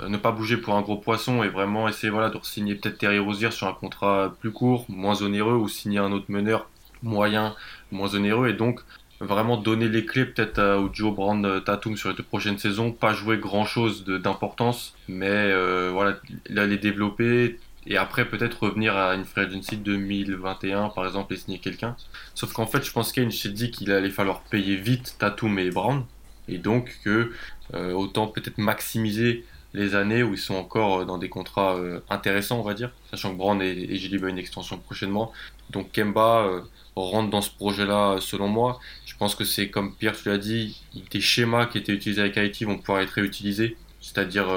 Euh, 0.00 0.08
ne 0.08 0.16
pas 0.16 0.32
bouger 0.32 0.56
pour 0.56 0.74
un 0.74 0.82
gros 0.82 0.96
poisson 0.96 1.44
et 1.44 1.48
vraiment 1.48 1.88
essayer 1.88 2.10
voilà, 2.10 2.30
de 2.30 2.38
signer 2.42 2.74
peut-être 2.74 2.98
Terry 2.98 3.20
Rozier 3.20 3.52
sur 3.52 3.68
un 3.68 3.74
contrat 3.74 4.34
plus 4.40 4.50
court, 4.50 4.86
moins 4.88 5.22
onéreux, 5.22 5.54
ou 5.54 5.68
signer 5.68 6.00
un 6.00 6.10
autre 6.10 6.26
meneur 6.30 6.68
moyen, 7.04 7.54
moins 7.92 8.16
onéreux, 8.16 8.48
et 8.48 8.54
donc 8.54 8.80
vraiment 9.20 9.56
donner 9.56 9.88
les 9.88 10.04
clés 10.04 10.24
peut-être 10.24 10.60
au 10.78 10.92
Joe 10.92 11.14
Brand 11.14 11.46
euh, 11.46 11.60
Tatum 11.60 11.96
sur 11.96 12.08
les 12.08 12.16
deux 12.16 12.24
prochaines 12.24 12.58
saisons, 12.58 12.90
pas 12.90 13.12
jouer 13.12 13.38
grand 13.38 13.64
chose 13.64 14.04
d'importance, 14.04 14.96
mais 15.06 15.52
voilà, 15.92 16.18
les 16.48 16.76
développer, 16.76 17.60
et 17.88 17.96
après 17.96 18.28
peut-être 18.28 18.62
revenir 18.62 18.96
à 18.96 19.14
une 19.14 19.24
free 19.24 19.40
agency 19.40 19.76
2021 19.78 20.90
par 20.90 21.06
exemple 21.06 21.34
et 21.34 21.36
signer 21.38 21.58
quelqu'un. 21.58 21.96
Sauf 22.34 22.52
qu'en 22.52 22.66
fait 22.66 22.84
je 22.84 22.92
pense 22.92 23.12
qu'il 23.12 23.32
s'est 23.32 23.48
dit 23.48 23.70
qu'il 23.70 23.90
allait 23.90 24.10
falloir 24.10 24.42
payer 24.42 24.76
vite 24.76 25.16
Tatum 25.18 25.58
et 25.58 25.70
Brown 25.70 26.04
et 26.48 26.58
donc 26.58 26.98
que 27.02 27.32
euh, 27.74 27.92
autant 27.92 28.28
peut-être 28.28 28.58
maximiser 28.58 29.44
les 29.74 29.94
années 29.94 30.22
où 30.22 30.34
ils 30.34 30.38
sont 30.38 30.54
encore 30.54 31.00
euh, 31.00 31.04
dans 31.04 31.18
des 31.18 31.28
contrats 31.30 31.76
euh, 31.76 32.00
intéressants 32.10 32.60
on 32.60 32.62
va 32.62 32.74
dire, 32.74 32.90
sachant 33.10 33.32
que 33.32 33.38
Brown 33.38 33.60
et, 33.62 33.70
et 33.70 33.96
Gilly 33.96 34.18
une 34.18 34.38
extension 34.38 34.76
prochainement. 34.78 35.32
Donc 35.70 35.92
Kemba 35.92 36.62
rentre 36.94 37.30
dans 37.30 37.42
ce 37.42 37.50
projet-là 37.50 38.18
selon 38.20 38.48
moi. 38.48 38.80
Je 39.06 39.16
pense 39.16 39.34
que 39.34 39.44
c'est 39.44 39.70
comme 39.70 39.94
Pierre 39.94 40.16
tu 40.16 40.28
l'as 40.28 40.38
dit, 40.38 40.82
des 41.10 41.20
schémas 41.20 41.66
qui 41.66 41.78
étaient 41.78 41.92
utilisés 41.92 42.20
avec 42.20 42.36
Haïti 42.36 42.64
vont 42.64 42.76
pouvoir 42.76 43.00
être 43.00 43.10
réutilisés, 43.10 43.76
c'est-à-dire 44.00 44.48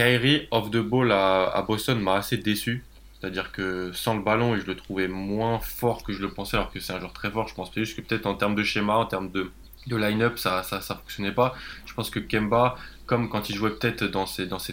Kyrie 0.00 0.48
off 0.50 0.70
the 0.70 0.78
ball 0.78 1.12
à, 1.12 1.62
Boston 1.68 2.00
m'a 2.00 2.14
assez 2.14 2.38
déçu. 2.38 2.82
C'est-à-dire 3.12 3.52
que 3.52 3.92
sans 3.92 4.14
le 4.14 4.22
ballon, 4.22 4.56
je 4.56 4.64
le 4.64 4.74
trouvais 4.74 5.08
moins 5.08 5.58
fort 5.58 6.02
que 6.02 6.14
je 6.14 6.22
le 6.22 6.30
pensais, 6.30 6.56
alors 6.56 6.72
que 6.72 6.80
c'est 6.80 6.94
un 6.94 6.98
joueur 6.98 7.12
très 7.12 7.30
fort. 7.30 7.48
Je 7.48 7.54
pense 7.54 7.70
juste 7.76 7.96
que 7.96 8.00
peut-être 8.00 8.24
en 8.24 8.34
termes 8.34 8.54
de 8.54 8.62
schéma, 8.62 8.94
en 8.94 9.04
termes 9.04 9.30
de, 9.30 9.50
line-up, 9.86 10.38
ça, 10.38 10.62
ça, 10.62 10.80
fonctionnait 10.80 11.32
pas. 11.32 11.54
Je 11.84 11.92
pense 11.92 12.08
que 12.08 12.18
Kemba, 12.18 12.76
comme 13.04 13.28
quand 13.28 13.50
il 13.50 13.56
jouait 13.56 13.72
peut-être 13.72 14.04
dans, 14.04 14.24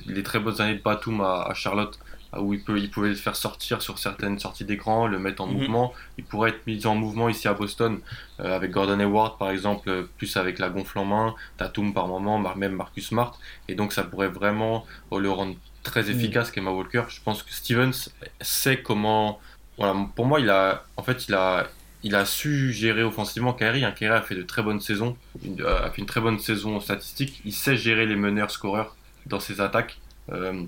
les 0.05 0.23
très 0.23 0.39
bonnes 0.39 0.61
années 0.61 0.75
de 0.75 0.81
Batum 0.81 1.19
à 1.19 1.51
Charlotte, 1.53 1.99
où 2.39 2.53
il, 2.53 2.63
peut, 2.63 2.79
il 2.79 2.89
pouvait 2.89 3.09
le 3.09 3.15
faire 3.15 3.35
sortir 3.35 3.81
sur 3.81 3.99
certaines 3.99 4.39
sorties 4.39 4.65
d'écran, 4.65 5.07
le 5.07 5.19
mettre 5.19 5.43
en 5.43 5.47
mhm. 5.47 5.53
mouvement. 5.53 5.93
Il 6.17 6.23
pourrait 6.23 6.51
être 6.51 6.65
mis 6.67 6.85
en 6.85 6.95
mouvement 6.95 7.29
ici 7.29 7.47
à 7.47 7.53
Boston 7.53 7.99
euh, 8.39 8.55
avec 8.55 8.71
Gordon 8.71 8.99
Hayward 8.99 9.37
par 9.37 9.49
exemple, 9.49 10.07
plus 10.17 10.37
avec 10.37 10.59
la 10.59 10.69
gonfle 10.69 10.99
en 10.99 11.05
main, 11.05 11.35
Tatum 11.57 11.93
par 11.93 12.07
moment, 12.07 12.39
même 12.55 12.73
Marcus 12.73 13.07
Smart. 13.07 13.37
Et 13.67 13.75
donc 13.75 13.93
ça 13.93 14.03
pourrait 14.03 14.29
vraiment 14.29 14.85
le 15.11 15.29
rendre 15.29 15.55
très 15.83 16.03
mhm. 16.03 16.11
efficace, 16.11 16.51
Kemba 16.51 16.71
Walker. 16.71 17.03
Je 17.09 17.21
pense 17.23 17.43
que 17.43 17.51
Stevens 17.51 18.09
sait 18.41 18.81
comment. 18.81 19.39
Voilà, 19.77 19.95
pour 20.15 20.25
moi, 20.25 20.39
il 20.39 20.49
a, 20.49 20.83
en 20.97 21.03
fait, 21.03 21.27
il 21.27 21.35
a, 21.35 21.67
il 22.03 22.15
a 22.15 22.25
su 22.25 22.71
gérer 22.71 23.03
offensivement 23.03 23.53
Kyrie. 23.53 23.85
Hein, 23.85 23.91
Kyrie 23.91 24.17
a 24.17 24.21
fait 24.21 24.35
de 24.35 24.43
très 24.43 24.63
bonnes 24.63 24.79
saisons, 24.79 25.17
euh, 25.59 25.85
a 25.85 25.91
fait 25.91 26.01
une 26.01 26.07
très 26.07 26.21
bonne 26.21 26.39
saison 26.39 26.79
statistique. 26.79 27.41
Il 27.45 27.53
sait 27.53 27.77
gérer 27.77 28.05
les 28.05 28.15
meneurs 28.15 28.51
scoreurs 28.51 28.95
dans 29.25 29.39
ses 29.39 29.61
attaques. 29.61 29.99
Euh, 30.31 30.63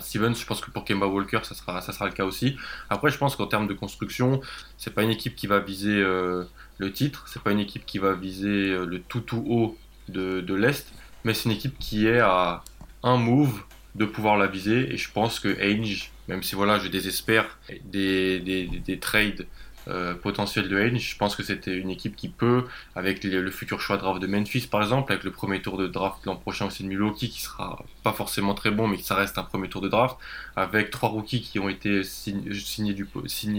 Stevens, 0.00 0.34
je 0.34 0.44
pense 0.46 0.60
que 0.60 0.70
pour 0.70 0.84
Kemba 0.84 1.06
Walker, 1.06 1.40
ça 1.42 1.54
sera, 1.54 1.80
ça 1.80 1.92
sera 1.92 2.06
le 2.06 2.12
cas 2.12 2.24
aussi. 2.24 2.56
Après, 2.88 3.10
je 3.10 3.18
pense 3.18 3.36
qu'en 3.36 3.46
termes 3.46 3.66
de 3.66 3.74
construction, 3.74 4.40
c'est 4.76 4.94
pas 4.94 5.02
une 5.02 5.10
équipe 5.10 5.36
qui 5.36 5.46
va 5.46 5.58
viser 5.60 5.96
euh, 5.96 6.44
le 6.78 6.92
titre, 6.92 7.24
c'est 7.28 7.42
pas 7.42 7.52
une 7.52 7.60
équipe 7.60 7.86
qui 7.86 7.98
va 7.98 8.12
viser 8.14 8.70
euh, 8.70 8.84
le 8.84 9.00
tout 9.00 9.20
tout 9.20 9.44
haut 9.48 9.78
de, 10.08 10.40
de 10.40 10.54
l'Est, 10.54 10.92
mais 11.24 11.34
c'est 11.34 11.44
une 11.44 11.56
équipe 11.56 11.78
qui 11.78 12.06
est 12.06 12.20
à 12.20 12.62
un 13.02 13.16
move 13.16 13.62
de 13.94 14.04
pouvoir 14.04 14.36
la 14.36 14.46
viser. 14.46 14.92
Et 14.92 14.96
je 14.96 15.10
pense 15.10 15.40
que 15.40 15.56
Ainge, 15.60 16.10
même 16.28 16.42
si 16.42 16.54
voilà, 16.54 16.78
je 16.78 16.88
désespère 16.88 17.58
des, 17.84 18.40
des, 18.40 18.66
des 18.66 18.98
trades 18.98 19.46
euh, 19.90 20.14
potentiel 20.14 20.68
de 20.68 20.78
Ainge. 20.78 21.10
Je 21.10 21.16
pense 21.16 21.34
que 21.34 21.42
c'était 21.42 21.76
une 21.76 21.90
équipe 21.90 22.16
qui 22.16 22.28
peut, 22.28 22.64
avec 22.94 23.24
le 23.24 23.50
futur 23.50 23.80
choix 23.80 23.96
de 23.96 24.02
draft 24.02 24.20
de 24.20 24.26
Memphis 24.26 24.66
par 24.66 24.82
exemple, 24.82 25.12
avec 25.12 25.24
le 25.24 25.30
premier 25.30 25.60
tour 25.60 25.76
de 25.76 25.86
draft 25.86 26.24
l'an 26.26 26.36
prochain 26.36 26.66
aussi 26.66 26.82
de 26.84 26.88
Milwaukee 26.88 27.28
qui 27.28 27.40
sera 27.40 27.84
pas 28.02 28.12
forcément 28.12 28.54
très 28.54 28.70
bon, 28.70 28.86
mais 28.86 28.98
ça 28.98 29.14
reste 29.14 29.36
un 29.38 29.42
premier 29.42 29.68
tour 29.68 29.80
de 29.80 29.88
draft, 29.88 30.16
avec 30.56 30.90
trois 30.90 31.08
rookies 31.08 31.40
qui 31.42 31.58
ont 31.58 31.68
été 31.68 32.02
signés 32.04 32.54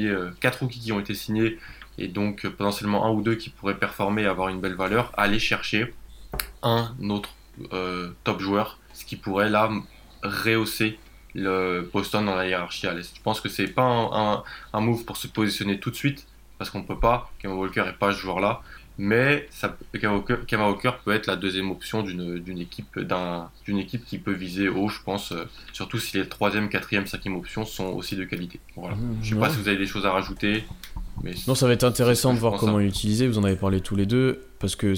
euh, 0.09 0.31
quatre 0.39 0.61
rookies 0.61 0.79
qui 0.79 0.91
ont 0.91 0.99
été 0.99 1.13
signés 1.13 1.57
et 1.97 2.07
donc 2.07 2.45
euh, 2.45 2.49
potentiellement 2.49 3.05
un 3.05 3.11
ou 3.11 3.21
deux 3.21 3.35
qui 3.35 3.49
pourraient 3.49 3.77
performer 3.77 4.23
et 4.23 4.27
avoir 4.27 4.49
une 4.49 4.61
belle 4.61 4.75
valeur, 4.75 5.11
aller 5.17 5.39
chercher 5.39 5.93
un 6.63 6.93
autre 7.09 7.31
top 8.23 8.39
joueur, 8.39 8.79
ce 8.93 9.03
qui 9.03 9.17
pourrait 9.17 9.49
là 9.49 9.69
rehausser 10.23 10.97
le 11.35 11.89
Boston 11.91 12.25
dans 12.25 12.35
la 12.35 12.47
hiérarchie 12.47 12.87
à 12.87 12.93
l'Est. 12.93 13.15
Je 13.15 13.21
pense 13.21 13.41
que 13.41 13.49
c'est 13.49 13.67
pas 13.67 13.83
un, 13.83 14.43
un, 14.73 14.81
move 14.81 15.05
pour 15.05 15.17
se 15.17 15.27
positionner 15.27 15.79
tout 15.79 15.91
de 15.91 15.95
suite, 15.95 16.27
parce 16.57 16.69
qu'on 16.69 16.83
peut 16.83 16.99
pas, 16.99 17.31
Kemba 17.41 17.55
Walker 17.55 17.83
n'est 17.85 17.93
pas 17.93 18.11
ce 18.11 18.19
joueur-là, 18.19 18.61
mais 18.97 19.47
ça, 19.49 19.75
Kemba, 19.99 20.67
Walker, 20.67 20.91
peut 21.03 21.11
être 21.13 21.27
la 21.27 21.35
deuxième 21.35 21.71
option 21.71 22.03
d'une 22.03 22.59
équipe, 22.59 22.99
équipe 23.67 24.05
qui 24.05 24.17
peut 24.17 24.33
viser 24.33 24.67
haut, 24.67 24.89
je 24.89 25.01
pense, 25.03 25.31
euh, 25.31 25.45
surtout 25.73 25.97
si 25.97 26.17
les 26.17 26.27
troisième, 26.27 26.69
quatrième, 26.69 27.07
cinquième 27.07 27.35
options 27.35 27.65
sont 27.65 27.85
aussi 27.85 28.15
de 28.15 28.25
qualité. 28.25 28.59
Voilà. 28.75 28.95
Mmh, 28.95 29.17
je 29.23 29.33
sais 29.33 29.39
pas 29.39 29.49
si 29.49 29.57
vous 29.57 29.67
avez 29.67 29.77
des 29.77 29.87
choses 29.87 30.05
à 30.05 30.11
rajouter. 30.11 30.65
Mais 31.23 31.33
non, 31.47 31.55
ça 31.55 31.67
va 31.67 31.73
être 31.73 31.83
intéressant 31.83 32.33
de 32.33 32.39
voir 32.39 32.59
comment 32.59 32.77
l'utiliser, 32.77 33.27
vous 33.27 33.37
en 33.37 33.43
avez 33.43 33.55
parlé 33.55 33.81
tous 33.81 33.95
les 33.95 34.05
deux, 34.05 34.43
parce 34.59 34.75
que 34.75 34.93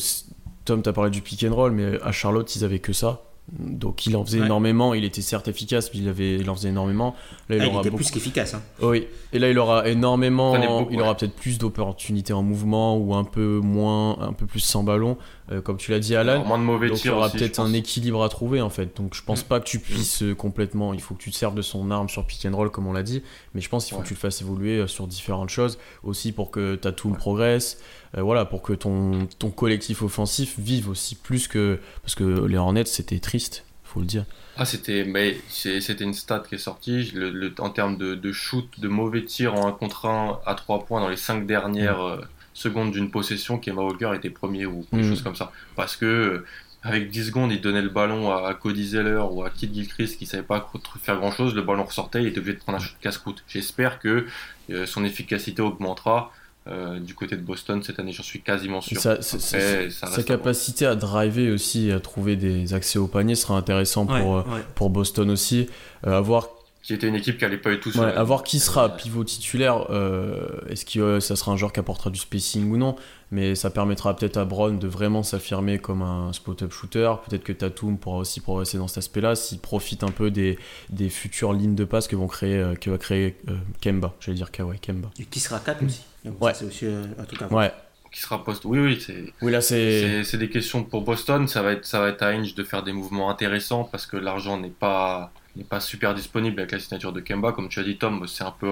Tom, 0.66 0.82
t'as 0.82 0.94
parlé 0.94 1.12
du 1.12 1.22
pick 1.22 1.44
and 1.44 1.54
roll, 1.54 1.72
mais 1.72 2.02
à 2.02 2.12
Charlotte, 2.12 2.56
ils 2.56 2.64
avaient 2.64 2.80
que 2.80 2.94
ça. 2.94 3.22
Donc 3.52 4.06
il 4.06 4.16
en 4.16 4.24
faisait 4.24 4.40
énormément, 4.40 4.94
il 4.94 5.04
était 5.04 5.22
certes 5.22 5.50
efficace, 5.50 5.92
mais 5.94 6.00
il, 6.00 6.08
avait, 6.08 6.36
il 6.36 6.50
en 6.50 6.56
faisait 6.56 6.70
énormément. 6.70 7.14
Là, 7.50 7.58
il, 7.58 7.62
ah, 7.62 7.80
était 7.80 7.92
plus 7.92 8.10
qu'efficace. 8.10 8.54
Hein. 8.54 8.62
Oui, 8.82 9.08
et 9.34 9.40
là 9.40 9.50
il 9.50 9.60
aura 9.60 9.88
énormément, 9.88 10.88
il 10.90 11.02
aura 11.02 11.16
peut-être 11.16 11.36
plus 11.36 11.58
d'opportunités 11.58 12.32
en 12.32 12.42
mouvement 12.42 12.98
ou 12.98 13.14
un 13.14 13.26
peu 13.26 13.60
moins, 13.60 14.18
un 14.22 14.34
peu 14.34 14.46
plus 14.46 14.62
sans 14.62 14.84
ballon. 14.84 15.18
Euh, 15.52 15.62
comme 15.62 15.76
tu 15.76 15.92
l'as 15.92 16.00
dit 16.00 16.16
Alan. 16.16 16.46
Moins 16.46 16.58
de 16.58 16.64
mauvais 16.64 16.88
donc 16.88 17.04
il 17.04 17.08
y 17.08 17.10
aura 17.10 17.30
peut-être 17.30 17.60
un 17.60 17.74
équilibre 17.74 18.24
à 18.24 18.30
trouver 18.30 18.62
en 18.62 18.70
fait. 18.70 18.96
Donc 18.96 19.14
je 19.14 19.22
pense 19.22 19.44
mm. 19.44 19.48
pas 19.48 19.60
que 19.60 19.66
tu 19.66 19.80
puisses 19.80 20.24
euh, 20.24 20.34
complètement. 20.34 20.94
Il 20.94 21.02
faut 21.02 21.16
que 21.16 21.22
tu 21.22 21.32
te 21.32 21.36
serves 21.36 21.56
de 21.56 21.62
son 21.62 21.92
arme 21.92 22.08
sur 22.08 22.26
pick 22.26 22.46
and 22.46 22.56
roll 22.56 22.72
comme 22.72 22.88
on 22.88 22.94
l'a 22.94 23.04
dit, 23.04 23.24
mais 23.54 23.60
je 23.60 23.68
pense 23.68 23.86
qu'il 23.86 23.96
faut 23.96 24.02
que 24.02 24.08
tu 24.08 24.14
le 24.14 24.20
fasses 24.20 24.42
évoluer 24.42 24.80
euh, 24.80 24.88
sur 24.88 25.06
différentes 25.06 25.50
choses 25.50 25.80
aussi 26.04 26.32
pour 26.32 26.50
que 26.50 26.76
ta 26.76 26.94
tool 26.94 27.18
progresse. 27.18 27.80
Voilà, 28.16 28.46
pour 28.46 28.62
que 28.62 28.74
ton, 28.74 29.28
ton 29.40 29.50
collectif 29.50 30.02
offensif 30.02 30.60
vive 30.60 30.90
aussi 30.90 31.16
plus 31.16 31.48
que 31.48 31.80
parce 32.02 32.16
que 32.16 32.46
les 32.46 32.58
Hornets 32.58 32.86
c'était 32.86 33.20
triste 33.20 33.64
faut 33.94 34.00
le 34.00 34.06
dire. 34.06 34.26
Ah, 34.58 34.66
c'était, 34.66 35.04
mais 35.04 35.38
c'était 35.50 36.04
une 36.04 36.14
stat 36.14 36.44
qui 36.48 36.56
est 36.56 36.60
sortie. 36.60 37.12
Le, 37.14 37.54
en 37.60 37.70
termes 37.70 37.98
de, 37.98 38.16
de, 38.16 38.32
shoot, 38.32 38.68
de 38.80 38.88
mauvais 38.88 39.24
tirs 39.24 39.54
en 39.54 39.68
1 39.68 39.72
contre 39.74 40.06
1 40.08 40.40
à 40.46 40.56
3 40.56 40.86
points 40.86 41.00
dans 41.00 41.10
les 41.10 41.18
5 41.18 41.46
dernières 41.46 42.00
mm. 42.00 42.20
euh, 42.20 42.26
secondes 42.54 42.92
d'une 42.92 43.12
possession, 43.12 43.58
Kemba 43.58 43.84
Walker 43.84 44.12
était 44.16 44.30
premier 44.30 44.66
ou 44.66 44.86
quelque 44.90 45.06
mm. 45.06 45.10
chose 45.10 45.22
comme 45.22 45.36
ça. 45.36 45.52
Parce 45.76 45.96
que 45.96 46.06
euh, 46.06 46.46
avec 46.82 47.10
10 47.10 47.28
secondes, 47.28 47.52
il 47.52 47.62
donnait 47.62 47.82
le 47.82 47.90
ballon 47.90 48.32
à, 48.32 48.54
Cody 48.56 48.90
Zeller 48.90 49.24
ou 49.32 49.44
à 49.44 49.50
Kid 49.50 49.74
Gilchrist 49.74 50.18
qui 50.18 50.26
savait 50.26 50.44
pas 50.44 50.70
faire 51.02 51.18
grand 51.18 51.32
chose. 51.32 51.56
Le 51.56 51.62
ballon 51.62 51.84
ressortait, 51.84 52.22
il 52.22 52.28
était 52.28 52.40
obligé 52.40 52.58
de 52.58 52.62
prendre 52.62 52.78
un 52.78 52.82
shoot 52.82 52.98
casse-croûte. 53.00 53.44
J'espère 53.48 54.00
que 54.00 54.26
euh, 54.70 54.86
son 54.86 55.06
efficacité 55.06 55.62
augmentera. 55.62 56.32
Euh, 56.66 57.00
du 57.00 57.14
côté 57.14 57.36
de 57.36 57.42
Boston 57.42 57.84
cette 57.84 58.00
année, 58.00 58.14
j'en 58.14 58.24
suis 58.24 58.42
quasiment 58.42 58.82
sûr. 58.82 59.00
sa 59.00 60.24
capacité 60.26 60.86
à 60.86 60.96
driver 60.96 61.52
aussi, 61.52 61.92
à 61.92 62.00
trouver 62.00 62.36
des 62.36 62.74
accès 62.74 63.00
au 63.00 63.08
panier 63.08 63.36
sera 63.36 63.58
intéressant 63.58 64.06
pour, 64.06 64.38
euh, 64.38 64.44
pour 64.76 64.90
Boston 64.90 65.30
aussi. 65.30 65.68
Euh, 66.08 66.18
avoir 66.18 66.48
qui 66.84 66.94
était 66.94 67.08
une 67.08 67.16
équipe 67.16 67.38
qui 67.38 67.46
allait 67.46 67.58
pas 67.58 67.72
être 67.72 67.80
tout 67.80 67.94
seul. 67.94 68.04
Ouais, 68.04 68.14
à 68.14 68.24
voir 68.24 68.44
qui 68.44 68.60
sera 68.60 68.90
pivot 68.90 69.24
titulaire. 69.24 69.90
Euh, 69.90 70.60
est-ce 70.68 70.84
que 70.84 71.22
ça 71.22 71.38
sera 71.38 71.54
un 71.54 71.56
joueur 71.56 71.72
qui 71.72 71.80
apportera 71.80 72.10
du 72.10 72.20
spacing 72.20 72.70
ou 72.70 72.78
non? 72.78 72.98
Mais 73.32 73.56
ça 73.56 73.70
permettra 73.70 74.14
peut-être 74.14 74.36
à 74.36 74.44
Brown 74.44 74.78
de 74.78 74.88
vraiment 74.88 75.24
s'affirmer 75.24 75.80
comme 75.80 76.02
un 76.02 76.34
spot-up 76.34 76.74
shooter. 76.74 77.14
Peut-être 77.26 77.44
que 77.46 77.54
Tatum 77.54 77.98
pourra 77.98 78.18
aussi 78.18 78.42
progresser 78.42 78.78
dans 78.78 78.90
cet 78.90 78.98
aspect-là 78.98 79.36
s'il 79.36 79.60
profite 79.60 80.04
un 80.04 80.12
peu 80.12 80.30
des, 80.30 80.60
des 80.90 81.08
futures 81.08 81.54
lignes 81.54 81.76
de 81.76 81.86
passe 81.86 82.10
que, 82.10 82.18
vont 82.18 82.28
créer, 82.28 82.58
euh, 82.58 82.76
que 82.76 82.90
va 82.90 82.98
créer 82.98 83.38
euh, 83.48 83.56
Kemba. 83.80 84.14
J'allais 84.20 84.36
dire 84.36 84.52
Kawhi 84.52 84.78
Kemba. 84.80 85.10
Et 85.18 85.24
qui 85.24 85.40
sera 85.40 85.60
4 85.60 85.86
aussi? 85.86 86.02
Ouais. 86.26 86.54
C'est 86.54 86.66
aussi 86.66 86.86
un 86.86 87.24
truc 87.26 87.42
à 87.42 87.48
Ouais 87.48 87.72
qui 88.14 88.22
sera 88.22 88.44
poste. 88.44 88.64
Oui, 88.66 88.80
oui, 88.80 89.02
c'est. 89.02 89.34
Oui, 89.42 89.52
là, 89.52 89.60
c'est. 89.60 90.24
C'est 90.24 90.38
des 90.38 90.50
questions 90.50 90.84
pour 90.84 91.02
Boston. 91.02 91.48
Ça 91.48 91.62
va 91.64 91.72
être, 91.74 91.86
ça 91.86 92.00
va 92.00 92.10
être 92.10 92.22
à 92.22 92.28
Inge 92.28 92.54
de 92.54 92.64
faire 92.64 92.84
des 92.84 92.94
mouvements 92.94 93.30
intéressants 93.30 93.84
parce 93.84 94.06
que 94.06 94.16
l'argent 94.16 94.58
n'est 94.58 94.70
pas, 94.70 95.32
n'est 95.56 95.64
pas 95.64 95.80
super 95.80 96.14
disponible 96.14 96.60
avec 96.60 96.72
la 96.72 96.80
signature 96.80 97.12
de 97.12 97.20
Kemba. 97.20 97.52
Comme 97.52 97.70
tu 97.70 97.80
as 97.80 97.84
dit, 97.84 97.98
Tom, 97.98 98.26
c'est 98.28 98.44
un 98.44 98.52
peu 98.52 98.72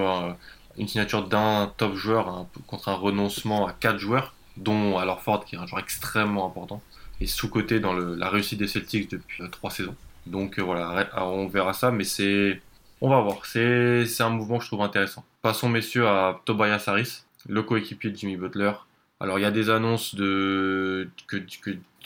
une 0.78 0.88
signature 0.88 1.28
d'un 1.28 1.74
top 1.76 1.96
joueur 1.96 2.46
contre 2.68 2.90
un 2.90 2.94
renoncement 2.94 3.68
à 3.68 3.74
quatre 3.74 3.98
joueurs, 3.98 4.36
dont 4.58 4.98
alors 4.98 5.22
Ford, 5.22 5.44
qui 5.44 5.56
est 5.56 5.60
un 5.60 5.66
joueur 5.66 5.82
extrêmement 5.82 6.46
important, 6.46 6.82
et 7.20 7.26
sous-côté 7.26 7.80
dans 7.80 7.94
le, 7.94 8.16
la 8.16 8.30
réussite 8.30 8.60
des 8.60 8.68
Celtics 8.68 9.10
depuis 9.10 9.44
euh, 9.44 9.48
trois 9.48 9.72
saisons. 9.72 9.96
Donc 10.28 10.60
euh, 10.60 10.62
voilà, 10.62 11.10
on 11.26 11.48
verra 11.48 11.74
ça, 11.74 11.92
mais 11.92 12.04
c'est. 12.04 12.62
On 13.04 13.10
va 13.10 13.20
voir. 13.22 13.44
C'est 13.48 14.06
un 14.20 14.30
mouvement 14.30 14.60
que 14.60 14.64
je 14.64 14.70
trouve 14.70 14.84
intéressant. 14.84 15.26
Passons, 15.42 15.70
messieurs, 15.70 16.08
à 16.08 16.40
Tobias 16.46 16.84
Harris, 16.86 17.24
le 17.47 17.63
coéquipier 17.63 18.12
de 18.12 18.17
Jimmy 18.17 18.38
Butler. 18.38 18.71
Alors, 19.19 19.38
il 19.38 19.43
y 19.43 19.45
a 19.45 19.51
des 19.51 19.69
annonces 19.69 20.15
de 20.15 21.08
que, 21.27 21.38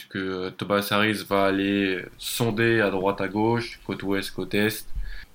que 0.09 0.49
Tobias 0.49 0.87
Harris 0.91 1.23
va 1.29 1.45
aller 1.45 2.03
sonder 2.17 2.81
à 2.81 2.89
droite 2.89 3.21
à 3.21 3.27
gauche, 3.27 3.79
côte 3.85 4.03
ouest, 4.03 4.31
côte 4.31 4.53
est. 4.53 4.85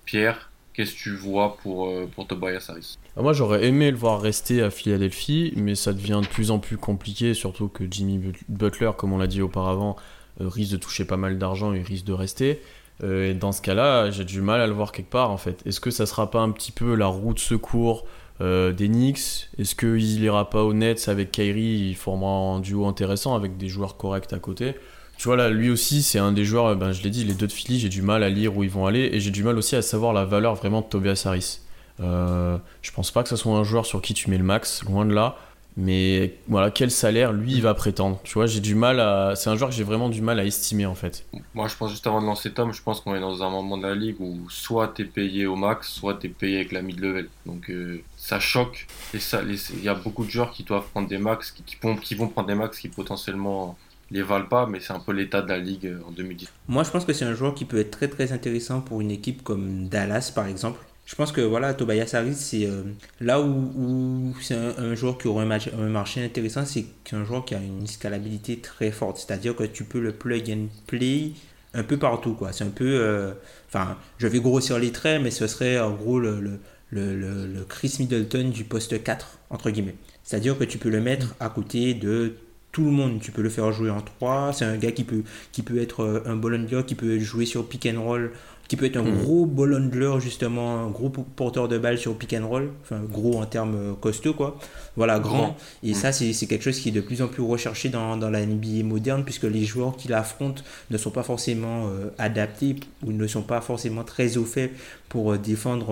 Pierre, 0.04 0.50
qu'est-ce 0.74 0.92
que 0.94 0.98
tu 0.98 1.16
vois 1.16 1.56
pour, 1.62 1.88
euh, 1.88 2.06
pour 2.14 2.26
Tobias 2.26 2.66
Harris? 2.68 2.98
Ah, 3.16 3.22
Moi 3.22 3.32
j'aurais 3.32 3.64
aimé 3.64 3.90
le 3.90 3.96
voir 3.96 4.20
rester 4.20 4.62
à 4.62 4.70
Philadelphie, 4.70 5.52
mais 5.56 5.74
ça 5.74 5.92
devient 5.92 6.20
de 6.22 6.28
plus 6.28 6.50
en 6.50 6.58
plus 6.58 6.76
compliqué, 6.76 7.32
surtout 7.32 7.68
que 7.68 7.84
Jimmy 7.90 8.32
Butler, 8.48 8.90
comme 8.96 9.12
on 9.12 9.18
l'a 9.18 9.26
dit 9.26 9.40
auparavant, 9.42 9.96
euh, 10.40 10.48
risque 10.48 10.72
de 10.72 10.76
toucher 10.76 11.04
pas 11.04 11.16
mal 11.16 11.38
d'argent 11.38 11.72
et 11.72 11.82
risque 11.82 12.04
de 12.04 12.12
rester. 12.12 12.60
Euh, 13.02 13.30
et 13.30 13.34
dans 13.34 13.52
ce 13.52 13.62
cas-là, 13.62 14.10
j'ai 14.10 14.24
du 14.24 14.42
mal 14.42 14.60
à 14.60 14.66
le 14.66 14.74
voir 14.74 14.92
quelque 14.92 15.10
part 15.10 15.30
en 15.30 15.38
fait. 15.38 15.62
Est-ce 15.66 15.80
que 15.80 15.90
ça 15.90 16.06
sera 16.06 16.30
pas 16.30 16.40
un 16.40 16.50
petit 16.50 16.72
peu 16.72 16.94
la 16.94 17.06
roue 17.06 17.32
de 17.32 17.38
secours 17.38 18.04
euh, 18.40 18.72
des 18.72 18.88
Knicks 18.88 19.48
Est-ce 19.58 19.74
qu'il 19.74 20.22
ira 20.22 20.48
pas 20.48 20.62
au 20.62 20.72
Nets 20.72 21.08
avec 21.08 21.30
Kyrie? 21.30 21.88
Il 21.90 21.96
formera 21.96 22.56
un 22.56 22.60
duo 22.60 22.86
intéressant 22.86 23.34
avec 23.34 23.56
des 23.56 23.68
joueurs 23.68 23.96
corrects 23.96 24.32
à 24.32 24.38
côté. 24.38 24.74
Tu 25.18 25.28
vois 25.28 25.36
là, 25.36 25.50
lui 25.50 25.68
aussi, 25.68 26.02
c'est 26.02 26.18
un 26.18 26.32
des 26.32 26.44
joueurs, 26.44 26.74
ben, 26.76 26.92
je 26.92 27.02
l'ai 27.02 27.10
dit, 27.10 27.24
les 27.24 27.34
deux 27.34 27.46
de 27.46 27.52
Philly, 27.52 27.78
j'ai 27.78 27.90
du 27.90 28.00
mal 28.00 28.22
à 28.22 28.30
lire 28.30 28.56
où 28.56 28.64
ils 28.64 28.70
vont 28.70 28.86
aller 28.86 29.10
et 29.12 29.20
j'ai 29.20 29.30
du 29.30 29.42
mal 29.42 29.58
aussi 29.58 29.76
à 29.76 29.82
savoir 29.82 30.14
la 30.14 30.24
valeur 30.24 30.54
vraiment 30.54 30.80
de 30.80 30.86
Tobias 30.86 31.24
Harris. 31.26 31.60
Euh, 32.00 32.56
je 32.80 32.90
pense 32.92 33.10
pas 33.10 33.22
que 33.22 33.28
ce 33.28 33.36
soit 33.36 33.52
un 33.52 33.64
joueur 33.64 33.84
sur 33.84 34.00
qui 34.00 34.14
tu 34.14 34.30
mets 34.30 34.38
le 34.38 34.44
max, 34.44 34.82
loin 34.84 35.04
de 35.04 35.12
là. 35.12 35.36
Mais 35.76 36.34
voilà, 36.48 36.70
quel 36.70 36.90
salaire 36.90 37.32
lui 37.32 37.52
il 37.52 37.62
va 37.62 37.74
prétendre? 37.74 38.18
Tu 38.24 38.34
vois, 38.34 38.46
j'ai 38.46 38.60
du 38.60 38.74
mal 38.74 38.98
à. 38.98 39.34
C'est 39.36 39.50
un 39.50 39.56
joueur 39.56 39.70
que 39.70 39.76
j'ai 39.76 39.84
vraiment 39.84 40.08
du 40.08 40.20
mal 40.20 40.40
à 40.40 40.44
estimer 40.44 40.84
en 40.84 40.94
fait. 40.94 41.24
Moi, 41.54 41.68
je 41.68 41.76
pense 41.76 41.90
juste 41.90 42.06
avant 42.06 42.20
de 42.20 42.26
lancer 42.26 42.50
Tom, 42.52 42.72
je 42.72 42.82
pense 42.82 43.00
qu'on 43.00 43.14
est 43.14 43.20
dans 43.20 43.42
un 43.42 43.50
moment 43.50 43.78
de 43.78 43.86
la 43.86 43.94
ligue 43.94 44.16
où 44.20 44.50
soit 44.50 44.88
t'es 44.88 45.04
payé 45.04 45.46
au 45.46 45.54
max, 45.54 45.88
soit 45.88 46.14
t'es 46.14 46.28
payé 46.28 46.56
avec 46.56 46.72
la 46.72 46.82
mid-level. 46.82 47.28
Donc 47.46 47.70
euh, 47.70 48.02
ça 48.20 48.38
choque. 48.38 48.86
Et 49.14 49.18
ça, 49.18 49.40
il 49.42 49.82
y 49.82 49.88
a 49.88 49.94
beaucoup 49.94 50.24
de 50.24 50.30
joueurs 50.30 50.52
qui 50.52 50.62
doivent 50.62 50.86
prendre 50.90 51.08
des 51.08 51.18
max, 51.18 51.52
qui, 51.52 52.14
vont, 52.14 52.28
prendre 52.28 52.46
des 52.46 52.54
max 52.54 52.78
qui 52.78 52.88
potentiellement 52.88 53.78
les 54.10 54.22
valent 54.22 54.46
pas, 54.46 54.66
mais 54.66 54.80
c'est 54.80 54.92
un 54.92 55.00
peu 55.00 55.12
l'état 55.12 55.40
de 55.40 55.48
la 55.48 55.58
ligue 55.58 55.86
euh, 55.86 56.02
en 56.06 56.10
2010. 56.10 56.48
Moi, 56.68 56.82
je 56.82 56.90
pense 56.90 57.04
que 57.04 57.12
c'est 57.12 57.24
un 57.24 57.34
joueur 57.34 57.54
qui 57.54 57.64
peut 57.64 57.78
être 57.78 57.92
très 57.92 58.08
très 58.08 58.32
intéressant 58.32 58.80
pour 58.80 59.00
une 59.00 59.10
équipe 59.10 59.42
comme 59.42 59.88
Dallas 59.88 60.32
par 60.34 60.46
exemple 60.46 60.80
je 61.10 61.16
pense 61.16 61.32
que 61.32 61.40
voilà, 61.40 61.74
Tobias 61.74 62.10
Harris, 62.12 62.36
c'est 62.36 62.66
euh, 62.66 62.84
là 63.20 63.40
où, 63.40 64.32
c'est 64.40 64.54
un, 64.54 64.94
joueur 64.94 65.18
qui 65.18 65.26
aura 65.26 65.42
un, 65.42 65.88
marché 65.88 66.24
intéressant, 66.24 66.64
c'est 66.64 66.84
qu'un 67.02 67.24
joueur 67.24 67.44
qui 67.44 67.56
a 67.56 67.58
une 67.58 67.88
scalabilité 67.88 68.60
très 68.60 68.92
forte. 68.92 69.16
C'est-à-dire 69.16 69.56
que 69.56 69.64
tu 69.64 69.82
peux 69.82 69.98
le 69.98 70.12
plug 70.12 70.48
and 70.48 70.68
play 70.86 71.32
un 71.74 71.82
peu 71.82 71.96
partout. 71.96 72.34
quoi. 72.34 72.52
C'est 72.52 72.62
un 72.62 72.70
peu. 72.70 72.84
Euh, 72.84 73.32
enfin, 73.66 73.96
je 74.18 74.28
vais 74.28 74.38
grossir 74.38 74.78
les 74.78 74.92
traits, 74.92 75.20
mais 75.20 75.32
ce 75.32 75.48
serait 75.48 75.80
en 75.80 75.90
gros 75.90 76.20
le, 76.20 76.60
le, 76.90 77.64
Chris 77.68 77.96
Middleton 77.98 78.50
du 78.50 78.64
poste 78.64 79.02
4, 79.02 79.38
entre 79.50 79.70
guillemets. 79.70 79.96
C'est-à-dire 80.24 80.58
que 80.58 80.64
tu 80.64 80.78
peux 80.78 80.90
le 80.90 81.00
mettre 81.00 81.34
à 81.40 81.48
côté 81.48 81.94
de 81.94 82.36
tout 82.72 82.84
le 82.84 82.90
monde. 82.90 83.20
Tu 83.20 83.32
peux 83.32 83.42
le 83.42 83.48
faire 83.48 83.72
jouer 83.72 83.90
en 83.90 84.00
3. 84.00 84.52
C'est 84.52 84.64
un 84.64 84.76
gars 84.76 84.92
qui 84.92 85.04
peut, 85.04 85.22
qui 85.52 85.62
peut 85.62 85.80
être 85.80 86.00
euh, 86.00 86.22
un 86.26 86.36
ball 86.36 86.66
qui 86.86 86.94
peut 86.94 87.18
jouer 87.18 87.46
sur 87.46 87.68
pick 87.68 87.86
and 87.86 88.02
roll 88.02 88.30
qui 88.70 88.76
peut 88.76 88.86
être 88.86 88.98
un 88.98 89.02
hmm. 89.02 89.22
gros 89.24 89.46
ball 89.46 89.74
handler 89.74 90.20
justement, 90.20 90.78
un 90.78 90.90
gros 90.90 91.08
porteur 91.08 91.66
de 91.66 91.76
balle 91.76 91.98
sur 91.98 92.16
pick 92.16 92.34
and 92.34 92.46
roll, 92.46 92.70
enfin 92.82 93.00
gros 93.02 93.40
en 93.40 93.44
termes 93.44 93.74
euh, 93.74 93.94
costauds 93.94 94.32
quoi. 94.32 94.60
Voilà, 94.94 95.18
grand. 95.18 95.56
Et 95.82 95.90
hmm. 95.90 95.94
ça, 95.94 96.12
c'est 96.12 96.46
quelque 96.46 96.62
chose 96.62 96.78
qui 96.78 96.90
est 96.90 96.92
de 96.92 97.00
plus 97.00 97.20
en 97.20 97.26
plus 97.26 97.42
recherché 97.42 97.88
dans, 97.88 98.16
dans 98.16 98.30
la 98.30 98.46
NBA 98.46 98.84
moderne, 98.84 99.24
puisque 99.24 99.42
les 99.42 99.64
joueurs 99.64 99.96
qui 99.96 100.06
l'affrontent 100.06 100.62
ne 100.88 100.96
sont 100.98 101.10
pas 101.10 101.24
forcément 101.24 101.88
euh, 101.88 102.10
adaptés 102.16 102.76
ou 103.04 103.10
ne 103.10 103.26
sont 103.26 103.42
pas 103.42 103.60
forcément 103.60 104.04
très 104.04 104.36
au 104.36 104.44
fait 104.44 104.70
pour 105.08 105.32
euh, 105.32 105.36
défendre 105.36 105.88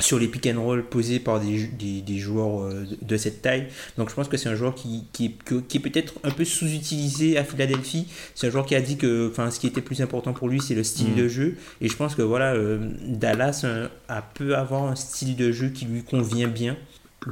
sur 0.00 0.18
les 0.18 0.28
pick 0.28 0.46
and 0.46 0.60
roll 0.60 0.84
posés 0.84 1.20
par 1.20 1.40
des, 1.40 1.68
des, 2.00 2.18
joueurs 2.18 2.62
euh, 2.62 2.86
de 3.02 3.16
cette 3.16 3.42
taille. 3.42 3.68
Donc 3.96 4.10
je 4.10 4.14
pense 4.14 4.28
que 4.28 4.36
c'est 4.36 4.48
un 4.48 4.54
joueur 4.54 4.74
qui, 4.74 5.06
qui, 5.12 5.36
qui 5.68 5.76
est 5.76 5.80
peut-être 5.80 6.14
un 6.24 6.30
peu 6.30 6.44
sous-utilisé 6.44 7.38
à 7.38 7.44
Philadelphie. 7.44 8.08
C'est 8.34 8.48
un 8.48 8.50
joueur 8.50 8.66
qui 8.66 8.74
a 8.74 8.80
dit 8.80 8.96
que 8.96 9.30
enfin, 9.30 9.50
ce 9.50 9.60
qui 9.60 9.66
était 9.66 9.80
plus 9.80 10.00
important 10.00 10.32
pour 10.32 10.48
lui, 10.48 10.60
c'est 10.60 10.74
le 10.74 10.84
style 10.84 11.12
mm. 11.12 11.16
de 11.16 11.28
jeu. 11.28 11.56
Et 11.80 11.88
je 11.88 11.96
pense 11.96 12.14
que 12.14 12.22
voilà, 12.22 12.54
euh, 12.54 12.90
Dallas 13.06 13.62
euh, 13.64 13.88
a, 14.08 14.22
peut 14.22 14.56
avoir 14.56 14.84
un 14.84 14.96
style 14.96 15.36
de 15.36 15.52
jeu 15.52 15.68
qui 15.68 15.84
lui 15.84 16.02
convient 16.02 16.48
bien. 16.48 16.76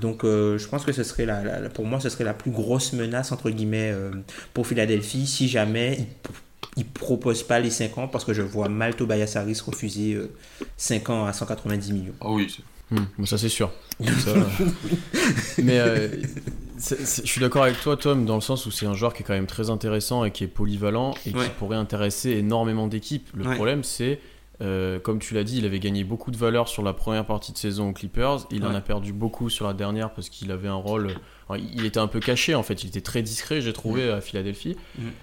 Donc 0.01 0.23
je 0.25 0.69
pense 0.69 0.87
que 0.87 0.93
ce 0.93 1.03
serait 1.03 1.27
la, 1.27 1.69
pour 1.69 1.85
moi 1.85 2.01
ce 2.01 2.09
serait 2.09 2.25
la 2.25 2.33
plus 2.33 2.51
grosse 2.51 2.95
menace 2.95 3.31
entre 3.31 3.51
guillemets 3.51 3.95
pour 4.55 4.67
Philadelphie 4.67 5.27
si 5.27 5.49
jamais 5.49 5.99
il 5.99 6.07
propose 6.95 7.43
pas 7.43 7.61
les 7.61 7.71
5 7.71 7.99
ans 7.99 8.09
parce 8.09 8.25
que 8.25 8.33
je 8.33 8.43
vois 8.43 8.69
mal 8.69 8.97
Tobias 8.97 9.33
Harris 9.37 9.61
refuser 9.65 10.19
5 10.77 11.09
euh, 11.09 11.13
ans 11.13 11.25
à 11.27 11.33
190 11.33 11.93
millions. 11.93 12.15
Ah 12.21 12.31
oui, 12.31 12.57
hmm, 12.91 13.25
ça 13.25 13.39
c'est 13.39 13.49
sûr. 13.49 13.71
mais 15.63 15.79
euh, 15.79 16.09
je 16.79 17.05
suis 17.25 17.41
d'accord 17.41 17.65
avec 17.65 17.81
toi, 17.81 17.97
Tom, 17.97 18.25
dans 18.25 18.35
le 18.35 18.41
sens 18.41 18.67
où 18.67 18.71
c'est 18.71 18.87
un 18.87 18.95
joueur 18.95 19.15
qui 19.15 19.23
est 19.23 19.27
quand 19.27 19.35
même 19.35 19.47
très 19.47 19.71
intéressant 19.71 20.25
et 20.25 20.31
qui 20.31 20.45
est 20.45 20.49
polyvalent 20.49 21.15
et 21.27 21.33
qui 21.33 21.49
pourrait 21.59 21.77
intéresser 21.77 22.31
énormément 22.31 22.89
d'équipes. 22.89 23.29
Le 23.35 23.55
problème, 23.55 23.85
c'est 23.85 24.21
euh, 24.63 25.01
comme 25.01 25.19
tu 25.19 25.35
l'as 25.35 25.45
dit, 25.45 25.59
il 25.59 25.67
avait 25.67 25.81
gagné 25.81 26.05
beaucoup 26.05 26.31
de 26.31 26.37
valeur 26.37 26.69
sur 26.69 26.83
la 26.83 26.93
première 26.93 27.27
partie 27.27 27.53
de 27.53 27.59
saison 27.59 27.91
aux 27.91 27.93
Clippers. 27.93 28.47
Il 28.51 28.65
en 28.65 28.75
a 28.75 28.81
perdu 28.81 29.13
beaucoup 29.13 29.51
sur 29.51 29.67
la 29.67 29.75
dernière 29.75 30.13
parce 30.13 30.29
qu'il 30.29 30.51
avait 30.53 30.69
un 30.69 30.75
rôle. 30.75 31.15
Il 31.57 31.85
était 31.85 32.01
un 32.01 32.07
peu 32.07 32.21
caché 32.21 32.55
en 32.55 32.63
fait. 32.63 32.83
Il 32.85 32.89
était 32.89 33.01
très 33.01 33.23
discret, 33.23 33.61
j'ai 33.61 33.73
trouvé, 33.73 34.11
à 34.11 34.21
Philadelphie. 34.21 34.77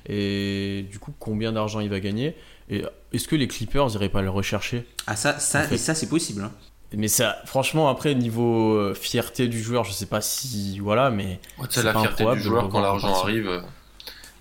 Et 0.07 0.85
du 0.89 0.99
coup, 0.99 1.13
combien 1.19 1.51
d'argent 1.51 1.79
il 1.79 1.89
va 1.89 1.99
gagner? 1.99 2.35
Et 2.69 2.83
est-ce 3.13 3.27
que 3.27 3.35
les 3.35 3.47
Clippers 3.47 3.87
n'iraient 3.89 4.09
pas 4.09 4.21
le 4.21 4.29
rechercher? 4.29 4.85
Ah, 5.07 5.15
ça, 5.15 5.39
ça, 5.39 5.71
et 5.71 5.77
ça 5.77 5.95
c'est 5.95 6.09
possible. 6.09 6.43
Hein. 6.43 6.51
Mais 6.95 7.07
ça, 7.07 7.37
franchement, 7.45 7.89
après, 7.89 8.15
niveau 8.15 8.73
euh, 8.73 8.93
fierté 8.93 9.47
du 9.47 9.61
joueur, 9.61 9.83
je 9.83 9.91
sais 9.91 10.07
pas 10.07 10.21
si. 10.21 10.79
Voilà, 10.79 11.11
mais. 11.11 11.39
c'est 11.69 11.83
la 11.83 11.93
fierté 11.93 12.25
du 12.33 12.41
joueur 12.41 12.69
quand 12.69 12.81
l'argent 12.81 13.21
arrive. 13.21 13.63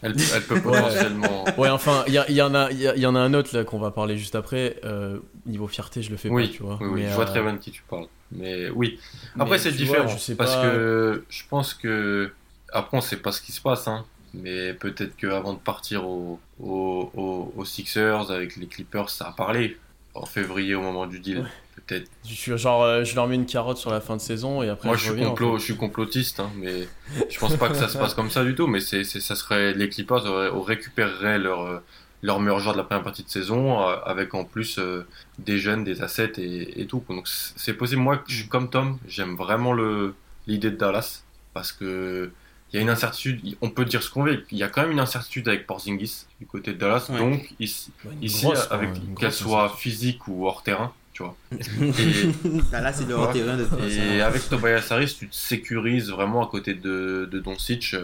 Elle, 0.01 0.15
peut 0.15 0.61
potentiellement. 0.63 1.45
ouais, 1.59 1.69
enfin, 1.69 2.05
il 2.07 2.15
y, 2.15 2.43
en 2.43 2.55
a, 2.55 2.71
il 2.71 2.81
y, 2.81 3.07
en 3.07 3.15
a 3.17 3.19
un 3.19 3.35
autre 3.35 3.57
là 3.57 3.65
qu'on 3.65 3.79
va 3.79 3.91
parler 3.91 4.17
juste 4.17 4.37
après. 4.37 4.77
Euh, 4.85 5.19
niveau 5.45 5.67
fierté, 5.67 6.03
je 6.03 6.11
le 6.11 6.17
fais 6.17 6.29
oui, 6.29 6.47
pas, 6.47 6.55
tu 6.55 6.63
vois. 6.63 6.79
Oui, 6.81 7.05
je 7.09 7.15
vois 7.15 7.25
très 7.25 7.43
bien 7.43 7.55
de 7.55 7.59
qui 7.59 7.73
tu 7.73 7.83
parles. 7.89 8.07
Mais 8.33 8.69
oui. 8.71 8.99
Après, 9.39 9.59
c'est 9.59 9.73
différent. 9.73 10.09
je 10.09 10.19
sais 10.19 10.35
parce 10.35 10.57
que 10.57 11.25
je 11.29 11.43
pense 11.49 11.75
que. 11.75 12.33
Après, 12.73 12.99
on 12.99 13.01
sait 13.01 13.17
pas 13.17 13.33
ce 13.33 13.41
qui 13.41 13.53
se 13.53 13.61
passe, 13.61 13.89
hein. 13.89 14.05
Mais 14.35 14.75
peut-être 14.75 15.17
qu'avant 15.17 15.55
de 15.55 15.59
partir 15.59 16.07
aux 16.07 16.39
au, 16.61 17.53
au, 17.57 17.65
Sixers 17.65 18.31
avec 18.31 18.57
les 18.57 18.67
Clippers, 18.67 19.09
ça 19.09 19.29
a 19.29 19.33
parlé. 19.33 19.79
En 20.15 20.27
février, 20.27 20.75
au 20.75 20.83
moment 20.83 21.07
du 21.07 21.21
deal 21.21 21.47
peut-être. 21.89 22.11
Je 22.25 22.57
genre, 22.57 22.83
euh, 22.83 23.05
je 23.05 23.15
leur 23.15 23.27
mets 23.27 23.35
une 23.35 23.47
carotte 23.47 23.79
sur 23.79 23.91
la 23.91 24.01
fin 24.01 24.17
de 24.17 24.21
saison 24.21 24.63
et 24.63 24.69
après. 24.69 24.89
Moi, 24.89 24.97
je, 24.97 25.13
suis, 25.13 25.23
complot, 25.23 25.59
je 25.59 25.65
suis 25.65 25.77
complotiste, 25.77 26.41
hein, 26.41 26.51
mais 26.57 26.89
je 27.29 27.39
pense 27.39 27.57
pas 27.57 27.69
que 27.69 27.77
ça 27.77 27.89
se 27.89 27.99
passe 27.99 28.15
comme 28.15 28.31
ça 28.31 28.45
du 28.45 28.55
tout. 28.55 28.67
Mais 28.67 28.81
c'est, 28.81 29.05
ça 29.05 29.35
serait 29.35 29.75
les 29.75 29.89
Clippers 29.89 30.27
auraient, 30.27 30.51
récupéreraient 30.75 31.39
leur 31.39 31.63
euh, 31.63 31.79
leur 32.23 32.41
meilleur 32.41 32.59
joueur 32.59 32.75
de 32.75 32.79
la 32.79 32.85
première 32.85 33.05
partie 33.05 33.23
de 33.23 33.29
saison, 33.29 33.81
euh, 33.81 33.97
avec 34.05 34.35
en 34.35 34.45
plus 34.45 34.81
des 35.39 35.59
jeunes, 35.59 35.85
des 35.85 36.03
assets 36.03 36.33
et, 36.39 36.87
tout. 36.87 37.03
Donc 37.09 37.29
c'est 37.29 37.75
possible. 37.75 38.03
Moi, 38.03 38.23
je 38.27 38.37
suis 38.37 38.49
comme 38.49 38.71
Tom, 38.71 38.99
j'aime 39.07 39.37
vraiment 39.37 39.73
l'idée 40.47 40.71
de 40.71 40.77
Dallas 40.77 41.23
parce 41.55 41.73
que 41.73 42.31
il 42.73 42.77
y 42.77 42.79
a 42.79 42.83
une 42.83 42.91
incertitude. 42.91 43.57
On 43.63 43.71
peut 43.71 43.85
dire 43.85 44.03
ce 44.03 44.11
qu'on 44.11 44.25
veut. 44.25 44.45
Il 44.51 44.59
y 44.59 44.63
a 44.63 44.69
quand 44.69 44.83
même 44.83 44.91
une 44.91 45.01
incertitude 45.01 45.49
avec 45.49 45.67
Porzingis 45.67 46.27
du 46.39 46.47
côté 46.47 46.73
de 46.73 46.79
Dallas. 46.79 47.09
Donc 47.09 47.55
ici, 47.59 47.91
ici 48.21 48.47
avec 48.71 48.91
qu'elle 49.19 49.33
soit 49.33 49.71
physique 49.71 50.29
ou 50.29 50.47
hors 50.47 50.63
terrain, 50.63 50.93
tu 51.13 51.23
vois. 51.23 51.35
Dallas 52.71 52.93
c'est 52.93 53.09
le 53.09 53.15
hors 53.15 53.33
terrain 53.33 53.57
de 53.57 53.67
Et 53.89 54.21
avec 54.21 54.49
Tobias 54.49 54.87
Harris, 54.91 55.17
tu 55.19 55.29
te 55.29 55.35
sécurises 55.35 56.11
vraiment 56.11 56.47
à 56.47 56.51
côté 56.51 56.75
de, 56.75 57.29
de 57.31 57.39
Doncic. 57.39 57.97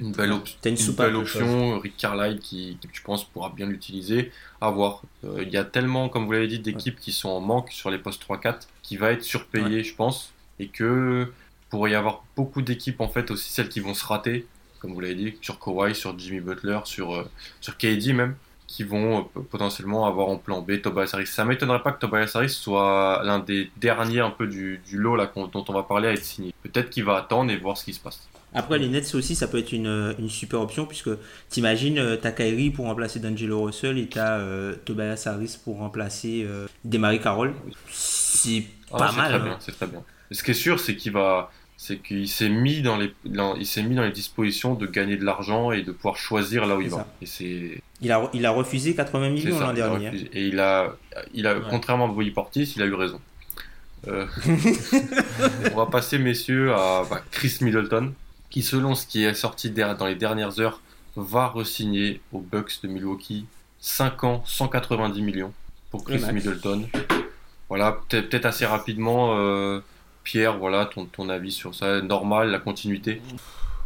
Une 0.00 0.12
belle, 0.12 0.30
une, 0.30 0.76
une 0.76 0.92
belle 0.92 1.16
option, 1.16 1.78
Rick 1.80 1.96
Carlisle 1.96 2.38
qui, 2.38 2.78
qui, 2.80 2.88
je 2.92 3.02
pense, 3.02 3.24
pourra 3.24 3.50
bien 3.50 3.66
l'utiliser. 3.66 4.30
À 4.60 4.70
voir. 4.70 5.02
Euh, 5.24 5.42
il 5.42 5.50
y 5.50 5.56
a 5.56 5.64
tellement, 5.64 6.08
comme 6.08 6.26
vous 6.26 6.32
l'avez 6.32 6.48
dit, 6.48 6.58
d'équipes 6.58 6.98
qui 7.00 7.12
sont 7.12 7.28
en 7.28 7.40
manque 7.40 7.70
sur 7.72 7.90
les 7.90 7.98
postes 7.98 8.22
3-4 8.24 8.68
qui 8.82 8.96
va 8.96 9.12
être 9.12 9.22
surpayé, 9.22 9.82
je 9.84 9.94
pense. 9.94 10.32
Et 10.60 10.68
que 10.68 11.32
pourrait 11.70 11.92
y 11.92 11.94
avoir 11.94 12.24
beaucoup 12.36 12.62
d'équipes 12.62 13.00
en 13.00 13.08
fait 13.08 13.30
aussi 13.30 13.50
celles 13.50 13.68
qui 13.68 13.80
vont 13.80 13.94
se 13.94 14.04
rater 14.04 14.46
comme 14.80 14.94
vous 14.94 15.00
l'avez 15.00 15.14
dit 15.14 15.34
sur 15.42 15.58
Kawhi 15.58 15.94
sur 15.94 16.18
Jimmy 16.18 16.40
Butler 16.40 16.80
sur 16.84 17.14
euh, 17.14 17.30
sur 17.60 17.76
KD 17.76 18.12
même 18.14 18.36
qui 18.68 18.84
vont 18.84 19.28
euh, 19.36 19.40
potentiellement 19.50 20.06
avoir 20.06 20.28
en 20.28 20.36
plan 20.36 20.60
B 20.60 20.80
Tobias 20.80 21.10
Harris 21.12 21.26
ça 21.26 21.44
m'étonnerait 21.44 21.82
pas 21.82 21.90
que 21.90 21.98
Tobias 21.98 22.30
Harris 22.34 22.50
soit 22.50 23.22
l'un 23.24 23.40
des 23.40 23.70
derniers 23.78 24.20
un 24.20 24.30
peu 24.30 24.46
du, 24.46 24.80
du 24.86 24.96
lot 24.96 25.16
là 25.16 25.28
dont 25.34 25.64
on 25.66 25.72
va 25.72 25.82
parler 25.82 26.08
à 26.08 26.12
être 26.12 26.24
signé 26.24 26.54
peut-être 26.62 26.90
qu'il 26.90 27.04
va 27.04 27.16
attendre 27.16 27.50
et 27.50 27.56
voir 27.56 27.76
ce 27.76 27.84
qui 27.84 27.92
se 27.92 28.00
passe 28.00 28.28
après, 28.54 28.78
les 28.78 28.88
Nets 28.88 29.14
aussi, 29.14 29.34
ça 29.34 29.46
peut 29.46 29.58
être 29.58 29.72
une, 29.72 30.14
une 30.18 30.30
super 30.30 30.60
option 30.60 30.86
puisque 30.86 31.10
t'imagines, 31.50 31.98
euh, 31.98 32.16
t'as 32.16 32.32
Kyrie 32.32 32.70
pour 32.70 32.86
remplacer 32.86 33.20
D'Angelo 33.20 33.62
Russell 33.62 33.98
et 33.98 34.08
t'as 34.08 34.38
euh, 34.38 34.74
Tobias 34.84 35.24
Harris 35.26 35.58
pour 35.62 35.78
remplacer 35.78 36.44
euh, 36.46 36.66
Demary 36.84 37.20
Carroll. 37.20 37.54
C'est 37.90 38.64
ah, 38.90 38.98
pas 38.98 39.12
mal. 39.12 39.34
Hein. 39.34 39.56
C'est 39.60 39.72
très 39.72 39.86
bien. 39.86 40.02
Ce 40.30 40.42
qui 40.42 40.52
est 40.52 40.54
sûr, 40.54 40.80
c'est 40.80 40.96
qu'il 40.96 41.12
va, 41.12 41.50
c'est 41.80 41.98
qu'il 41.98 42.28
s'est 42.28 42.48
mis 42.48 42.82
dans 42.82 42.96
les, 42.96 43.14
il 43.24 43.64
s'est 43.64 43.84
mis 43.84 43.94
dans 43.94 44.02
les 44.02 44.10
dispositions 44.10 44.74
de 44.74 44.84
gagner 44.84 45.16
de 45.16 45.24
l'argent 45.24 45.70
et 45.70 45.82
de 45.82 45.92
pouvoir 45.92 46.16
choisir 46.16 46.66
là 46.66 46.76
où 46.76 46.80
il 46.80 46.90
va. 46.90 47.06
Et 47.22 47.26
c'est. 47.26 47.80
Il 48.00 48.10
a, 48.10 48.28
il 48.34 48.44
a 48.46 48.50
refusé 48.50 48.96
80 48.96 49.30
millions 49.30 49.60
l'an 49.60 49.72
dernier. 49.72 50.10
Et 50.32 50.48
il 50.48 50.58
a, 50.58 50.96
il 51.32 51.46
a, 51.46 51.54
contrairement 51.70 52.06
à 52.06 52.08
Boyi 52.08 52.32
Portis, 52.32 52.74
il 52.74 52.82
a 52.82 52.86
eu 52.86 52.94
raison. 52.94 53.20
Euh, 54.08 54.26
on 55.72 55.76
va 55.76 55.86
passer, 55.86 56.18
messieurs, 56.18 56.74
à 56.74 57.04
bah, 57.08 57.22
Chris 57.30 57.58
Middleton, 57.60 58.12
qui, 58.50 58.62
selon 58.62 58.96
ce 58.96 59.06
qui 59.06 59.22
est 59.22 59.34
sorti 59.34 59.70
dans 59.70 60.06
les 60.06 60.16
dernières 60.16 60.58
heures, 60.58 60.82
va 61.14 61.46
re-signer 61.46 62.20
aux 62.32 62.40
Bucks 62.40 62.80
de 62.82 62.88
Milwaukee 62.88 63.46
5 63.78 64.24
ans, 64.24 64.42
190 64.46 65.22
millions 65.22 65.52
pour 65.92 66.02
Chris 66.02 66.20
Middleton. 66.32 66.88
Voilà, 67.68 68.00
peut-être 68.08 68.46
assez 68.46 68.66
rapidement. 68.66 69.36
Euh, 69.38 69.80
Pierre, 70.28 70.58
voilà, 70.58 70.84
ton, 70.84 71.06
ton 71.06 71.30
avis 71.30 71.52
sur 71.52 71.74
ça, 71.74 72.02
normal, 72.02 72.50
la 72.50 72.58
continuité? 72.58 73.22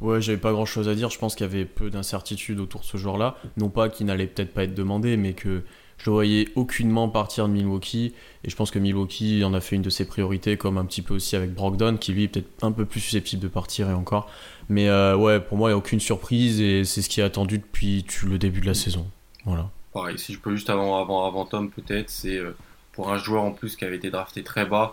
Ouais, 0.00 0.20
j'avais 0.20 0.38
pas 0.38 0.50
grand 0.50 0.66
chose 0.66 0.88
à 0.88 0.96
dire. 0.96 1.08
Je 1.08 1.16
pense 1.16 1.36
qu'il 1.36 1.46
y 1.46 1.48
avait 1.48 1.64
peu 1.64 1.88
d'incertitudes 1.88 2.58
autour 2.58 2.80
de 2.80 2.86
ce 2.86 2.96
joueur-là. 2.96 3.36
Non 3.56 3.68
pas 3.68 3.88
qu'il 3.88 4.06
n'allait 4.06 4.26
peut-être 4.26 4.52
pas 4.52 4.64
être 4.64 4.74
demandé, 4.74 5.16
mais 5.16 5.34
que 5.34 5.62
je 5.98 6.06
le 6.06 6.12
voyais 6.12 6.48
aucunement 6.56 7.08
partir 7.08 7.46
de 7.46 7.52
Milwaukee. 7.52 8.12
Et 8.42 8.50
je 8.50 8.56
pense 8.56 8.72
que 8.72 8.80
Milwaukee 8.80 9.44
en 9.44 9.54
a 9.54 9.60
fait 9.60 9.76
une 9.76 9.82
de 9.82 9.90
ses 9.90 10.04
priorités, 10.04 10.56
comme 10.56 10.78
un 10.78 10.84
petit 10.84 11.00
peu 11.00 11.14
aussi 11.14 11.36
avec 11.36 11.54
Brogdon, 11.54 11.96
qui 11.96 12.12
lui 12.12 12.24
est 12.24 12.28
peut-être 12.28 12.50
un 12.60 12.72
peu 12.72 12.86
plus 12.86 12.98
susceptible 12.98 13.40
de 13.40 13.46
partir 13.46 13.88
et 13.88 13.94
encore. 13.94 14.28
Mais 14.68 14.88
euh, 14.88 15.16
ouais, 15.16 15.38
pour 15.38 15.58
moi, 15.58 15.68
il 15.68 15.74
n'y 15.74 15.76
a 15.76 15.78
aucune 15.78 16.00
surprise 16.00 16.60
et 16.60 16.82
c'est 16.82 17.02
ce 17.02 17.08
qui 17.08 17.20
est 17.20 17.24
attendu 17.24 17.58
depuis 17.58 18.04
le 18.24 18.38
début 18.38 18.62
de 18.62 18.66
la 18.66 18.74
saison. 18.74 19.06
Voilà. 19.44 19.70
Pareil, 19.92 20.18
si 20.18 20.32
je 20.32 20.40
peux 20.40 20.56
juste 20.56 20.70
avant, 20.70 21.00
avant, 21.00 21.24
avant 21.24 21.44
Tom, 21.44 21.70
peut-être, 21.70 22.10
c'est 22.10 22.38
euh, 22.38 22.56
pour 22.94 23.12
un 23.12 23.18
joueur 23.18 23.44
en 23.44 23.52
plus 23.52 23.76
qui 23.76 23.84
avait 23.84 23.96
été 23.96 24.10
drafté 24.10 24.42
très 24.42 24.66
bas, 24.66 24.90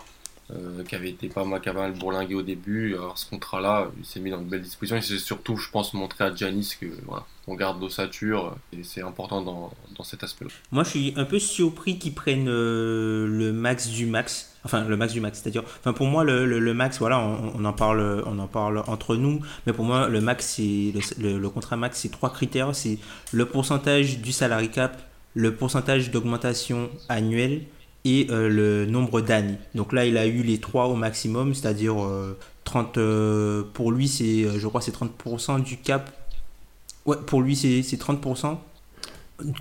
euh, 0.52 0.82
qui 0.84 0.94
avait 0.94 1.10
été 1.10 1.28
pas 1.28 1.44
mal, 1.44 1.92
bourlingué 1.92 2.34
au 2.34 2.42
début. 2.42 2.94
Alors 2.94 3.18
ce 3.18 3.28
contrat-là, 3.30 3.90
il 3.98 4.04
s'est 4.04 4.20
mis 4.20 4.30
dans 4.30 4.38
de 4.38 4.48
belles 4.48 4.62
dispositions. 4.62 4.96
Et 4.96 5.02
c'est 5.02 5.18
surtout, 5.18 5.56
je 5.56 5.70
pense, 5.70 5.94
montrer 5.94 6.24
à 6.24 6.34
Janis 6.34 6.74
que 6.80 6.86
voilà, 7.06 7.24
on 7.46 7.54
garde 7.54 7.80
l'ossature 7.80 8.56
et 8.72 8.82
c'est 8.82 9.02
important 9.02 9.42
dans, 9.42 9.72
dans 9.96 10.04
cet 10.04 10.24
aspect-là. 10.24 10.50
Moi, 10.72 10.82
je 10.84 10.88
suis 10.88 11.14
un 11.16 11.24
peu 11.24 11.38
surpris 11.38 11.98
qu'ils 11.98 12.14
prennent 12.14 12.48
euh, 12.48 13.26
le 13.26 13.52
max 13.52 13.88
du 13.88 14.06
max. 14.06 14.56
Enfin, 14.64 14.84
le 14.84 14.96
max 14.96 15.12
du 15.12 15.20
max, 15.20 15.40
c'est-à-dire, 15.40 15.62
enfin 15.78 15.94
pour 15.94 16.06
moi, 16.06 16.22
le, 16.22 16.44
le, 16.44 16.74
max, 16.74 16.98
voilà, 16.98 17.18
on, 17.18 17.64
en 17.64 17.72
parle, 17.72 18.22
on 18.26 18.38
en 18.38 18.46
parle 18.46 18.84
entre 18.88 19.16
nous, 19.16 19.40
mais 19.66 19.72
pour 19.72 19.86
moi, 19.86 20.08
le 20.08 20.20
max, 20.20 20.56
c'est 20.56 20.92
le, 21.18 21.38
le 21.38 21.48
contrat 21.48 21.76
max, 21.76 22.00
c'est 22.00 22.10
trois 22.10 22.30
critères, 22.30 22.74
c'est 22.74 22.98
le 23.32 23.46
pourcentage 23.46 24.18
du 24.18 24.32
salary 24.32 24.70
cap, 24.70 25.00
le 25.32 25.54
pourcentage 25.54 26.10
d'augmentation 26.10 26.90
annuelle 27.08 27.62
et 28.04 28.26
euh, 28.30 28.48
le 28.48 28.86
nombre 28.86 29.20
d'années. 29.20 29.58
Donc 29.74 29.92
là, 29.92 30.06
il 30.06 30.16
a 30.16 30.26
eu 30.26 30.42
les 30.42 30.58
trois 30.58 30.86
au 30.86 30.94
maximum, 30.94 31.54
c'est-à-dire 31.54 31.96
30 32.64 32.98
euh, 32.98 33.00
euh, 33.00 33.62
pour 33.72 33.92
lui, 33.92 34.08
c'est 34.08 34.46
je 34.58 34.68
crois 34.68 34.80
c'est 34.80 34.94
30% 34.94 35.62
du 35.62 35.76
cap. 35.76 36.10
Ouais, 37.06 37.16
pour 37.26 37.42
lui 37.42 37.56
c'est 37.56 37.80
30%. 37.80 38.56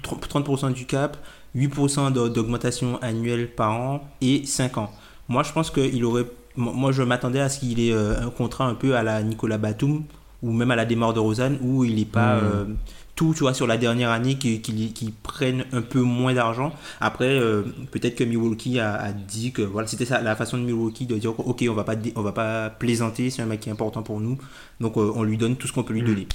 30% 0.03 0.73
du 0.73 0.85
cap, 0.85 1.17
8% 1.55 2.11
d'augmentation 2.11 3.01
annuelle 3.01 3.49
par 3.49 3.71
an 3.71 4.09
et 4.19 4.45
5 4.45 4.77
ans. 4.77 4.91
Moi, 5.29 5.43
je 5.43 5.53
pense 5.53 5.71
qu'il 5.71 6.03
aurait 6.03 6.25
moi 6.55 6.91
je 6.91 7.03
m'attendais 7.03 7.39
à 7.39 7.47
ce 7.47 7.59
qu'il 7.59 7.79
ait 7.79 7.93
un 7.93 8.29
contrat 8.29 8.65
un 8.65 8.73
peu 8.73 8.95
à 8.95 9.03
la 9.03 9.23
Nicolas 9.23 9.57
Batum 9.57 10.03
ou 10.43 10.51
même 10.51 10.71
à 10.71 10.75
la 10.75 10.83
démarre 10.85 11.13
de 11.13 11.19
Rosanne 11.19 11.57
où 11.61 11.85
il 11.85 11.95
n'est 11.95 12.05
pas 12.05 12.41
hmm 12.41 12.75
tout, 13.19 13.33
tu 13.33 13.41
vois, 13.41 13.53
sur 13.53 13.67
la 13.67 13.75
dernière 13.75 14.11
année 14.11 14.35
qui, 14.35 14.61
qui, 14.61 15.13
prennent 15.23 15.65
un 15.73 15.81
peu 15.81 15.99
moins 15.99 16.33
d'argent. 16.33 16.73
Après, 17.01 17.27
euh, 17.27 17.63
peut-être 17.91 18.15
que 18.15 18.23
Milwaukee 18.23 18.79
a, 18.79 19.11
dit 19.11 19.51
que 19.51 19.61
voilà, 19.61 19.89
c'était 19.89 20.05
la 20.21 20.37
façon 20.37 20.57
de 20.57 20.63
Milwaukee 20.63 21.05
de 21.05 21.17
dire 21.17 21.37
ok, 21.37 21.65
on 21.69 21.73
va 21.73 21.83
pas, 21.83 21.95
on 22.15 22.21
va 22.21 22.31
pas 22.31 22.69
plaisanter, 22.69 23.29
c'est 23.29 23.41
un 23.41 23.45
mec 23.45 23.59
qui 23.59 23.67
est 23.67 23.73
important 23.73 24.03
pour 24.03 24.21
nous, 24.21 24.37
donc 24.79 24.95
euh, 24.95 25.11
on 25.13 25.23
lui 25.23 25.35
donne 25.35 25.57
tout 25.57 25.67
ce 25.67 25.73
qu'on 25.73 25.83
peut 25.83 25.93
lui 25.93 26.01
donner. 26.01 26.27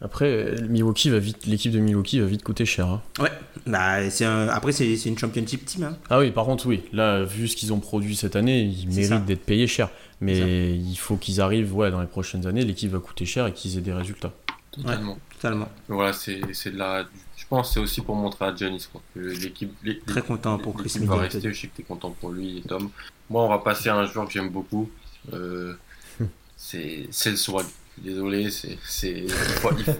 Après, 0.00 0.56
Milwaukee 0.68 1.10
va 1.10 1.20
vite, 1.20 1.46
l'équipe 1.46 1.70
de 1.70 1.78
Milwaukee 1.78 2.18
va 2.18 2.26
vite 2.26 2.42
coûter 2.42 2.66
cher. 2.66 2.88
Hein. 2.88 3.02
Ouais, 3.20 3.30
bah, 3.68 4.10
c'est 4.10 4.24
après 4.24 4.72
c'est, 4.72 4.96
une 4.96 5.16
championship 5.16 5.64
team. 5.64 5.84
Hein. 5.84 5.96
Ah 6.10 6.18
oui, 6.18 6.32
par 6.32 6.44
contre 6.44 6.66
oui, 6.66 6.82
là 6.92 7.22
vu 7.22 7.46
ce 7.46 7.54
qu'ils 7.54 7.72
ont 7.72 7.78
produit 7.78 8.16
cette 8.16 8.34
année, 8.34 8.62
ils 8.62 8.88
méritent 8.88 9.26
d'être 9.26 9.46
payés 9.46 9.68
cher. 9.68 9.90
Mais 10.20 10.74
il 10.74 10.96
faut 10.96 11.16
qu'ils 11.16 11.40
arrivent, 11.40 11.72
ouais, 11.72 11.92
dans 11.92 12.00
les 12.00 12.08
prochaines 12.08 12.48
années, 12.48 12.64
l'équipe 12.64 12.90
va 12.90 12.98
coûter 12.98 13.26
cher 13.26 13.46
et 13.46 13.52
qu'ils 13.52 13.78
aient 13.78 13.80
des 13.80 13.92
résultats. 13.92 14.32
Totalement. 14.72 15.18
Totalement. 15.42 15.68
Voilà, 15.88 16.12
c'est 16.12 16.38
de 16.40 16.78
la. 16.78 17.04
Je 17.36 17.44
pense 17.48 17.74
c'est 17.74 17.80
aussi 17.80 18.00
pour 18.00 18.14
montrer 18.14 18.44
à 18.44 18.54
Janis 18.54 18.88
que 19.14 19.20
l'équipe. 19.20 19.74
Très 20.06 20.22
content 20.22 20.58
pour 20.58 20.74
Chris 20.76 20.92
Il 20.96 21.06
va 21.06 21.16
rester, 21.16 21.52
je 21.52 21.60
sais 21.60 21.66
que 21.66 21.76
tu 21.76 21.82
es 21.82 21.84
content 21.84 22.10
pour 22.10 22.30
lui 22.30 22.58
et 22.58 22.62
Tom. 22.62 22.90
Moi, 23.28 23.42
on 23.42 23.48
va 23.48 23.58
passer 23.58 23.88
à 23.88 23.96
un 23.96 24.06
joueur 24.06 24.26
que 24.26 24.32
j'aime 24.32 24.50
beaucoup. 24.50 24.90
Euh, 25.32 25.74
c'est 26.56 27.08
le 27.26 27.36
swag. 27.36 27.66
Désolé, 27.98 28.50
c'est 28.50 28.78
il, 29.02 29.28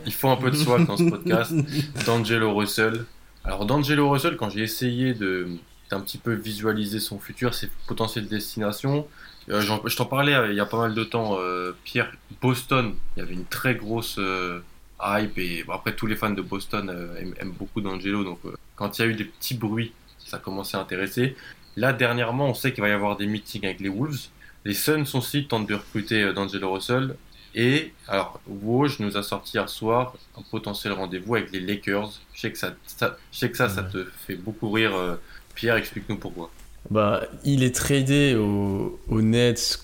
il, 0.07 0.12
faut 0.12 0.28
un 0.28 0.36
peu 0.36 0.51
de 0.51 0.57
swag 0.57 0.86
dans 0.86 0.97
ce 0.97 1.05
podcast. 1.05 1.53
D'Angelo 2.07 2.55
Russell. 2.55 3.05
Alors, 3.45 3.66
D'Angelo 3.66 4.09
Russell, 4.09 4.36
quand 4.36 4.51
j'ai 4.51 4.62
essayé 4.62 5.14
de 5.14 5.49
d'un 5.90 6.01
petit 6.01 6.16
peu 6.16 6.32
visualiser 6.32 7.01
son 7.01 7.18
futur, 7.18 7.53
ses 7.53 7.68
potentielles 7.86 8.26
destinations, 8.26 9.07
euh, 9.51 9.61
je 9.61 9.97
t'en 9.97 10.05
parlais 10.07 10.34
euh, 10.34 10.51
il 10.51 10.57
y 10.57 10.61
a 10.61 10.66
pas 10.66 10.78
mal 10.78 10.95
de 10.95 11.05
temps, 11.05 11.36
euh, 11.38 11.72
Pierre. 11.84 12.11
Boston, 12.40 12.95
il 13.16 13.20
y 13.20 13.22
avait 13.22 13.34
une 13.34 13.45
très 13.45 13.74
grosse 13.74 14.18
hype 15.03 15.38
et 15.38 15.64
après 15.70 15.94
tous 15.94 16.07
les 16.07 16.16
fans 16.16 16.30
de 16.30 16.42
Boston 16.42 16.90
aiment, 17.18 17.53
beaucoup 17.59 17.80
d'Angelo. 17.80 18.24
Donc 18.24 18.40
quand 18.76 18.98
il 18.98 19.03
y 19.03 19.05
a 19.05 19.09
eu 19.09 19.14
des 19.14 19.24
petits 19.24 19.55
bruits, 19.55 19.92
ça 20.18 20.36
a 20.36 20.40
commencé 20.40 20.76
à 20.76 20.80
intéresser. 20.80 21.36
Là 21.76 21.92
dernièrement, 21.92 22.48
on 22.48 22.55
sait 22.55 22.72
qu'il 22.72 22.82
va 22.82 22.88
y 22.88 22.92
avoir 22.92 23.16
des 23.16 23.26
meetings 23.26 23.64
avec 23.64 23.80
les 23.80 23.88
Wolves. 23.88 24.28
Les 24.64 24.74
Suns 24.74 25.05
aussi 25.14 25.46
tentent 25.46 25.68
de 25.68 25.74
recruter 25.74 26.32
d'Angelo 26.32 26.72
Russell. 26.72 27.16
Et 27.55 27.92
alors, 28.09 28.40
Woj 28.46 29.00
nous 29.00 29.16
a 29.18 29.22
sorti 29.22 29.57
hier 29.57 29.68
soir 29.68 30.14
un 30.38 30.42
potentiel 30.50 30.94
rendez-vous 30.94 31.34
avec 31.34 31.53
les 31.53 31.61
Lakers. 31.61 32.11
Je 32.32 32.40
sais 32.40 32.53
que 32.53 32.59
ça, 32.59 32.74
je 33.30 33.38
sais 33.38 33.50
que 33.50 33.57
ça, 33.57 33.68
ça 33.68 33.82
te 33.82 34.07
fait 34.26 34.36
beaucoup 34.36 34.70
rire. 34.70 34.92
Pierre, 35.55 35.76
explique-nous 35.76 36.16
pourquoi. 36.16 36.50
Bah, 36.90 37.22
il 37.44 37.62
est 37.62 37.74
tradé 37.74 38.34
au, 38.34 38.98
Nets, 39.09 39.80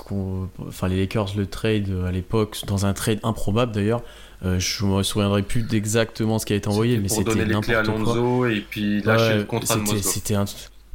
enfin 0.59 0.89
les 0.89 1.01
Lakers 1.01 1.37
le 1.37 1.47
trade 1.47 1.89
à 2.07 2.11
l'époque, 2.11 2.59
dans 2.67 2.87
un 2.87 2.93
trade 2.93 3.21
improbable 3.23 3.73
d'ailleurs. 3.73 4.03
Euh, 4.45 4.59
je 4.59 4.85
me 4.85 5.03
souviendrai 5.03 5.43
plus 5.43 5.63
d'exactement 5.63 6.39
ce 6.39 6.47
qui 6.47 6.53
a 6.53 6.57
été 6.57 6.69
envoyé, 6.69 6.99
mais 6.99 7.09
c'était 7.09 7.45
n'importe 7.45 8.05
quoi. 8.05 8.51
et 8.51 8.61
puis 8.61 9.03
lâcher 9.03 9.37
le 9.37 9.45
contrat 9.45 9.77
de 9.77 9.99
C'était 9.99 10.35
un, 10.35 10.45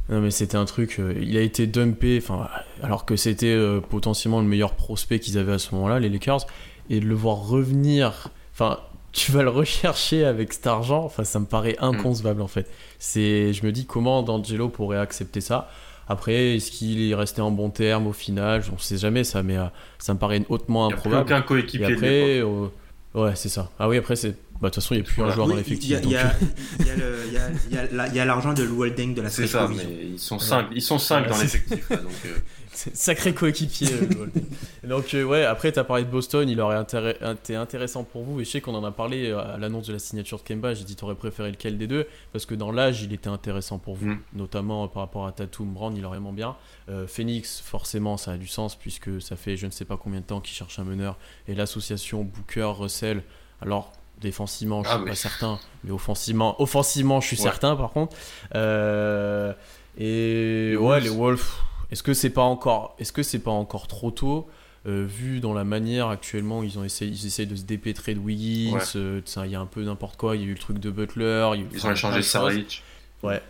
non 0.08 0.20
mais 0.20 0.30
c'était 0.30 0.56
un 0.56 0.64
truc. 0.64 0.96
Euh, 0.98 1.14
il 1.20 1.36
a 1.36 1.42
été 1.42 1.66
dumpé, 1.66 2.18
enfin 2.22 2.48
alors 2.82 3.04
que 3.04 3.16
c'était 3.16 3.46
euh, 3.54 3.80
potentiellement 3.80 4.40
le 4.40 4.46
meilleur 4.46 4.74
prospect 4.74 5.18
qu'ils 5.18 5.36
avaient 5.36 5.52
à 5.52 5.58
ce 5.58 5.74
moment-là, 5.74 6.00
les 6.00 6.08
Lakers, 6.08 6.46
et 6.88 7.00
de 7.00 7.06
le 7.06 7.14
voir 7.14 7.46
revenir, 7.46 8.28
enfin 8.54 8.78
tu 9.12 9.30
vas 9.30 9.42
le 9.42 9.50
rechercher 9.50 10.24
avec 10.24 10.52
cet 10.52 10.66
argent, 10.66 11.04
enfin 11.04 11.24
ça 11.24 11.38
me 11.38 11.46
paraît 11.46 11.76
hmm. 11.80 11.84
inconcevable 11.84 12.40
en 12.40 12.48
fait. 12.48 12.70
C'est, 12.98 13.52
je 13.52 13.64
me 13.66 13.72
dis 13.72 13.84
comment 13.84 14.22
D'Angelo 14.22 14.68
pourrait 14.68 14.98
accepter 14.98 15.40
ça. 15.42 15.70
Après, 16.08 16.56
est-ce 16.56 16.70
qu'il 16.70 17.10
est 17.10 17.14
resté 17.14 17.40
en 17.40 17.50
bon 17.50 17.70
terme 17.70 18.06
au 18.06 18.12
final? 18.12 18.62
On 18.70 18.74
ne 18.74 18.78
sait 18.78 18.98
jamais 18.98 19.24
ça, 19.24 19.42
mais 19.42 19.56
euh, 19.56 19.64
ça 19.98 20.12
me 20.14 20.18
paraît 20.18 20.42
hautement 20.48 20.86
improbable. 20.86 21.24
Il 21.26 21.28
n'y 21.28 21.32
a 21.32 21.38
aucun 21.38 21.46
coéquipier. 21.46 21.86
après, 21.86 22.38
euh, 22.40 22.66
Ouais, 23.14 23.32
c'est 23.36 23.48
ça. 23.48 23.70
Ah 23.78 23.88
oui, 23.88 23.96
après, 23.96 24.16
c'est. 24.16 24.32
Bah, 24.60 24.70
de 24.70 24.74
toute 24.74 24.82
façon, 24.82 24.94
il 24.94 24.98
n'y 24.98 25.02
a 25.02 25.06
plus 25.06 25.22
un 25.22 25.30
joueur 25.30 25.46
dans 25.46 25.56
l'effectif. 25.56 25.98
Il 26.02 26.10
y 26.10 26.16
a 28.20 28.24
l'argent 28.24 28.52
de 28.52 28.64
Lou 28.64 28.82
Holding 28.82 29.14
de 29.14 29.22
la 29.22 29.30
C'est 29.30 29.46
ça, 29.46 29.68
mais 29.68 29.86
ils 30.12 30.18
sont 30.18 30.38
5 30.38 30.66
ils 30.72 30.82
sont 30.82 30.98
cinq 30.98 31.28
dans 31.28 31.38
l'effectif. 31.38 31.88
donc, 31.90 32.00
euh. 32.26 32.36
Sacré 32.74 33.34
coéquipier. 33.34 33.88
Euh, 33.92 34.26
donc, 34.88 35.14
euh, 35.14 35.24
ouais, 35.24 35.44
après, 35.44 35.72
tu 35.72 35.78
as 35.78 35.84
parlé 35.84 36.04
de 36.04 36.10
Boston, 36.10 36.48
il 36.48 36.60
aurait 36.60 36.82
été 36.82 37.54
intéressant 37.56 38.04
pour 38.04 38.22
vous. 38.22 38.40
Et 38.40 38.44
je 38.44 38.50
sais 38.50 38.60
qu'on 38.60 38.74
en 38.74 38.84
a 38.84 38.90
parlé 38.90 39.32
à 39.32 39.56
l'annonce 39.58 39.86
de 39.86 39.92
la 39.92 39.98
signature 39.98 40.38
de 40.38 40.42
Kemba. 40.42 40.74
J'ai 40.74 40.84
dit, 40.84 40.96
tu 40.96 41.04
aurais 41.04 41.14
préféré 41.14 41.50
lequel 41.50 41.78
des 41.78 41.86
deux? 41.86 42.06
Parce 42.32 42.46
que 42.46 42.54
dans 42.54 42.72
l'âge, 42.72 43.02
il 43.02 43.12
était 43.12 43.28
intéressant 43.28 43.78
pour 43.78 43.94
vous, 43.94 44.08
mm. 44.08 44.20
notamment 44.34 44.86
par 44.88 45.02
rapport 45.02 45.26
à 45.26 45.32
Tatum 45.32 45.72
Brand, 45.72 45.96
il 45.96 46.04
aurait 46.04 46.18
vraiment 46.18 46.32
bien. 46.32 46.56
Phoenix, 47.06 47.60
forcément, 47.64 48.16
ça 48.16 48.32
a 48.32 48.36
du 48.36 48.46
sens 48.46 48.76
puisque 48.76 49.20
ça 49.22 49.36
fait 49.36 49.56
je 49.56 49.64
ne 49.64 49.70
sais 49.70 49.86
pas 49.86 49.96
combien 49.96 50.20
de 50.20 50.26
temps 50.26 50.40
qu'il 50.40 50.54
cherche 50.54 50.78
un 50.78 50.84
meneur. 50.84 51.16
Et 51.48 51.54
l'association 51.54 52.22
Booker, 52.24 52.72
Russell, 52.76 53.22
alors 53.62 53.92
Défensivement, 54.20 54.82
je 54.84 54.88
ah, 54.90 54.96
suis 54.96 55.04
pas 55.06 55.14
certain, 55.14 55.58
mais 55.82 55.90
offensivement, 55.90 56.60
offensivement, 56.62 57.20
je 57.20 57.26
suis 57.26 57.36
certain 57.36 57.74
par 57.74 57.90
contre. 57.90 58.16
Euh, 58.54 59.52
et 59.98 60.76
ouais, 60.76 61.00
les 61.00 61.08
Wolves, 61.08 61.44
est-ce 61.90 62.02
que 62.02 62.14
c'est 62.14 62.30
pas 62.30 62.42
encore, 62.42 62.96
est-ce 62.98 63.12
que 63.12 63.22
c'est 63.22 63.38
pas 63.38 63.50
encore 63.50 63.86
trop 63.86 64.10
tôt 64.10 64.48
euh, 64.86 65.06
vu 65.08 65.40
dans 65.40 65.54
la 65.54 65.64
manière 65.64 66.08
actuellement 66.08 66.62
ils 66.62 66.78
ont 66.78 66.84
essayé, 66.84 67.10
ils 67.10 67.26
essayent 67.26 67.46
de 67.46 67.56
se 67.56 67.62
dépêtrer 67.62 68.14
de 68.14 68.18
Wiggins, 68.18 68.78
euh, 68.96 69.22
il 69.44 69.50
y 69.50 69.54
a 69.54 69.60
un 69.60 69.64
peu 69.64 69.82
n'importe 69.82 70.18
quoi, 70.18 70.36
il 70.36 70.42
y 70.42 70.44
a 70.44 70.48
eu 70.48 70.52
le 70.52 70.58
truc 70.58 70.78
de 70.78 70.90
Butler, 70.90 71.52
ils 71.72 71.86
ont 71.86 71.90
échangé 71.90 72.20
Saric. 72.20 72.82
Ouais. 73.22 73.40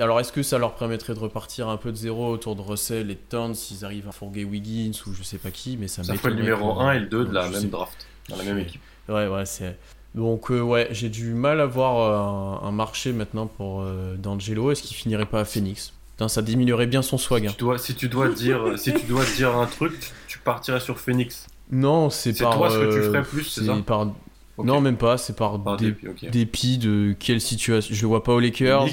alors 0.00 0.20
est-ce 0.20 0.32
que 0.32 0.42
ça 0.42 0.58
leur 0.58 0.74
permettrait 0.74 1.14
de 1.14 1.18
repartir 1.18 1.70
un 1.70 1.78
peu 1.78 1.92
de 1.92 1.96
zéro 1.96 2.30
autour 2.30 2.56
de 2.56 2.60
Russell 2.60 3.10
et 3.10 3.14
de 3.14 3.20
Towns 3.30 3.54
s'ils 3.54 3.86
arrivent 3.86 4.08
à 4.08 4.12
fourguer 4.12 4.44
Wiggins 4.44 4.92
ou 5.06 5.14
je 5.14 5.22
sais 5.22 5.38
pas 5.38 5.50
qui, 5.50 5.78
mais 5.78 5.88
ça, 5.88 6.04
ça 6.04 6.14
fait 6.14 6.28
le 6.28 6.36
numéro 6.36 6.78
1 6.78 6.92
et 6.92 7.00
le 7.00 7.06
2 7.06 7.24
de 7.24 7.32
la 7.32 7.48
même 7.48 7.70
draft, 7.70 8.06
dans 8.28 8.36
la 8.36 8.44
même 8.44 8.58
équipe. 8.58 8.82
Ouais, 9.08 9.28
ouais, 9.28 9.46
c'est. 9.46 9.78
Donc 10.14 10.50
euh, 10.50 10.60
ouais, 10.60 10.88
j'ai 10.90 11.08
du 11.08 11.32
mal 11.32 11.58
à 11.62 11.66
voir 11.66 12.60
euh, 12.62 12.68
un, 12.68 12.72
marché 12.72 13.14
maintenant 13.14 13.46
pour 13.46 13.82
D'Angelo. 14.18 14.72
Est-ce 14.72 14.82
qu'il 14.82 14.96
finirait 14.96 15.24
pas 15.24 15.40
à 15.40 15.44
Phoenix? 15.46 15.95
Ça 16.28 16.42
diminuerait 16.42 16.86
bien 16.86 17.02
son 17.02 17.18
swag. 17.18 17.42
Si, 17.42 17.48
hein. 17.48 17.52
tu, 17.56 17.64
dois, 17.64 17.78
si 17.78 17.94
tu 17.94 18.08
dois 18.08 18.28
dire, 18.28 18.78
si 18.78 18.92
tu 18.94 19.06
dois 19.06 19.24
dire 19.36 19.56
un 19.56 19.66
truc, 19.66 20.12
tu, 20.28 20.38
partirais 20.38 20.80
sur 20.80 20.98
Phoenix. 20.98 21.46
Non, 21.70 22.10
c'est 22.10 22.32
par. 22.38 22.52
C'est 22.52 22.58
toi 22.58 22.70
ce 22.70 22.78
que 22.78 22.94
tu 22.94 23.02
ferais 23.02 23.22
plus, 23.22 23.44
c'est 23.44 23.64
ça 23.64 23.76
par... 23.84 24.08
Non, 24.58 24.80
même 24.80 24.96
pas. 24.96 25.18
C'est 25.18 25.36
par, 25.36 25.58
dépit, 26.32 26.78
de 26.78 27.14
quelle 27.18 27.40
situation. 27.40 27.94
Je 27.94 28.00
le 28.00 28.08
vois 28.08 28.22
pas 28.22 28.32
aux 28.32 28.40
Lakers. 28.40 28.86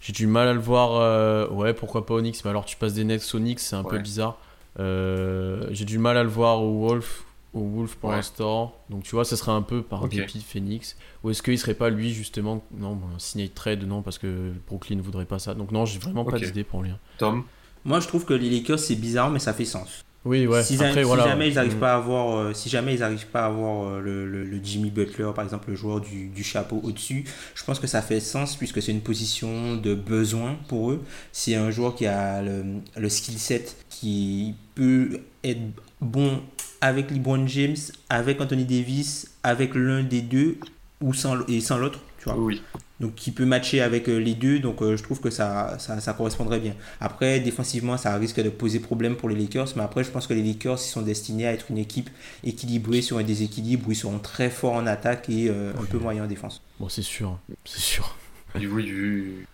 J'ai 0.00 0.12
du 0.12 0.26
mal 0.26 0.48
à 0.48 0.52
le 0.52 0.60
voir. 0.60 1.50
Ouais, 1.52 1.72
pourquoi 1.72 2.06
pas 2.06 2.14
au 2.14 2.20
Knicks 2.20 2.44
Mais 2.44 2.50
alors 2.50 2.64
tu 2.64 2.76
passes 2.76 2.94
des 2.94 3.04
Nets 3.04 3.34
au 3.34 3.38
Knicks, 3.38 3.60
c'est 3.60 3.76
un 3.76 3.84
peu 3.84 3.98
bizarre. 3.98 4.38
J'ai 4.78 5.84
du 5.84 5.98
mal 5.98 6.16
à 6.16 6.22
le 6.22 6.28
voir 6.28 6.62
au 6.62 6.86
Wolf 6.86 7.25
au 7.56 7.68
Wolf 7.68 7.96
pour 7.96 8.10
l'instant. 8.10 8.74
Donc 8.90 9.02
tu 9.04 9.12
vois, 9.12 9.24
ça 9.24 9.36
serait 9.36 9.52
un 9.52 9.62
peu 9.62 9.82
par 9.82 10.08
dépit 10.08 10.40
Phoenix. 10.40 10.96
Ou 11.24 11.30
est-ce 11.30 11.42
qu'il 11.42 11.58
serait 11.58 11.74
pas 11.74 11.90
lui 11.90 12.12
justement 12.12 12.64
Non, 12.76 12.94
bon, 12.94 13.06
signé 13.18 13.48
trade, 13.48 13.84
non, 13.84 14.02
parce 14.02 14.18
que 14.18 14.52
Brooklyn 14.66 14.96
ne 14.96 15.02
voudrait 15.02 15.24
pas 15.24 15.38
ça. 15.38 15.54
Donc 15.54 15.72
non, 15.72 15.86
j'ai 15.86 15.98
vraiment 15.98 16.24
pas 16.24 16.38
d'idée 16.38 16.64
pour 16.64 16.82
lui. 16.82 16.90
Hein. 16.90 16.98
Tom 17.18 17.44
Moi 17.84 18.00
je 18.00 18.08
trouve 18.08 18.24
que 18.24 18.34
les 18.34 18.50
Lakers 18.50 18.78
c'est 18.78 18.96
bizarre, 18.96 19.30
mais 19.30 19.38
ça 19.38 19.52
fait 19.52 19.64
sens. 19.64 20.04
Oui, 20.26 20.44
ouais. 20.48 20.64
Si, 20.64 20.76
jamais 20.76 21.48
ils 21.48 21.54
n'arrivent 21.54 21.76
mm. 21.76 21.78
pas 21.78 21.92
à 21.92 21.96
avoir, 21.96 22.36
euh, 22.36 22.52
si 22.52 22.68
jamais 22.68 22.94
ils 22.94 23.02
arrivent 23.04 23.28
pas 23.28 23.44
à 23.44 23.46
avoir 23.46 23.88
euh, 23.88 24.00
le, 24.00 24.60
Jimmy 24.60 24.90
Butler, 24.90 25.30
par 25.32 25.44
exemple, 25.44 25.70
le 25.70 25.76
joueur 25.76 26.00
du, 26.00 26.42
chapeau 26.42 26.80
au-dessus, 26.82 27.24
je 27.54 27.62
pense 27.62 27.78
que 27.78 27.86
ça 27.86 28.02
fait 28.02 28.18
sens 28.18 28.56
puisque 28.56 28.82
c'est 28.82 28.90
une 28.90 29.02
position 29.02 29.76
de 29.76 29.94
besoin 29.94 30.56
pour 30.66 30.90
eux. 30.90 31.02
C'est 31.30 31.54
un 31.54 31.70
joueur 31.70 31.94
qui 31.94 32.06
a 32.06 32.42
le, 32.42 32.64
le 32.96 33.08
skill 33.08 33.38
set 33.38 33.76
qui 33.88 34.56
peut 34.74 35.20
être 35.44 35.60
bon 36.00 36.42
avec 36.80 37.10
LeBron 37.10 37.46
James, 37.46 37.76
avec 38.08 38.40
Anthony 38.40 38.64
Davis, 38.64 39.30
avec 39.42 39.74
l'un 39.74 40.02
des 40.02 40.22
deux 40.22 40.58
ou 41.00 41.12
sans, 41.14 41.46
et 41.48 41.60
sans 41.60 41.78
l'autre, 41.78 42.00
tu 42.18 42.24
vois. 42.24 42.38
Oui. 42.38 42.62
Donc 42.98 43.14
qui 43.14 43.30
peut 43.30 43.44
matcher 43.44 43.82
avec 43.82 44.08
euh, 44.08 44.16
les 44.16 44.34
deux, 44.34 44.58
donc 44.58 44.80
euh, 44.80 44.96
je 44.96 45.02
trouve 45.02 45.20
que 45.20 45.28
ça, 45.28 45.76
ça, 45.78 46.12
correspondrait 46.14 46.60
bien. 46.60 46.74
Après, 46.98 47.40
défensivement, 47.40 47.98
ça 47.98 48.16
risque 48.16 48.40
de 48.40 48.48
poser 48.48 48.80
problème 48.80 49.16
pour 49.16 49.28
les 49.28 49.36
Lakers, 49.36 49.68
mais 49.76 49.82
après, 49.82 50.02
je 50.02 50.10
pense 50.10 50.26
que 50.26 50.32
les 50.32 50.42
Lakers 50.42 50.78
sont 50.78 51.02
destinés 51.02 51.46
à 51.46 51.52
être 51.52 51.66
une 51.70 51.76
équipe 51.76 52.08
équilibrée 52.42 53.02
sur 53.02 53.18
un 53.18 53.22
déséquilibre 53.22 53.86
où 53.88 53.92
ils 53.92 53.96
seront 53.96 54.18
très 54.18 54.48
forts 54.48 54.72
en 54.72 54.86
attaque 54.86 55.28
et 55.28 55.50
euh, 55.50 55.72
un 55.78 55.84
peu 55.84 55.98
moyen 55.98 56.24
en 56.24 56.26
défense. 56.26 56.62
Bon, 56.80 56.88
c'est 56.88 57.02
sûr, 57.02 57.38
c'est 57.66 57.80
sûr. 57.80 58.16
Du 58.54 58.68
oui, 58.68 58.84
du, 58.84 59.46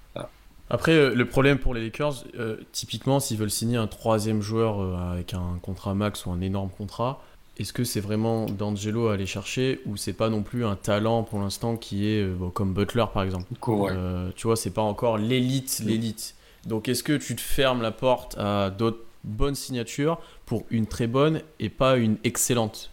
après, 0.73 0.93
euh, 0.93 1.15
le 1.15 1.27
problème 1.27 1.59
pour 1.59 1.75
les 1.75 1.83
Lakers, 1.83 2.25
euh, 2.39 2.57
typiquement, 2.73 3.21
s'ils 3.21 3.37
veulent 3.37 3.51
signer 3.51 3.77
un 3.77 3.87
troisième 3.87 4.41
joueur 4.41 4.81
euh, 4.81 5.13
avec 5.13 5.35
un 5.35 5.59
contrat 5.61 5.95
max 5.95 6.25
ou 6.25 6.31
un 6.31 6.41
énorme 6.41 6.71
contrat, 6.71 7.23
est-ce 7.59 7.75
que 7.75 7.85
c'est 7.85 8.01
vraiment 8.01 8.47
D'Angelo 8.47 9.09
à 9.09 9.13
aller 9.13 9.27
chercher 9.27 9.83
ou 9.85 9.99
c'est 9.99 10.15
pas 10.15 10.31
non 10.31 10.43
plus 10.43 10.65
un 10.65 10.75
talent 10.75 11.25
pour 11.25 11.41
l'instant 11.41 11.77
qui 11.77 12.07
est 12.09 12.27
comme 12.55 12.73
Butler 12.73 13.05
par 13.13 13.23
exemple? 13.23 13.45
Tu 14.35 14.47
vois, 14.47 14.57
c'est 14.57 14.71
pas 14.71 14.81
encore 14.81 15.19
l'élite, 15.19 15.83
l'élite. 15.85 16.35
Donc 16.67 16.89
est-ce 16.89 17.03
que 17.03 17.19
tu 17.19 17.37
te 17.37 17.43
fermes 17.43 17.83
la 17.83 17.91
porte 17.91 18.39
à 18.39 18.71
d'autres 18.71 19.05
bonnes 19.25 19.55
signatures 19.55 20.19
pour 20.47 20.65
une 20.71 20.87
très 20.87 21.07
bonne 21.07 21.43
et 21.61 21.69
pas 21.69 21.99
une 21.99 22.17
excellente? 22.25 22.91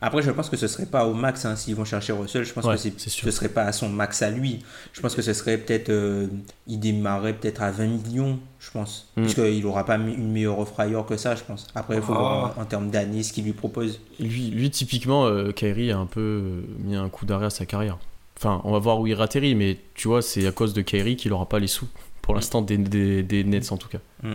Après, 0.00 0.22
je 0.22 0.30
pense 0.30 0.48
que 0.48 0.56
ce 0.56 0.68
serait 0.68 0.86
pas 0.86 1.06
au 1.06 1.14
max 1.14 1.44
hein, 1.44 1.56
s'ils 1.56 1.74
vont 1.74 1.84
chercher 1.84 2.12
Russell. 2.12 2.44
Je 2.44 2.52
pense 2.52 2.64
que 2.64 2.76
c'est, 2.76 2.98
ce 2.98 3.30
serait 3.30 3.48
pas 3.48 3.64
à 3.64 3.72
son 3.72 3.88
max 3.88 4.22
à 4.22 4.30
lui. 4.30 4.64
Je 4.92 5.00
pense 5.00 5.14
que 5.16 5.22
ce 5.22 5.32
serait 5.32 5.58
peut-être. 5.58 5.88
Euh, 5.88 6.28
il 6.68 6.78
démarrerait 6.78 7.34
peut-être 7.34 7.62
à 7.62 7.72
20 7.72 7.86
millions, 7.86 8.38
je 8.60 8.70
pense. 8.70 9.10
Mm. 9.16 9.22
Parce 9.22 9.34
qu'il 9.34 9.62
n'aura 9.62 9.84
pas 9.84 9.96
une 9.96 10.30
meilleure 10.30 10.60
offre 10.60 10.78
ailleurs 10.78 11.04
que 11.04 11.16
ça, 11.16 11.34
je 11.34 11.42
pense. 11.42 11.66
Après, 11.74 11.96
il 11.96 12.02
faut 12.02 12.14
voir 12.14 12.54
ah. 12.56 12.60
en, 12.60 12.64
termes 12.64 12.90
d'années 12.90 13.24
ce 13.24 13.32
qu'il 13.32 13.44
lui 13.44 13.52
propose. 13.52 14.00
Lui, 14.20 14.50
lui 14.50 14.70
typiquement, 14.70 15.26
euh, 15.26 15.50
Kyrie 15.50 15.90
a 15.90 15.98
un 15.98 16.06
peu 16.06 16.20
euh, 16.20 16.60
mis 16.78 16.94
un 16.94 17.08
coup 17.08 17.26
d'arrêt 17.26 17.46
à 17.46 17.50
sa 17.50 17.66
carrière. 17.66 17.98
Enfin, 18.36 18.60
on 18.62 18.70
va 18.70 18.78
voir 18.78 19.00
où 19.00 19.08
il 19.08 19.20
atterrit, 19.20 19.56
mais 19.56 19.78
tu 19.94 20.06
vois, 20.06 20.22
c'est 20.22 20.46
à 20.46 20.52
cause 20.52 20.74
de 20.74 20.82
Kyrie 20.82 21.16
qu'il 21.16 21.32
n'aura 21.32 21.48
pas 21.48 21.58
les 21.58 21.66
sous. 21.66 21.88
Pour 22.22 22.36
l'instant, 22.36 22.62
des, 22.62 22.78
des, 22.78 23.42
Nets 23.42 23.72
en 23.72 23.78
tout 23.78 23.88
cas. 23.88 23.98
Mm. 24.22 24.32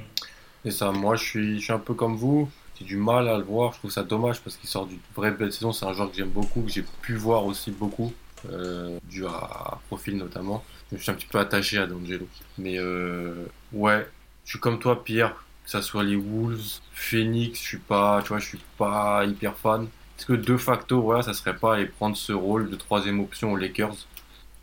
Et 0.66 0.72
ça, 0.72 0.92
moi, 0.92 1.16
je 1.16 1.24
suis, 1.24 1.60
je 1.60 1.64
suis 1.64 1.74
un 1.74 1.80
peu 1.80 1.94
comme 1.94 2.18
vous 2.18 2.50
j'ai 2.80 2.86
du 2.86 2.98
mal 2.98 3.28
à 3.28 3.38
le 3.38 3.44
voir. 3.44 3.74
Je 3.74 3.80
trouve 3.80 3.92
ça 3.92 4.04
dommage 4.04 4.42
parce 4.42 4.58
qu'il 4.58 4.70
sort 4.70 4.88
d'une 4.88 5.00
vraie 5.16 5.32
belle 5.32 5.52
saison. 5.52 5.72
C'est 5.72 5.86
un 5.86 5.94
joueur 5.94 6.10
que 6.10 6.18
j'aime 6.18 6.30
beaucoup, 6.30 6.62
que 6.62 6.72
j'ai 6.72 6.86
pu 7.02 7.16
voir 7.16 7.46
aussi 7.46 7.72
beaucoup, 7.72 8.14
euh, 8.50 8.98
dû 9.10 9.26
à, 9.26 9.80
profil 9.88 10.18
notamment. 10.18 10.64
Je 10.92 10.98
suis 10.98 11.12
un 11.12 11.16
petit 11.16 11.28
peu 11.28 11.40
attaché 11.40 11.78
à 11.78 11.88
D'Angelo. 11.88 12.28
Mais 12.58 12.78
euh, 12.78 13.46
ouais, 13.72 14.08
je 14.46 14.52
suis 14.52 14.60
comme 14.60 14.80
toi, 14.80 15.04
Pierre. 15.04 15.36
Que 15.64 15.70
ça 15.70 15.82
soit 15.82 16.04
les 16.04 16.18
Wolves, 16.18 16.82
Phoenix, 16.92 17.58
je 17.58 17.64
suis 17.64 17.78
pas, 17.78 18.22
tu 18.22 18.30
vois, 18.30 18.40
je 18.40 18.48
suis 18.48 18.60
pas 18.78 19.24
hyper 19.26 19.56
fan. 19.56 19.88
Est-ce 20.18 20.26
que 20.26 20.34
de 20.34 20.58
facto, 20.58 21.02
voilà, 21.02 21.24
ça 21.24 21.34
serait 21.34 21.56
pas 21.56 21.76
aller 21.76 21.86
prendre 21.86 22.18
ce 22.18 22.34
rôle 22.34 22.70
de 22.70 22.76
troisième 22.76 23.22
option 23.22 23.54
aux 23.54 23.56
Lakers? 23.56 23.96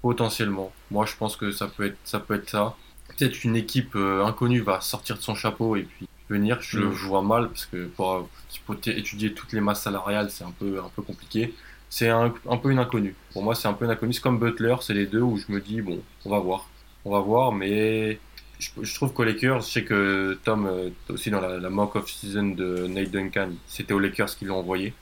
Potentiellement. 0.03 0.73
Moi, 0.91 1.07
je 1.07 1.17
pense 1.17 1.37
que 1.37 1.53
ça 1.53 1.69
peut 1.69 1.87
être 1.87 1.97
ça. 2.05 2.21
Peut 2.21 2.35
être 2.35 2.51
ça. 2.51 2.77
Peut-être 3.09 3.45
une 3.45 3.57
équipe 3.57 3.97
euh, 3.97 4.25
inconnue 4.25 4.61
va 4.61 4.83
sortir 4.83 5.17
de 5.17 5.23
son 5.23 5.35
chapeau 5.35 5.77
et 5.77 5.83
puis 5.83 6.07
venir. 6.35 6.59
Je 6.61 6.79
le 6.79 6.87
mm. 6.87 6.93
vois 6.93 7.23
mal 7.23 7.49
parce 7.49 7.67
que 7.67 7.87
pour, 7.87 8.29
étudier 8.87 9.33
toutes 9.33 9.53
les 9.53 9.61
masses 9.61 9.83
salariales, 9.83 10.31
c'est 10.31 10.45
un 10.45 10.53
peu, 10.53 10.79
un 10.79 10.91
peu 10.95 11.03
compliqué. 11.03 11.55
C'est 11.89 12.09
un, 12.09 12.33
un, 12.49 12.57
peu 12.57 12.71
une 12.71 12.79
inconnue. 12.79 13.17
Pour 13.33 13.43
moi, 13.43 13.55
c'est 13.55 13.69
un 13.69 13.73
peu 13.73 13.85
une 13.85 13.91
inconnue. 13.91 14.13
C'est 14.13 14.23
comme 14.23 14.39
Butler, 14.39 14.77
c'est 14.81 14.95
les 14.95 15.07
deux 15.07 15.23
où 15.23 15.37
je 15.37 15.53
me 15.53 15.61
dis, 15.61 15.83
bon, 15.83 16.01
on 16.25 16.31
va 16.31 16.39
voir. 16.39 16.69
On 17.05 17.11
va 17.11 17.21
voir, 17.21 17.53
mais 17.53 18.19
je, 18.61 18.95
trouve 18.95 19.13
qu'aux 19.13 19.25
Lakers, 19.25 19.63
je 19.63 19.67
sais 19.67 19.85
que 19.85 20.39
Tom, 20.45 20.67
euh, 20.67 20.91
aussi 21.09 21.31
dans 21.31 21.41
la, 21.41 21.71
mock 21.71 21.97
of 21.97 22.09
season 22.09 22.49
de 22.49 22.87
Nate 22.87 23.11
Duncan, 23.11 23.51
c'était 23.67 23.95
aux 23.95 23.99
Lakers 23.99 24.37
qui 24.37 24.45
l'ont 24.45 24.59
envoyé. 24.59 24.93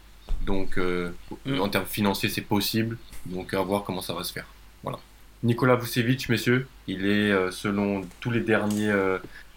Donc, 0.47 0.79
euh, 0.79 1.11
mm. 1.47 1.61
en 1.61 1.69
termes 1.69 1.87
financiers, 1.87 2.29
c'est 2.29 2.43
possible. 2.43 2.99
Donc, 3.27 3.55
à 3.55 3.61
voir 3.61 3.85
comment 3.85 4.01
ça 4.01 4.15
va 4.15 4.25
se 4.25 4.33
faire. 4.33 4.47
Voilà. 4.83 4.99
Nikola 5.43 5.77
Vucevic, 5.77 6.29
messieurs, 6.29 6.67
il 6.87 7.07
est, 7.07 7.31
euh, 7.31 7.51
selon 7.51 8.03
tous 8.21 8.31
les 8.31 8.41
derniers 8.41 8.95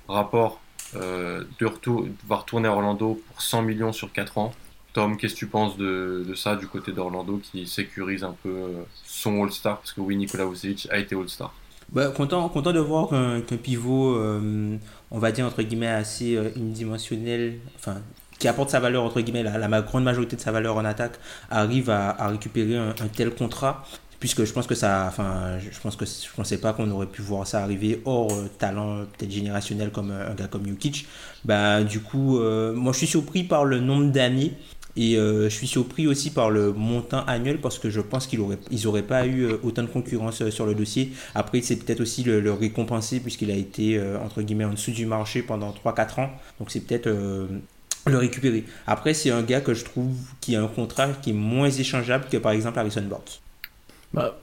rapports, 0.08 0.60
euh, 0.96 1.44
de 1.60 1.66
retour, 1.66 2.06
va 2.28 2.38
retourner 2.38 2.68
à 2.68 2.74
Orlando 2.74 3.22
pour 3.28 3.42
100 3.42 3.62
millions 3.64 3.94
sur 3.94 4.12
4 4.12 4.38
ans. 4.38 4.54
Tom, 4.94 5.16
qu'est-ce 5.16 5.36
que 5.36 5.40
tu 5.40 5.48
penses 5.48 5.78
de, 5.78 6.34
ça 6.36 6.56
du 6.56 6.68
côté 6.68 6.92
d'Orlando 6.92 7.40
qui 7.42 7.66
sécurise 7.66 8.24
un 8.24 8.36
peu 8.44 8.50
euh, 8.50 8.84
son 9.06 9.44
All-Star? 9.44 9.78
Parce 9.78 9.94
que 9.94 10.02
oui, 10.02 10.18
Nikola 10.18 10.46
Vucevic 10.46 10.88
a 10.92 10.98
été 10.98 11.16
All-Star. 11.16 11.54
Bah, 11.92 12.10
content, 12.10 12.48
content 12.50 12.74
de 12.74 12.80
voir 12.80 13.10
qu'un 13.10 13.58
pivot, 13.58 14.16
euh, 14.16 14.78
on 15.12 15.20
va 15.20 15.32
dire 15.32 15.46
entre 15.46 15.62
guillemets, 15.62 15.88
assez 15.88 16.38
unidimensionnel, 16.56 17.60
enfin, 17.76 18.02
qui 18.38 18.48
apporte 18.48 18.70
sa 18.70 18.80
valeur, 18.80 19.04
entre 19.04 19.22
guillemets, 19.22 19.44
la, 19.44 19.82
grande 19.82 20.04
majorité 20.04 20.36
de 20.36 20.42
sa 20.42 20.52
valeur 20.52 20.76
en 20.76 20.84
attaque, 20.84 21.20
arrive 21.50 21.90
à, 21.90 22.28
récupérer 22.28 22.76
un, 22.76 22.94
tel 23.16 23.34
contrat 23.34 23.84
puisque 24.22 24.46
je 24.46 24.54
pense 24.54 24.68
que 24.68 24.76
ça 24.76 25.06
enfin 25.08 25.58
je 25.60 25.80
pense 25.80 25.98
que 25.98 26.06
je 26.06 26.34
pensais 26.34 26.60
pas 26.60 26.72
qu'on 26.72 26.90
aurait 26.92 27.08
pu 27.08 27.22
voir 27.24 27.46
ça 27.46 27.64
arriver 27.64 28.02
hors 28.06 28.32
euh, 28.32 28.48
talent 28.60 29.00
peut-être 29.18 29.32
générationnel 29.32 29.90
comme 29.90 30.12
euh, 30.12 30.32
un 30.32 30.36
gars 30.36 30.48
comme 30.48 30.66
Jokic 30.66 31.08
bah 31.44 31.84
du 31.84 32.00
coup 32.00 32.38
euh, 32.38 32.72
moi 32.72 32.94
je 32.94 33.00
suis 33.00 33.08
surpris 33.08 33.44
par 33.44 33.66
le 33.66 33.80
nombre 33.80 34.12
d'années 34.12 34.54
et 34.98 35.16
je 35.16 35.48
suis 35.48 35.68
surpris 35.68 36.06
aussi 36.06 36.32
par 36.32 36.50
le 36.50 36.74
montant 36.74 37.24
annuel 37.26 37.62
parce 37.62 37.80
que 37.80 37.90
je 37.90 38.02
pense 38.02 38.28
qu'ils 38.28 38.42
n'auraient 38.84 39.02
pas 39.04 39.26
eu 39.26 39.46
autant 39.64 39.84
de 39.84 39.88
concurrence 39.88 40.50
sur 40.50 40.66
le 40.66 40.76
dossier. 40.76 41.14
Après, 41.34 41.62
c'est 41.62 41.78
peut-être 41.78 42.02
aussi 42.02 42.24
le, 42.24 42.52
récompenser 42.52 43.22
puisqu'il 43.22 43.50
a 43.52 43.56
été 43.56 43.98
entre 44.22 44.42
guillemets 44.42 44.66
en 44.66 44.74
dessous 44.74 44.92
du 44.92 45.06
marché 45.06 45.44
pendant 45.44 45.72
3-4 45.72 46.20
ans. 46.20 46.30
Donc 46.60 46.72
c'est 46.72 46.82
peut-être 46.82 47.08
le 47.08 48.18
récupérer. 48.18 48.66
Après, 48.86 49.14
c'est 49.14 49.32
un 49.32 49.44
gars 49.44 49.62
que 49.62 49.74
je 49.74 49.86
trouve 49.86 50.14
qui 50.42 50.58
a 50.58 50.62
un 50.62 50.68
contrat 50.68 51.08
qui 51.22 51.30
est 51.30 51.34
moins 51.34 51.72
échangeable 51.72 52.26
que 52.30 52.36
par 52.36 52.52
exemple 52.52 52.78
Harrison 52.78 53.04
Barnes. 53.04 53.24
Bah, 54.14 54.38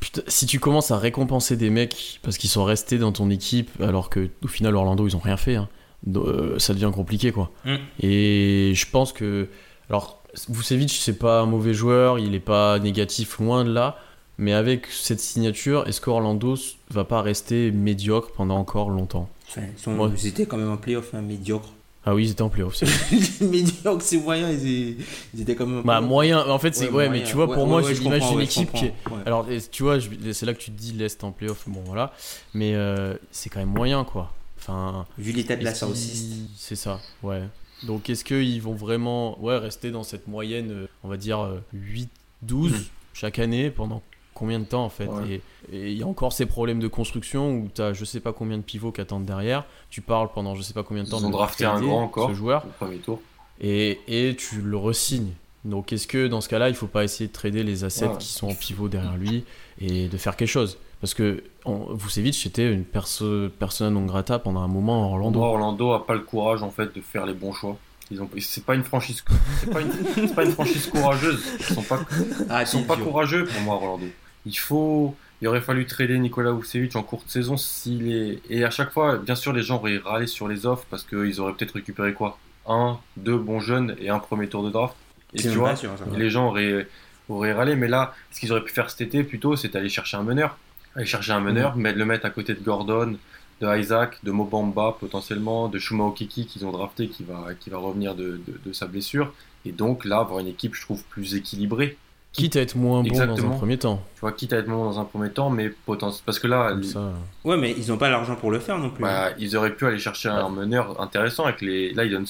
putain, 0.00 0.22
si 0.26 0.46
tu 0.46 0.58
commences 0.58 0.90
à 0.90 0.98
récompenser 0.98 1.56
des 1.56 1.70
mecs 1.70 2.18
parce 2.22 2.38
qu'ils 2.38 2.50
sont 2.50 2.64
restés 2.64 2.98
dans 2.98 3.12
ton 3.12 3.30
équipe 3.30 3.70
alors 3.80 4.10
que 4.10 4.28
au 4.42 4.48
final 4.48 4.74
Orlando 4.74 5.06
ils 5.06 5.14
ont 5.16 5.20
rien 5.20 5.36
fait, 5.36 5.54
hein, 5.56 5.68
euh, 6.16 6.58
ça 6.58 6.74
devient 6.74 6.90
compliqué 6.92 7.30
quoi. 7.30 7.50
Mm. 7.64 7.76
Et 8.02 8.72
je 8.74 8.86
pense 8.90 9.12
que 9.12 9.48
alors 9.88 10.22
Vucevic 10.48 10.90
c'est 10.90 11.18
pas 11.18 11.40
un 11.40 11.46
mauvais 11.46 11.72
joueur, 11.74 12.18
il 12.18 12.34
est 12.34 12.40
pas 12.40 12.78
négatif 12.80 13.38
loin 13.38 13.64
de 13.64 13.72
là, 13.72 13.96
mais 14.38 14.52
avec 14.52 14.86
cette 14.86 15.20
signature, 15.20 15.86
est-ce 15.86 16.00
qu'Orlando 16.00 16.56
va 16.90 17.04
pas 17.04 17.22
rester 17.22 17.70
médiocre 17.70 18.32
pendant 18.32 18.56
encore 18.56 18.90
longtemps? 18.90 19.28
Enfin, 19.48 19.62
ils, 19.76 19.80
sont- 19.80 19.96
Ouais. 19.98 20.10
ils 20.16 20.26
étaient 20.28 20.46
quand 20.46 20.56
même 20.56 20.70
en 20.70 20.76
playoff, 20.76 21.14
hein, 21.14 21.20
médiocre. 21.22 21.68
Ah 22.04 22.14
oui, 22.14 22.24
ils 22.26 22.30
étaient 22.30 22.42
en 22.42 22.48
playoff. 22.48 22.76
c'est- 22.76 23.40
médiocre, 23.44 24.02
c'est 24.02 24.16
moyen, 24.16 24.50
ils, 24.50 24.96
ils 25.34 25.40
étaient 25.42 25.54
quand 25.54 25.66
même 25.66 25.82
bah 25.82 26.00
moyen, 26.00 26.48
en 26.48 26.58
fait 26.58 26.74
c'est 26.74 26.88
ouais, 26.88 27.10
mais 27.10 27.22
tu 27.24 27.34
vois 27.34 27.46
pour 27.46 27.64
ouais, 27.64 27.68
moi 27.68 27.82
ouais, 27.82 27.94
je 27.94 28.02
ouais, 28.02 28.20
je 28.20 28.40
équipe 28.40 28.72
qui 28.72 28.86
est. 28.86 28.94
Alors, 29.26 29.46
tu 29.70 29.82
vois, 29.82 29.98
je- 29.98 30.08
c'est 30.32 30.46
là 30.46 30.54
que 30.54 30.58
tu 30.60 30.70
te 30.70 30.80
dis 30.80 30.92
l'Est 30.92 31.22
en 31.24 31.32
playoff, 31.32 31.64
bon 31.68 31.82
voilà. 31.84 32.12
Mais 32.54 32.74
euh, 32.74 33.14
c'est 33.30 33.50
quand 33.50 33.60
même 33.60 33.68
moyen, 33.68 34.04
quoi. 34.04 34.32
Enfin. 34.58 35.06
Vu 35.18 35.32
l'état 35.32 35.56
de 35.56 35.64
la 35.64 35.72
East. 35.72 36.32
C'est 36.56 36.76
ça, 36.76 37.00
ouais. 37.22 37.42
Donc, 37.82 38.10
est-ce 38.10 38.24
qu'ils 38.24 38.60
vont 38.62 38.74
vraiment 38.74 39.40
ouais, 39.42 39.56
rester 39.56 39.90
dans 39.90 40.02
cette 40.02 40.26
moyenne, 40.26 40.70
euh, 40.70 40.86
on 41.02 41.08
va 41.08 41.16
dire, 41.16 41.40
euh, 41.40 41.60
8-12 41.74 42.72
chaque 43.12 43.38
année 43.38 43.70
pendant 43.70 44.02
combien 44.40 44.58
de 44.58 44.64
temps, 44.64 44.84
en 44.84 44.88
fait 44.88 45.06
Ouais. 45.06 45.40
Et 45.72 45.92
il 45.92 45.96
y 45.98 46.02
a 46.02 46.06
encore 46.06 46.32
ces 46.32 46.46
problèmes 46.46 46.80
de 46.80 46.88
construction 46.88 47.52
où 47.52 47.68
tu 47.72 47.80
as 47.82 47.92
je 47.92 48.04
sais 48.04 48.18
pas 48.18 48.32
combien 48.32 48.56
de 48.56 48.62
pivots 48.62 48.90
qui 48.90 49.00
attendent 49.00 49.24
derrière. 49.26 49.64
Tu 49.90 50.00
parles 50.00 50.30
pendant 50.34 50.56
je 50.56 50.62
sais 50.62 50.72
pas 50.74 50.82
combien 50.82 51.04
de 51.04 51.08
temps 51.08 51.18
Ils 51.20 51.26
ont 51.26 51.28
de 51.28 51.32
drafté 51.34 51.64
un 51.64 51.80
grand 51.80 52.02
encore. 52.02 52.30
ce 52.30 52.34
joueur 52.34 52.64
Au 52.66 52.70
premier 52.84 52.96
tour. 52.96 53.20
et, 53.60 54.00
et 54.08 54.34
tu 54.34 54.60
le 54.62 54.76
resignes. 54.76 55.32
Donc 55.64 55.92
est-ce 55.92 56.06
que 56.08 56.26
dans 56.26 56.40
ce 56.40 56.48
cas-là, 56.48 56.70
il 56.70 56.74
faut 56.74 56.86
pas 56.88 57.04
essayer 57.04 57.28
de 57.28 57.32
trader 57.32 57.62
les 57.62 57.84
assets 57.84 58.06
Ouais. 58.08 58.16
qui 58.18 58.28
sont 58.28 58.48
en 58.48 58.54
pivot 58.54 58.88
derrière 58.88 59.16
lui 59.16 59.44
et 59.80 60.08
de 60.08 60.16
faire 60.16 60.34
quelque 60.36 60.48
chose? 60.48 60.78
Parce 61.02 61.14
que 61.14 61.44
on- 61.64 61.94
Vucevic 61.94 62.34
c'était 62.34 62.72
une 62.72 62.84
perso 62.84 63.48
persona 63.58 63.90
non 63.90 64.06
grata 64.06 64.38
pendant 64.38 64.60
un 64.60 64.68
moment 64.68 65.02
Pour 65.04 65.12
Orlando. 65.12 65.38
moi, 65.38 65.48
Orlando 65.50 65.92
a 65.92 66.06
pas 66.06 66.14
le 66.14 66.20
courage 66.20 66.62
en 66.62 66.70
fait 66.70 66.94
de 66.94 67.00
faire 67.00 67.26
les 67.26 67.34
bons 67.34 67.52
choix. 67.52 67.76
Ils 68.12 68.20
ont, 68.20 68.28
c'est 68.40 68.64
pas 68.64 68.74
une 68.74 68.82
franchise, 68.82 69.22
c'est 69.60 69.70
pas 69.70 69.80
une, 69.82 69.92
c'est 70.14 70.34
pas 70.34 70.44
une 70.44 70.50
franchise 70.50 70.86
courageuse. 70.88 71.40
Ils 71.60 71.74
sont 71.74 71.82
pas, 71.82 72.00
Ah, 72.48 72.62
ils 72.62 72.66
sont 72.66 72.82
pas 72.82 72.96
courageux 72.96 73.44
pour 73.44 73.60
moi, 73.60 73.76
Orlando. 73.76 74.06
Il 74.46 74.56
faut, 74.58 75.14
il 75.42 75.48
aurait 75.48 75.60
fallu 75.60 75.86
trader 75.86 76.18
Nicolas 76.18 76.52
Vucevic 76.52 76.96
en 76.96 77.02
courte 77.02 77.28
saison 77.28 77.56
s'il 77.56 78.12
est, 78.12 78.40
et 78.48 78.64
à 78.64 78.70
chaque 78.70 78.90
fois, 78.92 79.16
bien 79.16 79.34
sûr, 79.34 79.52
les 79.52 79.62
gens 79.62 79.76
auraient 79.76 79.98
râlé 79.98 80.26
sur 80.26 80.48
les 80.48 80.66
offres 80.66 80.86
parce 80.90 81.04
qu'ils 81.04 81.40
auraient 81.40 81.52
peut-être 81.54 81.74
récupéré 81.74 82.14
quoi, 82.14 82.38
un, 82.66 82.98
deux 83.16 83.36
bons 83.36 83.60
jeunes 83.60 83.96
et 84.00 84.08
un 84.10 84.18
premier 84.18 84.48
tour 84.48 84.62
de 84.64 84.70
draft. 84.70 84.94
Et 85.34 85.38
tu 85.42 85.48
vois, 85.58 85.70
pas 85.70 85.76
sûr, 85.76 85.90
ça. 85.98 86.04
les 86.16 86.30
gens 86.30 86.48
auraient, 86.48 86.88
auraient 87.28 87.52
râlé, 87.52 87.76
mais 87.76 87.88
là, 87.88 88.14
ce 88.32 88.40
qu'ils 88.40 88.50
auraient 88.52 88.64
pu 88.64 88.72
faire 88.72 88.90
cet 88.90 89.00
été 89.02 89.22
plutôt, 89.24 89.56
c'est 89.56 89.76
aller 89.76 89.88
chercher 89.88 90.16
un 90.16 90.22
meneur. 90.22 90.56
Aller 90.96 91.06
chercher 91.06 91.32
un 91.32 91.40
meneur, 91.40 91.76
mais 91.76 91.92
le 91.92 92.04
mettre 92.04 92.26
à 92.26 92.30
côté 92.30 92.54
de 92.54 92.60
Gordon, 92.60 93.16
de 93.60 93.78
Isaac, 93.78 94.18
de 94.24 94.30
Mobamba 94.30 94.96
potentiellement, 94.98 95.68
de 95.68 95.78
Shuma 95.78 96.04
Okiki 96.04 96.46
qu'ils 96.46 96.64
ont 96.64 96.72
drafté 96.72 97.08
qui 97.08 97.24
va, 97.24 97.48
qui 97.60 97.68
va 97.70 97.76
revenir 97.78 98.14
de, 98.14 98.40
de- 98.46 98.60
de 98.64 98.72
sa 98.72 98.86
blessure. 98.86 99.32
Et 99.66 99.72
donc 99.72 100.04
là, 100.06 100.18
avoir 100.20 100.38
une 100.40 100.48
équipe, 100.48 100.74
je 100.74 100.80
trouve, 100.80 101.04
plus 101.04 101.34
équilibrée. 101.34 101.96
Quitte 102.32 102.54
à 102.56 102.60
être 102.60 102.76
moins 102.76 103.02
bon 103.02 103.26
dans 103.26 103.46
un 103.46 103.50
premier 103.56 103.76
temps. 103.76 104.02
Tu 104.14 104.20
vois, 104.20 104.32
quitte 104.32 104.52
à 104.52 104.58
être 104.58 104.66
bon 104.68 104.84
dans 104.84 105.00
un 105.00 105.04
premier 105.04 105.30
temps, 105.30 105.50
mais 105.50 105.68
potentiellement. 105.68 106.22
Parce 106.26 106.38
que 106.38 106.46
là, 106.46 106.68
Comme 106.70 106.80
les- 106.82 106.86
ça. 106.88 107.12
Ouais, 107.44 107.56
mais 107.56 107.74
ils 107.76 107.88
n'ont 107.88 107.96
pas 107.98 108.08
l'argent 108.08 108.36
pour 108.36 108.50
le 108.52 108.60
faire 108.60 108.78
non 108.78 108.90
plus. 108.90 109.02
bah, 109.02 109.30
ils 109.38 109.56
auraient 109.56 109.74
pu 109.74 109.84
aller 109.86 109.98
chercher 109.98 110.28
un 110.28 110.48
meneur 110.48 111.00
intéressant 111.00 111.44
avec 111.44 111.60
les. 111.60 111.92
Là, 111.92 112.04
ils 112.04 112.10
donnent. 112.12 112.26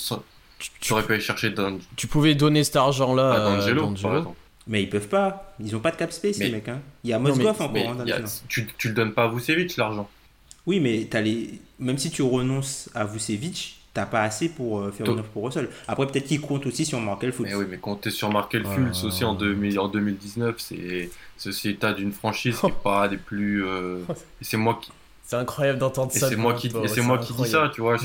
Tu, 0.59 0.70
Tu 0.80 0.92
aurais 0.92 1.03
pu 1.05 1.12
aller 1.14 1.22
chercher 1.22 1.55
tu 1.96 2.07
pouvais 2.07 2.34
donner 2.34 2.64
cet 2.64 2.76
argent-là 2.76 3.30
à 3.30 3.34
à 3.34 3.38
D'Angelo, 3.57 3.82
D'Angelo. 3.82 4.09
par 4.09 4.18
exemple. 4.18 4.36
Mais 4.66 4.82
ils 4.82 4.90
peuvent 4.90 5.09
pas. 5.09 5.55
Ils 5.59 5.74
ont 5.76 5.80
pas 5.80 5.90
de 5.90 5.96
cap 5.96 6.12
space, 6.12 6.38
Mais- 6.38 6.46
les 6.46 6.53
mecs. 6.53 6.68
Hein. 6.68 6.80
Il 7.05 7.11
y 7.11 7.12
a 7.12 7.18
Mozgov 7.18 7.48
encore 7.48 7.72
Mais 7.72 7.86
hein, 7.86 7.96
a- 8.01 8.20
tu, 8.48 8.68
tu 8.78 8.88
le 8.88 8.94
donnes 8.94 9.12
pas 9.12 9.24
à 9.24 9.28
Vucevic, 9.28 9.76
l'argent. 9.76 10.09
Oui, 10.66 10.78
mais 10.80 11.07
t'as 11.11 11.22
les... 11.22 11.61
même 11.78 11.96
si 11.98 12.11
tu 12.11 12.20
renonces 12.22 12.90
à 12.94 13.05
Vucevic, 13.05 13.80
t'as 13.93 14.07
pas 14.07 14.22
assez 14.22 14.49
pour 14.49 14.80
euh, 14.80 14.93
faire 14.93 15.07
une 15.07 15.18
offre 15.18 15.28
pour 15.30 15.45
Russell. 15.45 15.68
Après, 15.88 16.07
peut-être 16.07 16.26
qu'ils 16.26 16.41
comptent 16.41 16.66
aussi 16.66 16.84
sur 16.84 17.01
Markel 17.01 17.32
Fultz. 17.32 17.51
Mais 17.51 17.57
oui, 17.57 17.64
mais 17.68 17.78
t'es 18.01 18.11
sur 18.11 18.30
Markel 18.30 18.64
Fultz 18.64 19.03
aussi 19.05 19.24
en, 19.24 19.32
ouais. 19.32 19.38
2000 19.38 19.78
en 19.80 19.88
2019, 19.88 20.55
c'est 20.59 21.11
c'est 21.36 21.49
aussi 21.49 21.68
l'état 21.68 21.93
d'une 21.93 22.12
franchise 22.12 22.59
qui 22.61 22.66
est 22.66 22.70
pas 22.84 23.09
des 23.09 23.16
plus. 23.16 23.64
euh, 23.66 23.99
c'est 24.41 24.57
moi 24.57 24.78
qui, 24.80 24.91
C'est 25.24 25.36
incroyable 25.36 25.78
d'entendre 25.78 26.12
ça. 26.12 26.28
c'est 26.28 26.36
moi 26.36 26.55
qui, 26.55 26.68
toi, 26.68 26.82
et 26.84 26.88
c'est 26.88 27.03
moi 27.03 27.18
qui 27.18 27.32
dis 27.32 27.49
ça, 27.49 27.70
tu 27.74 27.80
vois. 27.80 27.97
Je, 27.97 28.05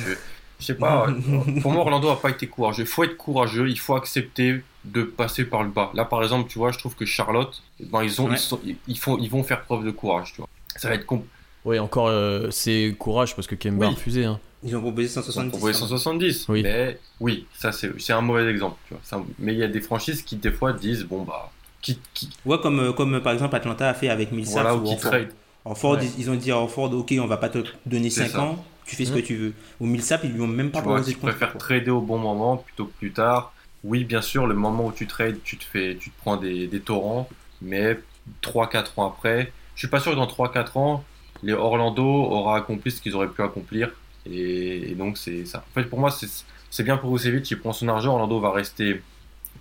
je 0.59 0.65
sais 0.65 0.75
pas. 0.75 1.07
pour 1.61 1.71
moi, 1.71 1.81
Orlando 1.81 2.09
a 2.09 2.19
pas 2.19 2.29
été 2.29 2.47
courageux. 2.47 2.83
Il 2.83 2.87
faut 2.87 3.03
être 3.03 3.17
courageux. 3.17 3.69
Il 3.69 3.77
faut 3.79 3.95
accepter 3.95 4.63
de 4.85 5.03
passer 5.03 5.43
par 5.45 5.63
le 5.63 5.69
bas. 5.69 5.91
Là, 5.93 6.05
par 6.05 6.23
exemple, 6.23 6.49
tu 6.49 6.57
vois, 6.59 6.71
je 6.71 6.77
trouve 6.79 6.95
que 6.95 7.05
Charlotte, 7.05 7.61
ben, 7.79 8.03
ils 8.03 8.21
ont, 8.21 8.25
Ouais. 8.29 8.35
ils, 8.35 8.39
sont- 8.39 8.59
ils 8.87 8.97
font, 8.97 9.17
ils 9.17 9.29
vont 9.29 9.43
faire 9.43 9.61
preuve 9.63 9.83
de 9.83 9.91
courage, 9.91 10.31
tu 10.33 10.37
vois. 10.41 10.47
Ça 10.77 10.89
va 10.89 10.95
être 10.95 11.05
compliqué. 11.05 11.31
Oui, 11.65 11.79
encore, 11.79 12.07
euh, 12.07 12.49
c'est 12.51 12.95
courage 12.97 13.35
parce 13.35 13.47
que 13.47 13.55
Kemba 13.55 13.85
a 13.85 13.89
Oui. 13.89 13.95
refusé. 13.95 14.25
Hein. 14.25 14.39
Ils 14.63 14.75
ont 14.75 14.81
proposé 14.81 15.07
Ils 15.07 15.19
ont 15.19 15.21
170. 15.23 15.49
proposé 15.51 15.73
170. 15.73 16.45
Oui. 16.49 16.63
Mais 16.63 16.99
oui, 17.19 17.45
ça 17.53 17.71
c'est 17.71 17.91
c'est 17.99 18.13
un 18.13 18.21
mauvais 18.21 18.49
exemple. 18.49 18.77
Tu 18.87 18.93
vois. 18.93 19.25
Mais 19.39 19.53
il 19.53 19.59
y 19.59 19.63
a 19.63 19.67
des 19.67 19.81
franchises 19.81 20.21
qui 20.21 20.35
des 20.37 20.51
fois 20.51 20.73
disent 20.73 21.03
bon 21.03 21.23
bah 21.23 21.51
qui, 21.81 21.99
qui 22.13 22.29
Ouais, 22.45 22.57
comme, 22.59 22.79
euh, 22.79 22.93
comme 22.93 23.15
euh, 23.15 23.19
par 23.19 23.33
exemple 23.33 23.55
Atlanta 23.55 23.89
a 23.89 23.93
fait 23.93 24.09
avec 24.09 24.31
Millsap 24.31 24.53
voilà 24.63 24.75
ou 24.75 24.87
ou 24.91 24.95
trade. 24.95 25.29
Horford, 25.65 25.93
Ouais. 25.97 26.05
ils, 26.17 26.21
ils 26.21 26.29
ont 26.31 26.35
dit 26.35 26.51
à 26.51 26.57
Horford, 26.57 26.93
ok, 26.93 27.13
on 27.19 27.25
va 27.27 27.37
pas 27.37 27.49
te 27.49 27.59
donner 27.85 28.09
C'est 28.11 28.21
5 28.27 28.29
ça. 28.31 28.41
ans, 28.41 28.63
tu 28.85 28.95
fais 28.95 29.05
ce 29.05 29.11
Mhm. 29.11 29.21
que 29.21 29.25
tu 29.25 29.35
veux. 29.35 29.53
Ou 29.79 29.85
Millsap, 29.87 30.21
ils 30.23 30.31
lui 30.31 30.41
ont 30.41 30.47
même 30.47 30.69
pas 30.71 30.79
Tu 30.79 30.85
proposé 30.85 31.11
de 31.13 31.17
contrat, 31.17 31.31
préfèrent 31.31 31.51
quoi. 31.53 31.59
trader 31.59 31.91
au 31.91 32.01
bon 32.01 32.17
moment 32.19 32.57
plutôt 32.57 32.85
que 32.85 32.93
plus 32.97 33.11
tard. 33.11 33.53
Oui, 33.83 34.03
bien 34.03 34.21
sûr, 34.21 34.45
le 34.47 34.55
moment 34.55 34.85
où 34.87 34.91
tu 34.91 35.05
trades, 35.07 35.37
tu 35.43 35.57
te 35.57 35.63
fais, 35.63 35.95
tu 35.99 36.09
te 36.11 36.17
prends 36.21 36.37
des, 36.37 36.65
des 36.67 36.79
torrents, 36.79 37.27
mais 37.61 37.99
3-4 38.41 38.97
ans 38.99 39.07
après, 39.07 39.51
je 39.75 39.79
suis 39.79 39.87
pas 39.87 39.99
sûr 39.99 40.11
que 40.11 40.17
dans 40.17 40.25
3-4 40.27 40.77
ans, 40.77 41.03
les 41.45 41.53
Orlando 41.53 42.03
aura 42.03 42.57
accompli 42.57 42.91
ce 42.91 42.99
qu'ils 42.99 43.15
auraient 43.15 43.29
pu 43.29 43.41
accomplir. 43.43 43.91
Et, 44.29 44.95
donc, 44.95 45.17
c'est 45.17 45.45
ça. 45.45 45.63
En 45.69 45.73
fait, 45.75 45.83
pour 45.83 45.99
moi, 45.99 46.09
c'est 46.11 46.83
bien 46.83 46.97
pour 46.97 47.15
Vucevic, 47.15 47.49
il 47.51 47.59
prend 47.59 47.71
son 47.71 47.87
argent. 47.87 48.13
Orlando 48.13 48.39
va 48.39 48.51
rester 48.51 49.01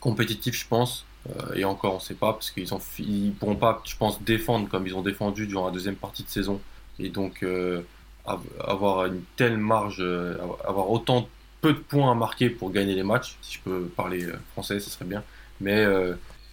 compétitif, 0.00 0.58
je 0.58 0.66
pense. 0.66 1.04
Euh, 1.28 1.54
et 1.54 1.64
encore, 1.64 1.94
on 1.96 2.00
sait 2.00 2.14
pas, 2.14 2.32
parce 2.32 2.50
qu'ils 2.50 2.68
ils 2.98 3.32
pourront 3.32 3.56
pas, 3.56 3.82
je 3.84 3.96
pense, 3.96 4.22
défendre 4.22 4.68
comme 4.68 4.86
ils 4.86 4.96
ont 4.96 5.02
défendu 5.02 5.46
durant 5.46 5.66
la 5.66 5.72
deuxième 5.72 5.96
partie 5.96 6.22
de 6.22 6.28
saison. 6.28 6.58
Et 6.98 7.10
donc, 7.10 7.42
euh, 7.42 7.82
av- 8.26 8.40
avoir 8.66 9.04
une 9.06 9.22
telle 9.36 9.58
marge, 9.58 9.98
euh, 10.00 10.38
avoir 10.66 10.90
autant 10.90 11.28
peu 11.60 11.74
de 11.74 11.78
points 11.78 12.10
à 12.10 12.14
marquer 12.14 12.48
pour 12.48 12.70
gagner 12.72 12.94
les 12.94 13.02
matchs, 13.02 13.36
si 13.42 13.54
je 13.56 13.60
peux 13.60 13.82
parler 13.94 14.26
français, 14.52 14.80
ce 14.80 14.90
serait 14.90 15.06
bien. 15.06 15.22
Mais 15.60 15.86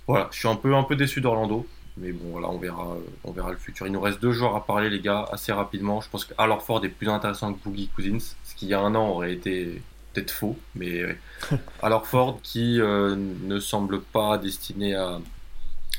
voilà, 0.07 0.29
je 0.31 0.39
suis 0.39 0.47
un 0.47 0.55
peu, 0.55 0.73
un 0.75 0.83
peu 0.83 0.95
déçu 0.95 1.19
d'Orlando. 1.21 1.65
Mais 1.97 2.11
bon, 2.11 2.31
voilà, 2.31 2.49
on 2.49 2.57
verra, 2.57 2.93
euh, 2.93 2.99
on 3.23 3.31
verra 3.31 3.51
le 3.51 3.57
futur. 3.57 3.85
Il 3.85 3.93
nous 3.93 4.01
reste 4.01 4.21
deux 4.21 4.31
joueurs 4.31 4.55
à 4.55 4.65
parler, 4.65 4.89
les 4.89 4.99
gars, 4.99 5.27
assez 5.31 5.51
rapidement. 5.51 6.01
Je 6.01 6.09
pense 6.09 6.25
que 6.25 6.33
Ford 6.61 6.83
est 6.83 6.89
plus 6.89 7.09
intéressant 7.09 7.53
que 7.53 7.59
Boogie 7.63 7.89
Cousins, 7.95 8.19
ce 8.19 8.55
qui 8.55 8.65
il 8.65 8.69
y 8.69 8.73
a 8.73 8.79
un 8.79 8.95
an 8.95 9.09
aurait 9.09 9.33
été 9.33 9.81
peut-être 10.13 10.31
faux. 10.31 10.57
Mais 10.75 11.17
Ford 12.03 12.39
qui 12.41 12.79
euh, 12.79 13.15
ne 13.15 13.59
semble 13.59 14.01
pas 14.01 14.37
destiné 14.37 14.95
à 14.95 15.19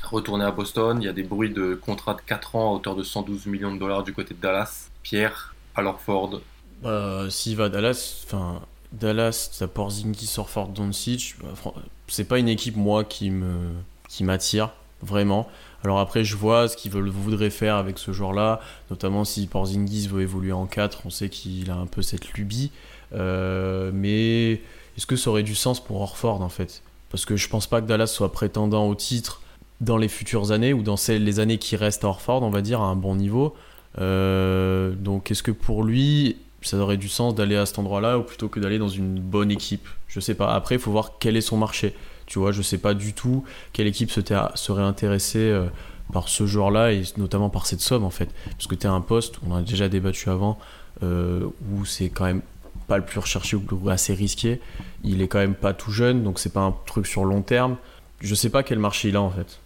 retourner 0.03 0.45
à 0.45 0.51
Boston. 0.51 1.01
Il 1.01 1.05
y 1.05 1.09
a 1.09 1.13
des 1.13 1.23
bruits 1.23 1.51
de 1.51 1.75
contrat 1.75 2.15
de 2.15 2.21
4 2.21 2.55
ans 2.55 2.71
à 2.71 2.75
hauteur 2.75 2.95
de 2.95 3.03
112 3.03 3.45
millions 3.47 3.73
de 3.73 3.79
dollars 3.79 4.03
du 4.03 4.13
côté 4.13 4.33
de 4.33 4.39
Dallas. 4.39 4.89
Pierre, 5.03 5.53
Ford, 5.99 6.41
Euh, 6.85 7.29
S'il 7.29 7.57
va 7.57 7.65
à 7.65 7.69
Dallas, 7.69 8.23
enfin, 8.25 8.61
Dallas, 8.91 9.55
t'as 9.57 9.67
Porzingis, 9.67 10.35
Orford, 10.37 10.69
Doncic, 10.69 11.35
bah, 11.41 11.73
c'est 12.07 12.27
pas 12.27 12.39
une 12.39 12.47
équipe, 12.47 12.75
moi, 12.75 13.03
qui 13.03 13.31
me 13.31 13.71
qui 14.07 14.23
m'attire, 14.23 14.71
vraiment. 15.01 15.49
Alors 15.83 15.99
après, 15.99 16.23
je 16.23 16.35
vois 16.35 16.67
ce 16.67 16.77
qu'ils 16.77 16.91
voudraient 16.91 17.49
faire 17.49 17.75
avec 17.75 17.97
ce 17.97 18.11
joueur-là, 18.11 18.61
notamment 18.89 19.25
si 19.25 19.47
Porzingis 19.47 20.07
veut 20.07 20.21
évoluer 20.21 20.53
en 20.53 20.65
4, 20.65 21.01
on 21.05 21.09
sait 21.09 21.29
qu'il 21.29 21.69
a 21.69 21.75
un 21.75 21.87
peu 21.87 22.01
cette 22.01 22.33
lubie. 22.33 22.71
Euh, 23.13 23.91
mais 23.93 24.61
est-ce 24.97 25.05
que 25.05 25.15
ça 25.15 25.29
aurait 25.29 25.43
du 25.43 25.55
sens 25.55 25.83
pour 25.83 26.01
Orford, 26.01 26.41
en 26.41 26.49
fait? 26.49 26.81
Parce 27.09 27.25
que 27.25 27.35
je 27.35 27.49
pense 27.49 27.67
pas 27.67 27.81
que 27.81 27.87
Dallas 27.87 28.07
soit 28.07 28.31
prétendant 28.31 28.87
au 28.87 28.95
titre 28.95 29.41
dans 29.81 29.97
les 29.97 30.07
futures 30.07 30.51
années, 30.51 30.71
ou 30.71 30.81
dans 30.81 30.95
les 31.09 31.39
années 31.39 31.57
qui 31.57 31.75
restent 31.75 32.05
à 32.05 32.07
Orford, 32.07 32.43
on 32.43 32.49
va 32.49 32.61
dire, 32.61 32.81
à 32.81 32.85
un 32.85 32.95
bon 32.95 33.15
niveau. 33.15 33.53
Euh, 33.99 34.93
donc 34.93 35.31
est-ce 35.31 35.43
que 35.43 35.51
pour 35.51 35.83
lui, 35.83 36.37
ça 36.61 36.77
aurait 36.77 36.97
du 36.97 37.09
sens 37.09 37.35
d'aller 37.35 37.57
à 37.57 37.65
cet 37.65 37.77
endroit-là 37.77 38.17
ou 38.17 38.23
plutôt 38.23 38.47
que 38.47 38.59
d'aller 38.59 38.79
dans 38.79 38.87
une 38.87 39.19
bonne 39.19 39.51
équipe? 39.51 39.87
Je 40.07 40.21
sais 40.21 40.33
pas. 40.33 40.53
Après, 40.55 40.75
il 40.75 40.81
faut 40.81 40.91
voir 40.91 41.13
quel 41.19 41.35
est 41.35 41.41
son 41.41 41.57
marché. 41.57 41.93
Tu 42.25 42.39
vois, 42.39 42.51
je 42.51 42.61
sais 42.61 42.77
pas 42.77 42.93
du 42.93 43.13
tout 43.13 43.43
quelle 43.73 43.87
équipe 43.87 44.11
se 44.11 44.21
serait 44.55 44.81
intéressée 44.83 45.39
euh, 45.39 45.65
par 46.11 46.29
ce 46.29 46.45
joueur-là 46.45 46.91
et 46.93 47.03
notamment 47.17 47.49
par 47.49 47.65
cette 47.65 47.81
somme 47.81 48.03
en 48.03 48.09
fait. 48.09 48.29
Parce 48.51 48.67
que 48.67 48.75
tu 48.75 48.87
as 48.87 48.91
un 48.91 49.01
poste, 49.01 49.35
on 49.47 49.51
en 49.51 49.55
a 49.57 49.61
déjà 49.61 49.89
débattu 49.89 50.29
avant, 50.29 50.57
euh, 51.01 51.47
où 51.71 51.85
c'est 51.85 52.09
quand 52.09 52.25
même 52.25 52.41
pas 52.87 52.97
le 52.97 53.05
plus 53.05 53.19
recherché 53.19 53.55
ou 53.57 53.89
assez 53.89 54.13
risqué. 54.13 54.59
Il 55.03 55.21
est 55.21 55.27
quand 55.27 55.39
même 55.39 55.55
pas 55.55 55.73
tout 55.73 55.91
jeune, 55.91 56.23
donc 56.23 56.39
c'est 56.39 56.53
pas 56.53 56.61
un 56.61 56.75
truc 56.85 57.07
sur 57.07 57.23
long 57.25 57.41
terme. 57.41 57.77
Je 58.21 58.35
sais 58.35 58.49
pas 58.49 58.63
quel 58.63 58.79
marché 58.79 59.09
il 59.09 59.15
a 59.15 59.21
en 59.21 59.29
fait. 59.31 59.59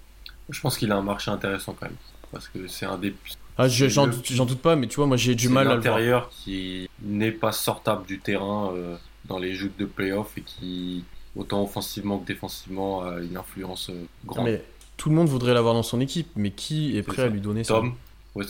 je 0.50 0.60
pense 0.62 0.78
qu'il 0.78 0.92
a 0.92 0.96
un 0.98 1.02
marché 1.02 1.30
intéressant 1.32 1.76
quand 1.80 1.88
même. 1.88 1.96
Parce 2.32 2.48
que 2.48 2.68
c'est 2.68 2.86
un 2.86 2.98
des 2.98 3.14
Ah, 3.58 3.68
j'en 3.68 4.06
le- 4.06 4.12
doute, 4.12 4.60
pas, 4.60 4.76
mais 4.76 4.88
tu 4.88 4.96
vois, 4.98 5.06
moi 5.08 5.16
j'ai 5.18 5.34
du 5.36 5.48
mal 5.50 5.68
à 5.72 5.76
l'intérieur 5.76 6.30
qui 6.30 6.90
n'est 7.02 7.32
pas 7.32 7.52
sortable 7.52 8.06
du 8.06 8.20
terrain. 8.20 8.72
euh, 8.74 8.96
dans 9.26 9.40
les 9.40 9.54
joutes 9.56 9.78
de 9.78 9.84
playoff 9.84 10.38
et 10.38 10.42
qui, 10.42 11.04
autant 11.38 11.64
offensivement 11.64 12.20
que 12.20 12.28
défensivement, 12.28 13.04
a 13.04 13.20
une 13.20 13.38
influence 13.38 13.90
euh, 13.90 14.04
grande. 14.26 14.46
Mais 14.46 14.64
tout 14.98 15.10
le 15.10 15.16
monde 15.16 15.30
voudrait 15.30 15.54
l'avoir 15.54 15.74
dans 15.74 15.84
son 15.84 16.02
équipe, 16.02 16.28
mais 16.36 16.52
qui 16.52 16.98
est 16.98 17.04
prêt 17.04 17.22
à 17.22 17.28
lui 17.28 17.40
donner 17.40 17.64
ça 17.64 17.76
Tom, 17.76 17.94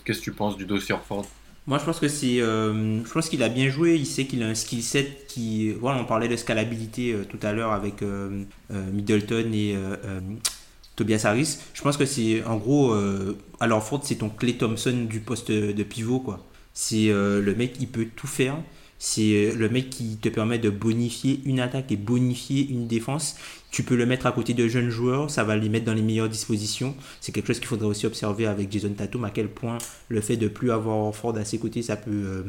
qu'est-ce 0.05 0.19
que 0.19 0.23
tu 0.23 0.31
penses 0.31 0.57
du 0.57 0.65
dossier 0.65 0.95
Orford? 0.95 1.25
Moi, 1.67 1.79
je 1.79 1.83
pense 1.83 1.99
que 1.99 2.07
c'est, 2.07 2.39
euh, 2.39 3.03
je 3.03 3.11
pense 3.11 3.27
qu'il 3.27 3.43
a 3.43 3.49
bien 3.49 3.67
joué. 3.69 3.95
Il 3.95 4.05
sait 4.05 4.25
qu'il 4.25 4.41
a 4.41 4.47
un 4.47 4.55
skill 4.55 4.81
set 4.81 5.27
qui, 5.27 5.71
voilà, 5.71 5.99
on 5.99 6.05
parlait 6.05 6.29
de 6.29 6.37
scalabilité 6.37 7.11
euh, 7.11 7.25
tout 7.25 7.39
à 7.45 7.51
l'heure 7.51 7.73
avec 7.73 8.01
euh, 8.01 8.43
euh, 8.71 8.91
Middleton 8.93 9.51
et 9.51 9.75
euh, 9.75 9.97
euh, 10.05 10.21
Tobias 10.95 11.23
Harris. 11.25 11.57
Je 11.73 11.81
pense 11.81 11.97
que 11.97 12.05
c'est, 12.05 12.41
en 12.45 12.55
gros, 12.55 12.93
euh, 12.93 13.37
alors 13.59 13.83
Ford, 13.83 13.99
c'est 14.01 14.15
ton 14.15 14.29
Clay 14.29 14.53
Thompson 14.53 15.07
du 15.09 15.19
poste 15.19 15.51
de 15.51 15.83
pivot, 15.83 16.21
quoi. 16.21 16.45
C'est 16.73 17.09
euh, 17.09 17.41
le 17.41 17.53
mec, 17.53 17.75
il 17.81 17.89
peut 17.89 18.07
tout 18.15 18.27
faire. 18.27 18.55
C'est 18.99 19.21
euh, 19.21 19.55
le 19.55 19.69
mec 19.69 19.89
qui 19.89 20.17
te 20.17 20.29
permet 20.29 20.59
de 20.59 20.69
bonifier 20.69 21.41
une 21.45 21.59
attaque 21.59 21.91
et 21.91 21.97
bonifier 21.97 22.67
une 22.69 22.87
défense. 22.87 23.35
Tu 23.69 23.83
peux 23.83 23.95
le 23.95 24.05
mettre 24.05 24.25
à 24.25 24.31
côté 24.31 24.53
de 24.53 24.67
jeunes 24.67 24.89
joueurs, 24.89 25.29
ça 25.29 25.43
va 25.43 25.55
les 25.55 25.69
mettre 25.69 25.85
dans 25.85 25.93
les 25.93 26.01
meilleures 26.01 26.29
dispositions. 26.29 26.95
C'est 27.19 27.31
quelque 27.31 27.47
chose 27.47 27.59
qu'il 27.59 27.67
faudrait 27.67 27.87
aussi 27.87 28.05
observer 28.05 28.47
avec 28.47 28.71
Jason 28.71 28.89
Tatum, 28.89 29.25
à 29.25 29.29
quel 29.29 29.49
point 29.49 29.77
le 30.07 30.21
fait 30.21 30.37
de 30.37 30.47
plus 30.47 30.71
avoir 30.71 31.13
Ford 31.13 31.37
à 31.37 31.43
ses 31.43 31.59
côtés, 31.59 31.81
ça 31.81 31.97
peut 31.97 32.11
euh, 32.11 32.43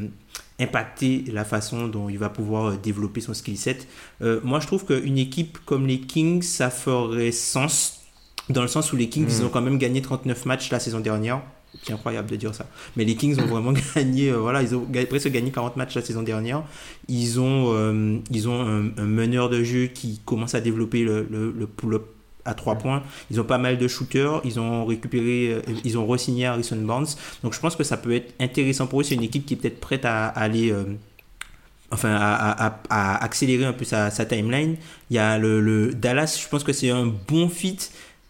impacter 0.60 1.24
la 1.32 1.44
façon 1.44 1.88
dont 1.88 2.08
il 2.08 2.18
va 2.18 2.28
pouvoir 2.28 2.66
euh, 2.66 2.76
développer 2.76 3.20
son 3.20 3.34
skill 3.34 3.58
set. 3.58 3.88
Euh, 4.22 4.40
moi, 4.44 4.60
je 4.60 4.66
trouve 4.66 4.84
qu'une 4.84 5.18
équipe 5.18 5.58
comme 5.64 5.86
les 5.86 6.00
Kings, 6.00 6.42
ça 6.42 6.70
ferait 6.70 7.32
sens, 7.32 8.00
dans 8.48 8.62
le 8.62 8.68
sens 8.68 8.92
où 8.92 8.96
les 8.96 9.08
Kings, 9.08 9.28
ils 9.28 9.44
ont 9.44 9.48
quand 9.48 9.62
même 9.62 9.78
gagné 9.78 10.00
39 10.00 10.46
matchs 10.46 10.70
la 10.70 10.80
saison 10.80 11.00
dernière. 11.00 11.42
C'est 11.82 11.92
incroyable 11.92 12.28
de 12.30 12.36
dire 12.36 12.54
ça. 12.54 12.66
Mais 12.96 13.04
les 13.04 13.14
Kings 13.14 13.38
ont 13.40 13.46
vraiment 13.54 13.72
gagné, 13.94 14.30
euh, 14.30 14.38
voilà, 14.38 14.62
ils 14.62 14.74
ont 14.74 14.86
presque 15.08 15.28
gagné 15.30 15.50
40 15.50 15.76
matchs 15.76 15.94
la 15.94 16.02
saison 16.02 16.22
dernière. 16.22 16.62
Ils 17.08 17.38
ont, 17.40 17.72
euh, 17.74 18.18
ils 18.30 18.48
ont 18.48 18.60
un, 18.62 18.86
un 18.96 19.04
meneur 19.06 19.48
de 19.50 19.62
jeu 19.62 19.86
qui 19.86 20.20
commence 20.24 20.54
à 20.54 20.60
développer 20.60 21.04
le, 21.04 21.26
le, 21.30 21.52
le 21.56 21.66
pull-up 21.66 22.06
à 22.44 22.54
3 22.54 22.76
points. 22.76 23.02
Ils 23.30 23.40
ont 23.40 23.44
pas 23.44 23.58
mal 23.58 23.76
de 23.78 23.86
shooters. 23.86 24.40
Ils 24.44 24.58
ont 24.58 24.86
récupéré, 24.86 25.52
euh, 25.54 25.62
ils 25.84 25.98
ont 25.98 26.06
re-signé 26.06 26.46
Harrison 26.46 26.76
Barnes. 26.80 27.06
Donc 27.42 27.52
je 27.54 27.60
pense 27.60 27.76
que 27.76 27.84
ça 27.84 27.96
peut 27.98 28.12
être 28.14 28.34
intéressant 28.40 28.86
pour 28.86 29.00
eux. 29.00 29.04
C'est 29.04 29.14
une 29.14 29.22
équipe 29.22 29.44
qui 29.44 29.54
est 29.54 29.56
peut-être 29.58 29.80
prête 29.80 30.04
à, 30.06 30.26
à 30.28 30.40
aller. 30.40 30.72
Enfin, 31.90 32.14
à, 32.14 32.34
à- 32.34 32.66
à- 32.66 32.80
à 32.90 33.24
accélérer 33.24 33.64
un 33.64 33.72
peu 33.72 33.84
sa, 33.86 34.10
sa 34.10 34.26
timeline. 34.26 34.76
Il 35.10 35.16
y 35.16 35.18
a 35.18 35.38
le, 35.38 35.60
le 35.62 35.94
Dallas, 35.94 36.38
je 36.42 36.46
pense 36.48 36.62
que 36.62 36.74
c'est 36.74 36.90
un 36.90 37.06
bon 37.06 37.48
fit, 37.48 37.78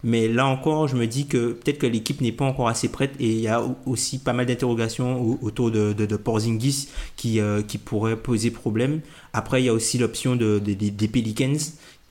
mais 0.03 0.27
là 0.27 0.45
encore, 0.47 0.87
je 0.87 0.95
me 0.95 1.07
dis 1.07 1.27
que 1.27 1.51
peut-être 1.53 1.77
que 1.79 1.87
l'équipe 1.87 2.21
n'est 2.21 2.31
pas 2.31 2.45
encore 2.45 2.67
assez 2.69 2.87
prête 2.89 3.11
et 3.19 3.27
il 3.29 3.39
y 3.41 3.47
a 3.47 3.61
au- 3.61 3.75
aussi 3.85 4.19
pas 4.19 4.33
mal 4.33 4.45
d'interrogations 4.45 5.21
au- 5.21 5.39
autour 5.41 5.71
de, 5.71 5.93
de, 5.93 6.05
de 6.05 6.15
Porzingis 6.15 6.87
qui, 7.15 7.39
euh, 7.39 7.61
qui 7.61 7.77
pourrait 7.77 8.15
poser 8.15 8.51
problème. 8.51 9.01
Après, 9.33 9.61
il 9.61 9.65
y 9.65 9.69
a 9.69 9.73
aussi 9.73 9.97
l'option 9.97 10.35
de, 10.35 10.59
de- 10.59 10.73
des- 10.73 10.91
Pelicans 11.07 11.57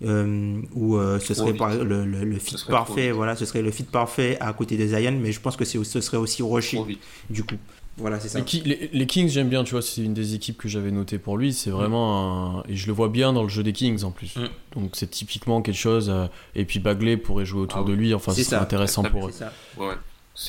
euh, 0.05 0.61
où 0.75 0.97
euh, 0.97 1.19
ce 1.19 1.35
serait 1.35 1.53
par- 1.59 1.75
le, 1.85 2.05
le, 2.05 2.25
le 2.25 2.39
fit 2.39 2.55
parfait. 2.73 3.11
Voilà, 3.11 3.35
ce 3.37 3.45
serait 3.47 3.63
le 3.63 3.71
fit 3.71 3.83
parfait 3.85 4.37
à 4.41 4.53
côté 4.53 4.77
de 4.77 4.87
Zion, 4.87 5.19
mais 5.21 5.33
je 5.33 5.41
pense 5.41 5.57
que 5.57 5.65
ce 5.65 6.01
serait 6.01 6.17
aussi 6.19 6.43
vite. 6.85 7.01
du 7.31 7.43
coup. 7.43 7.57
Voilà, 7.99 8.21
c'est 8.21 8.29
ça. 8.29 8.39
Les, 8.39 8.45
Ki- 8.45 8.63
les- 8.65 8.91
les 8.93 9.07
Kings, 9.07 9.29
j'aime 9.29 9.49
bien, 9.49 9.65
tu 9.65 9.73
vois, 9.73 9.83
c'est 9.83 10.03
une 10.03 10.15
des 10.15 10.35
équipes 10.35 10.57
que 10.59 10.69
j'avais 10.69 10.91
notées 10.91 11.19
pour 11.19 11.37
lui. 11.37 11.53
C'est 11.53 11.71
vraiment 11.71 12.59
un... 12.61 12.63
Et 12.69 12.77
je 12.77 12.87
le 12.87 12.93
vois 12.93 13.09
bien 13.09 13.33
dans 13.33 13.43
le 13.43 13.49
jeu 13.49 13.63
des 13.63 13.73
Kings 13.73 14.05
en 14.05 14.11
plus. 14.11 14.37
Mm. 14.37 14.49
Donc 14.81 14.91
c'est 14.95 15.11
typiquement 15.11 15.61
quelque 15.63 15.75
chose. 15.77 16.09
euh, 16.09 16.27
Et 16.55 16.65
puis 16.65 16.79
Bagley 16.79 17.17
pourrait 17.17 17.45
jouer 17.47 17.61
autour 17.63 17.81
Ah 17.85 17.89
de 17.89 17.93
lui. 17.93 18.15
Enfin, 18.15 18.33
C'est 18.33 18.45
ça. 18.45 18.63
intéressant 18.63 19.03
pour 19.03 19.29
eux. 19.29 19.33
C'est. 19.33 19.45
Ouais, 19.81 19.95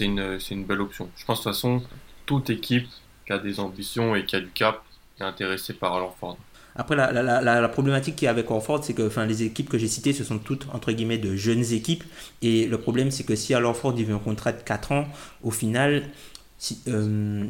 une, 0.06 0.39
c'est 0.39 0.54
une 0.54 0.66
belle 0.66 0.82
option. 0.82 1.10
Je 1.18 1.26
pense 1.26 1.39
de 1.39 1.43
toute 1.43 1.54
façon, 1.54 1.82
toute 2.26 2.50
équipe 2.52 2.88
qui 3.26 3.34
a 3.34 3.39
des 3.39 3.60
ambitions 3.60 4.16
et 4.16 4.26
qui 4.26 4.36
a 4.36 4.39
du 4.39 4.50
cap 4.50 4.84
est 5.20 5.24
intéressée 5.24 5.74
par 5.74 5.93
Orford. 5.93 6.38
Après, 6.76 6.95
la, 6.95 7.12
la, 7.12 7.24
la, 7.24 7.41
la- 7.41 7.60
la 7.60 7.68
problématique 7.68 8.16
qu'il 8.16 8.26
y 8.26 8.28
a 8.28 8.32
avec 8.32 8.50
Orford, 8.52 8.84
c'est 8.86 8.93
que 8.93 9.06
enfin, 9.08 9.26
les 9.26 9.43
équipes 9.43 9.68
que 9.68 9.78
j'ai 9.78 9.88
citées, 9.88 10.14
ce 10.14 10.24
sont 10.24 10.38
toutes, 10.38 10.68
entre 10.72 10.91
guillemets, 10.93 11.18
de 11.18 11.36
jeunes 11.36 11.74
équipes. 11.74 12.04
Et 12.41 12.68
le 12.68 12.78
problème, 12.78 13.10
c'est 13.12 13.24
que 13.26 13.36
si 13.36 13.54
à 13.54 13.60
Orford, 13.62 13.95
il 13.97 14.06
veut 14.06 14.14
un 14.14 14.20
contrat 14.20 14.52
de 14.54 14.62
4 14.62 14.91
ans, 14.93 15.08
au 15.43 15.52
final, 15.52 16.04
si, 16.60 16.80
euh, 16.88 17.45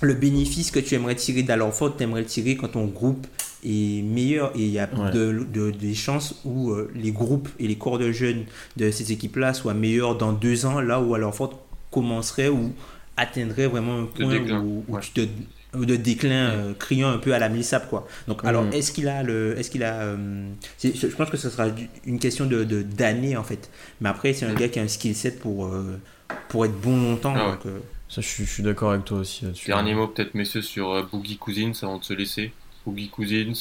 le 0.00 0.14
bénéfice 0.14 0.70
que 0.70 0.80
tu 0.80 0.94
aimerais 0.94 1.14
tirer 1.16 1.42
d'Alorford, 1.42 1.96
tu 1.96 2.02
aimerais 2.04 2.20
le 2.22 2.26
tirer 2.26 2.56
quand 2.56 2.68
ton 2.68 2.86
groupe 2.86 3.26
est 3.64 4.02
meilleur. 4.02 4.52
Et 4.56 4.60
il 4.60 4.70
y 4.70 4.78
a 4.78 4.88
Ouais. 4.94 5.10
de, 5.10 5.46
de- 5.52 5.70
des 5.70 5.94
chances 5.94 6.40
où 6.44 6.70
euh, 6.70 6.90
les 6.94 7.10
groupes 7.12 7.48
et 7.58 7.66
les 7.68 7.76
corps 7.76 7.98
de 7.98 8.10
jeunes 8.12 8.44
de 8.76 8.90
ces 8.90 9.12
équipes-là 9.12 9.52
soient 9.54 9.74
meilleurs 9.74 10.16
dans 10.16 10.32
2 10.32 10.64
ans, 10.66 10.80
là 10.80 11.00
où 11.00 11.14
Alorford 11.14 11.60
commencerait 11.90 12.48
ou 12.48 12.72
atteindrait 13.16 13.66
vraiment 13.68 14.00
un 14.00 14.04
point 14.06 14.28
déclin, 14.28 14.60
où, 14.60 14.84
où 14.88 14.94
ouais. 14.94 15.00
tu 15.00 15.10
te 15.10 15.20
ou 15.76 15.84
de 15.86 15.96
déclin 15.96 16.50
euh, 16.50 16.72
criant 16.78 17.08
un 17.10 17.18
peu 17.18 17.34
à 17.34 17.38
la 17.40 17.48
Millsap 17.48 17.88
quoi. 17.90 18.06
Donc 18.28 18.44
alors 18.44 18.62
Mhm. 18.64 18.72
est-ce 18.74 18.92
qu'il 18.92 19.08
a 19.08 19.22
le 19.24 19.58
est-ce 19.58 19.70
qu'il 19.70 19.82
a 19.82 20.02
euh, 20.02 20.46
je 20.82 21.06
pense 21.08 21.30
que 21.30 21.36
ce 21.36 21.50
sera 21.50 21.66
une 22.06 22.18
question 22.20 22.46
de 22.46 22.62
de- 22.62 22.82
d'années 22.82 23.36
en 23.36 23.42
fait. 23.42 23.70
Mais 24.00 24.08
après 24.08 24.32
c'est 24.34 24.46
un 24.46 24.54
gars 24.54 24.68
qui 24.68 24.78
a 24.78 24.82
un 24.82 24.88
skill 24.88 25.14
set 25.16 25.40
pour 25.40 25.66
euh, 25.66 25.98
pour 26.48 26.64
être 26.64 26.78
bon 26.80 26.96
longtemps 27.00 27.34
Ah 27.36 27.50
donc, 27.52 27.66
euh, 27.66 27.78
Ça, 28.08 28.20
je 28.20 28.28
suis, 28.28 28.44
je 28.44 28.50
suis 28.50 28.62
d'accord 28.62 28.92
avec 28.92 29.04
toi 29.04 29.18
aussi 29.18 29.44
là-dessus. 29.44 29.66
Dernier 29.66 29.94
mot 29.94 30.06
peut-être 30.08 30.34
messieurs 30.34 30.62
sur 30.62 30.90
euh, 30.92 31.02
Boogie 31.10 31.36
Cousins 31.36 31.72
avant 31.82 31.98
de 31.98 32.04
se 32.04 32.12
laisser. 32.12 32.52
Boogie 32.86 33.08
Cousins, 33.08 33.52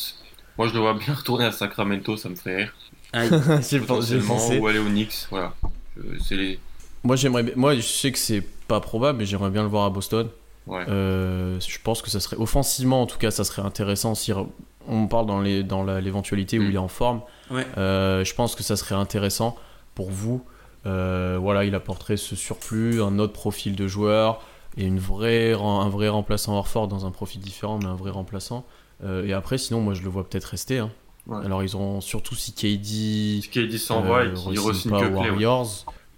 moi 0.58 0.68
je 0.68 0.74
le 0.74 0.80
vois 0.80 0.94
bien 0.94 1.14
retourner 1.16 1.46
à 1.46 1.52
Sacramento, 1.52 2.18
ça 2.18 2.30
me 2.30 2.36
fait 2.36 2.56
rire. 2.58 2.74
aïe. 3.14 3.30
j'ai 3.70 3.80
pensé. 3.80 4.60
Ou 4.60 4.68
aller 4.68 4.80
au 4.80 4.86
Knicks, 4.90 5.28
voilà. 5.32 5.54
Euh, 5.98 6.18
les... 6.32 6.60
Moi, 7.04 7.16
j'aimerais, 7.16 7.52
moi, 7.56 7.76
je 7.76 7.82
sais 7.82 8.12
que 8.12 8.18
c'est 8.18 8.42
pas 8.68 8.80
probable, 8.80 9.20
mais 9.20 9.26
j'aimerais 9.26 9.50
bien 9.50 9.64
le 9.64 9.68
voir 9.70 9.86
à 9.86 9.90
Boston. 9.90 10.30
Ouais. 10.68 10.86
Euh, 10.88 11.60
je 11.60 11.78
pense 11.84 12.02
que 12.02 12.10
ça 12.10 12.20
serait 12.22 12.38
offensivement, 12.38 13.02
en 13.02 13.06
tout 13.06 13.18
cas, 13.18 13.32
ça 13.32 13.44
serait 13.44 13.62
intéressant 13.62 14.16
si 14.16 14.32
on 14.88 15.08
parle 15.08 15.26
dans 15.26 15.42
les 15.42 15.64
dans 15.64 15.84
la- 15.84 16.00
l'éventualité 16.00 16.60
où 16.60 16.64
Mm. 16.64 16.70
il 16.70 16.76
est 16.76 16.80
en 16.80 16.88
forme. 16.88 17.22
Ouais. 17.52 17.66
Euh, 17.78 18.24
je 18.24 18.34
pense 18.34 18.56
que 18.56 18.64
ça 18.64 18.76
serait 18.78 18.96
intéressant 18.96 19.58
pour 19.96 20.10
vous. 20.12 20.42
Euh, 20.86 21.38
voilà, 21.40 21.66
il 21.66 21.76
apporterait 21.76 22.18
ce 22.18 22.36
surplus, 22.36 23.02
un 23.02 23.20
autre 23.20 23.34
profil 23.34 23.76
de 23.76 23.88
joueur 23.88 24.42
et 24.78 24.86
une 24.86 25.00
vraie, 25.00 25.54
un 25.54 25.90
vrai 25.90 26.10
remplaçant 26.10 26.58
Horford 26.58 26.88
dans 26.88 27.06
un 27.06 27.12
profil 27.12 27.42
différent, 27.42 27.80
mais 27.80 27.86
un 27.86 27.96
vrai 27.96 28.12
remplaçant. 28.12 28.66
Euh, 29.04 29.26
et 29.26 29.34
après, 29.34 29.58
sinon, 29.58 29.82
moi, 29.82 29.94
je 29.94 30.02
le 30.02 30.10
vois 30.10 30.28
peut-être 30.28 30.46
rester. 30.46 30.80
hein. 30.80 30.92
Ouais. 31.28 31.46
Alors, 31.46 31.64
ils 31.64 31.76
auront 31.76 32.02
surtout 32.02 32.36
si 32.36 32.52
KD 32.54 33.44
Ce 33.44 33.48
qui 33.50 33.68
dit 33.68 33.80
s'en 33.80 34.02
va 34.02 34.26
et 34.26 34.28
euh, 34.28 34.34
qui 34.34 34.58
re-signe 34.58 34.60
re-signe 34.60 34.92
pas 34.92 35.00
que 35.02 35.06
aux 35.06 35.20
Clay, 35.22 35.30
ouais. 35.32 35.38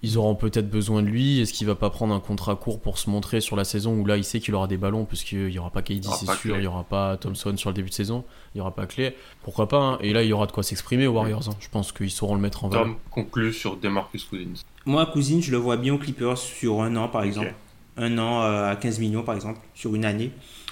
Ils 0.06 0.20
auront 0.20 0.36
peut-être 0.36 0.70
besoin 0.70 1.02
de 1.02 1.08
lui. 1.08 1.42
Est-ce 1.42 1.52
qu'il 1.52 1.66
va 1.66 1.74
pas 1.74 1.90
prendre 1.90 2.14
un 2.14 2.20
contrat 2.20 2.56
court 2.56 2.80
pour 2.80 3.00
se 3.00 3.10
montrer 3.10 3.42
sur 3.42 3.56
la 3.56 3.64
saison 3.64 3.96
où 3.96 4.06
là 4.06 4.18
il 4.18 4.24
sait 4.24 4.40
qu'il 4.40 4.54
aura 4.54 4.68
des 4.68 4.78
ballons 4.78 5.04
parce 5.06 5.24
qu'il 5.24 5.50
y 5.50 5.58
aura 5.58 5.72
pas 5.72 5.82
KD 5.82 6.04
c'est 6.04 6.32
sûr, 6.38 6.58
il 6.58 6.64
y 6.64 6.68
aura 6.68 6.84
pas 6.84 7.18
Thompson 7.18 7.58
sur 7.58 7.72
le 7.72 7.74
début 7.74 7.90
de 7.90 7.94
saison, 7.96 8.24
il 8.54 8.60
y 8.60 8.62
aura 8.62 8.76
pas 8.76 8.86
Clay. 8.86 9.16
Pourquoi 9.42 9.68
pas 9.68 9.80
hein. 9.82 9.98
Et 10.02 10.14
là 10.14 10.22
il 10.22 10.30
y 10.30 10.34
aura 10.34 10.46
de 10.46 10.52
quoi 10.52 10.62
s'exprimer 10.62 11.08
aux 11.08 11.14
Warriors. 11.14 11.50
hein. 11.50 11.56
Je 11.60 11.70
pense 11.70 11.92
qu'ils 11.92 12.12
sauront 12.12 12.36
le 12.36 12.42
mettre 12.42 12.66
en 12.66 12.70
valeur. 12.70 12.86
Tom 12.86 12.96
conclut 13.10 13.52
sur 13.52 13.78
Demarcus 13.78 14.26
Cousins. 14.26 14.62
Moi 14.86 15.08
cousine, 15.08 15.42
je 15.42 15.50
le 15.50 15.58
vois 15.58 15.78
bien 15.78 15.96
aux 15.96 15.98
Clippers 15.98 16.38
sur 16.38 16.84
un 16.84 16.96
an 16.98 17.08
par 17.08 17.24
exemple. 17.24 17.56
Un 17.98 18.18
an 18.20 18.44
euh, 18.44 18.72
à 18.72 18.76
15 18.76 19.00
millions 19.00 19.24
par 19.24 19.34
exemple 19.34 19.60
sur 19.74 19.96
une 19.96 20.06
année. 20.06 20.30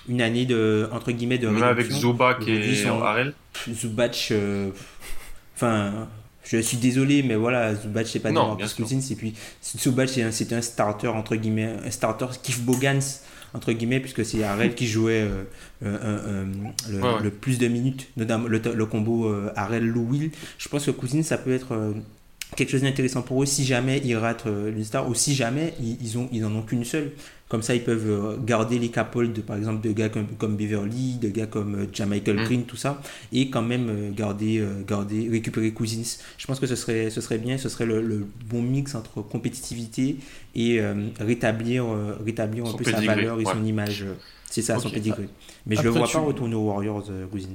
Une 0.08 0.22
année 0.22 0.46
de 0.46 0.88
entre 0.92 1.12
guillemets 1.12 1.40
de 1.40 1.48
Même 1.48 1.64
avec. 1.64 1.90
Zubac 1.90 2.48
et 2.48 2.86
Harrell 2.86 3.34
Zubac, 3.72 4.28
euh, 4.32 4.70
enfin, 5.56 6.08
je 6.44 6.58
suis 6.58 6.78
désolé, 6.78 7.24
mais 7.24 7.36
voilà, 7.36 7.74
Zubac, 7.76 8.08
c'est 8.08 8.20
pas 8.20 8.32
Non, 8.32 8.56
bien 8.56 8.68
sûr. 8.68 8.86
Cousins. 8.86 9.00
Et 9.12 9.16
puis, 9.16 9.34
Zubac, 9.78 10.10
c'est 10.10 10.24
un, 10.24 10.32
c'est 10.32 10.52
un 10.54 10.62
starter, 10.62 11.08
entre 11.08 11.36
guillemets, 11.36 11.74
un 11.86 11.91
starter 11.91 12.26
Keith 12.41 12.64
Bogans, 12.64 13.02
entre 13.54 13.72
guillemets, 13.72 14.00
puisque 14.00 14.26
c'est 14.26 14.44
Harrell 14.44 14.74
qui 14.76 14.88
jouait 14.88 15.22
euh, 15.22 15.44
euh, 15.86 15.98
euh, 16.04 16.46
le, 16.89 17.02
Ouais, 17.02 17.14
ouais. 17.14 17.22
le 17.24 17.30
plus 17.32 17.58
de 17.60 17.68
minutes, 17.68 18.08
notamment 18.18 18.48
le, 18.48 18.60
le 18.74 18.86
combo 18.86 19.28
euh, 19.28 19.52
Harrell-Lou-Will. 19.56 20.32
Je 20.58 20.70
pense 20.70 20.86
que 20.86 20.91
Cousins, 20.91 21.24
ça 21.24 21.38
peut 21.38 21.54
être. 21.54 21.74
euh, 21.74 21.94
quelque 22.56 22.70
chose 22.70 22.84
d'intéressant 22.84 23.24
pour 23.24 23.41
eux 23.41 23.48
si 23.48 23.66
jamais 23.66 24.00
ils 24.06 24.16
ratent 24.16 24.46
euh, 24.46 24.70
une 24.72 24.84
star 24.84 25.10
ou 25.10 25.16
si 25.16 25.34
jamais 25.34 25.74
ils, 25.80 25.98
ils, 26.04 26.18
ont, 26.20 26.30
ils 26.32 26.46
en 26.46 26.54
ont 26.54 26.62
qu'une 26.62 26.86
seule. 26.86 27.12
Comme 27.54 27.62
ça, 27.62 27.76
ils 27.76 27.84
peuvent 27.84 28.10
euh, 28.10 28.36
garder 28.43 28.80
les 28.80 28.89
capoles 28.89 29.32
de, 29.32 29.39
par 29.41 29.56
exemple, 29.58 29.88
de 29.88 29.93
gars 29.93 30.10
comme, 30.10 30.26
comme 30.39 30.56
Beverly, 30.58 31.18
de 31.22 31.30
gars 31.30 31.45
comme 31.45 31.76
euh, 31.76 31.86
Jamichael 31.93 32.38
Mm. 32.39 32.43
Green, 32.45 32.64
tout 32.64 32.78
ça, 32.78 32.99
et 33.32 33.51
quand 33.51 33.62
même 33.62 33.89
euh, 33.89 34.10
garder, 34.12 34.58
euh, 34.58 34.82
garder, 34.88 35.30
récupérer 35.30 35.70
Cousins. 35.72 36.18
Je 36.39 36.47
pense 36.47 36.60
que 36.60 36.66
ce 36.66 36.76
serait, 36.76 37.12
ce 37.12 37.22
serait 37.22 37.38
bien, 37.38 37.60
ce 37.60 37.70
serait 37.70 37.86
le, 37.86 38.01
le 38.01 38.26
bon 38.49 38.64
mix 38.64 38.95
entre 38.95 39.22
compétitivité 39.22 40.18
et 40.56 40.80
euh, 40.80 40.95
rétablir, 41.20 41.86
euh, 41.86 42.18
rétablir 42.26 42.66
un 42.66 42.72
Son 42.72 42.78
peu 42.78 42.86
sa 42.86 42.99
valeur 43.01 43.39
et 43.39 43.43
ouais. 43.45 43.54
son 43.54 43.64
image. 43.64 44.04
C'est 44.49 44.64
ça, 44.64 44.80
son 44.80 44.88
Ok. 44.88 44.95
pédigré. 44.95 45.30
Mais 45.68 45.76
je 45.76 45.84
le 45.84 45.89
Après, 45.89 45.99
vois 45.99 46.08
tu- 46.08 46.18
pas 46.18 46.24
retourner 46.24 46.56
aux 46.56 46.66
Warriors, 46.70 47.06
euh, 47.12 47.28
Cousins. 47.28 47.49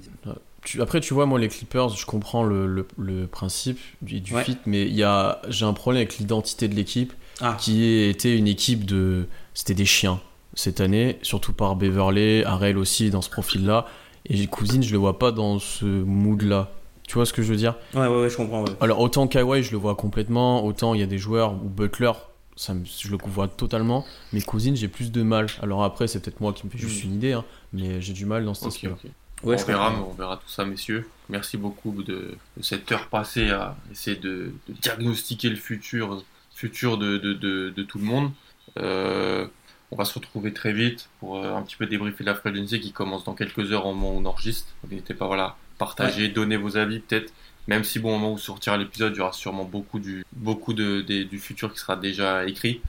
Tu- 0.65 0.81
après, 0.81 1.01
tu 1.01 1.13
vois, 1.13 1.27
moi, 1.27 1.41
les 1.41 1.49
Clippers, 1.49 1.89
je 1.89 2.07
comprends 2.07 2.45
le, 2.45 2.69
le- 2.69 2.87
le 2.99 3.27
principe 3.27 3.81
du, 4.01 4.21
du 4.21 4.33
Ouais. 4.33 4.45
fit, 4.45 4.59
mais 4.65 4.83
il 4.87 4.95
y 4.95 5.03
a, 5.03 5.43
j'ai 5.49 5.65
un 5.65 5.73
problème 5.73 6.03
avec 6.03 6.19
l'identité 6.19 6.69
de 6.69 6.77
l'équipe, 6.77 7.13
Ah. 7.41 7.57
qui 7.61 7.85
était 8.05 8.37
une 8.39 8.47
équipe 8.47 8.85
de. 8.87 9.27
C'était 9.59 9.75
des 9.75 9.87
chiens 9.87 10.21
cette 10.55 10.81
année, 10.81 11.19
surtout 11.23 11.53
par 11.53 11.75
Beverley, 11.75 12.45
Harrell 12.45 12.79
aussi 12.79 13.11
dans 13.11 13.23
ce 13.23 13.29
profil-là. 13.29 13.87
Et 14.27 14.47
Cousine, 14.47 14.85
je 14.85 14.93
le 14.93 14.99
vois 14.99 15.19
pas 15.19 15.33
dans 15.33 15.59
ce 15.59 15.85
mood-là. 15.85 16.71
Tu 17.09 17.15
vois 17.15 17.27
ce 17.27 17.33
que 17.33 17.43
je 17.43 17.49
veux 17.49 17.57
dire? 17.57 17.75
Ouais, 17.93 18.07
ouais, 18.07 18.21
ouais, 18.21 18.31
je 18.31 18.37
comprends. 18.37 18.63
ouais. 18.63 18.71
Alors, 18.81 19.01
autant 19.01 19.27
Kawhi, 19.27 19.65
je 19.65 19.73
le 19.73 19.79
vois 19.79 19.97
complètement, 19.97 20.65
autant 20.65 20.95
il 20.95 21.01
y 21.01 21.03
a 21.03 21.07
des 21.07 21.19
joueurs 21.19 21.55
ou 21.55 21.69
Butler, 21.69 22.13
ça 22.55 22.73
me- 22.73 22.85
je 22.85 23.09
le 23.11 23.19
vois 23.27 23.49
totalement, 23.49 24.07
mais 24.33 24.41
Cousine, 24.43 24.77
j'ai 24.77 24.87
plus 24.87 25.11
de 25.11 25.23
mal. 25.25 25.47
Alors 25.61 25.83
après, 25.83 26.07
c'est 26.07 26.21
peut-être 26.21 26.41
moi 26.41 26.53
qui 26.53 26.65
me 26.65 26.71
fais 26.71 26.79
juste 26.79 27.03
Mm. 27.03 27.09
une 27.09 27.15
idée, 27.15 27.33
hein, 27.33 27.45
mais 27.73 28.01
j'ai 28.01 28.13
du 28.13 28.27
mal 28.27 28.45
dans 28.45 28.55
cet 28.55 28.67
Ok, 28.67 28.75
aspect-là. 28.75 28.95
ok. 28.95 29.11
on, 29.43 29.65
verra, 29.65 29.93
on 30.09 30.15
verra 30.15 30.37
tout 30.37 30.49
ça, 30.49 30.65
messieurs. 30.67 31.09
Merci 31.29 31.57
beaucoup 31.57 32.05
de, 32.05 32.37
cette 32.61 32.93
heure 32.93 33.09
passée 33.09 33.51
à 33.51 33.77
essayer 33.91 34.17
de, 34.17 34.55
diagnostiquer 34.69 35.51
le 35.51 35.57
futur, 35.57 36.23
futur 36.55 36.97
de, 36.97 37.17
de 37.19 37.83
tout 37.83 37.99
le 37.99 38.05
monde. 38.05 38.31
Euh, 38.79 39.47
on 39.91 39.97
va 39.97 40.05
se 40.05 40.15
retrouver 40.15 40.53
très 40.53 40.73
vite 40.73 41.09
pour 41.21 41.39
euh, 41.39 41.55
un 41.55 41.63
petit 41.63 41.77
peu 41.77 41.87
débriefer 41.87 42.25
la 42.25 42.35
Frequency 42.35 42.81
qui 42.81 42.93
commence 42.93 43.25
dans 43.25 43.35
quelques 43.35 43.73
heures 43.73 43.87
au 43.87 43.95
moment 43.95 44.15
où 44.15 44.21
on 44.21 44.27
enregistre. 44.27 44.69
N'hésitez 44.89 45.15
pas, 45.15 45.27
voilà, 45.27 45.57
partager, 45.79 46.29
donner 46.29 46.57
vos 46.57 46.77
avis 46.77 47.01
peut-être. 47.01 47.33
Même 47.69 47.85
si 47.85 47.99
bon, 47.99 48.15
au 48.15 48.19
moment 48.19 48.33
où 48.33 48.39
sortira 48.39 48.77
l'épisode, 48.77 49.15
il 49.15 49.19
y 49.19 49.21
aura 49.21 49.33
sûrement 49.33 49.65
beaucoup 49.65 49.99
du, 49.99 50.25
beaucoup 50.33 50.73
de, 50.73 51.01
du 51.01 51.39
futur 51.39 51.73
qui 51.73 51.79
sera 51.79 51.97
déjà 51.97 52.47
écrit. 52.47 52.81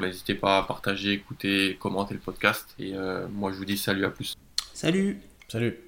n'hésitez 0.00 0.34
pas 0.34 0.58
à 0.58 0.62
partager, 0.62 1.12
écouter, 1.12 1.76
commenter 1.80 2.14
le 2.14 2.20
podcast. 2.20 2.74
Et 2.78 2.94
euh, 2.94 3.26
moi, 3.32 3.52
je 3.52 3.56
vous 3.56 3.64
dis 3.64 3.78
salut, 3.78 4.04
à 4.04 4.10
plus. 4.10 4.36
Salut. 4.74 5.18
Salut. 5.48 5.87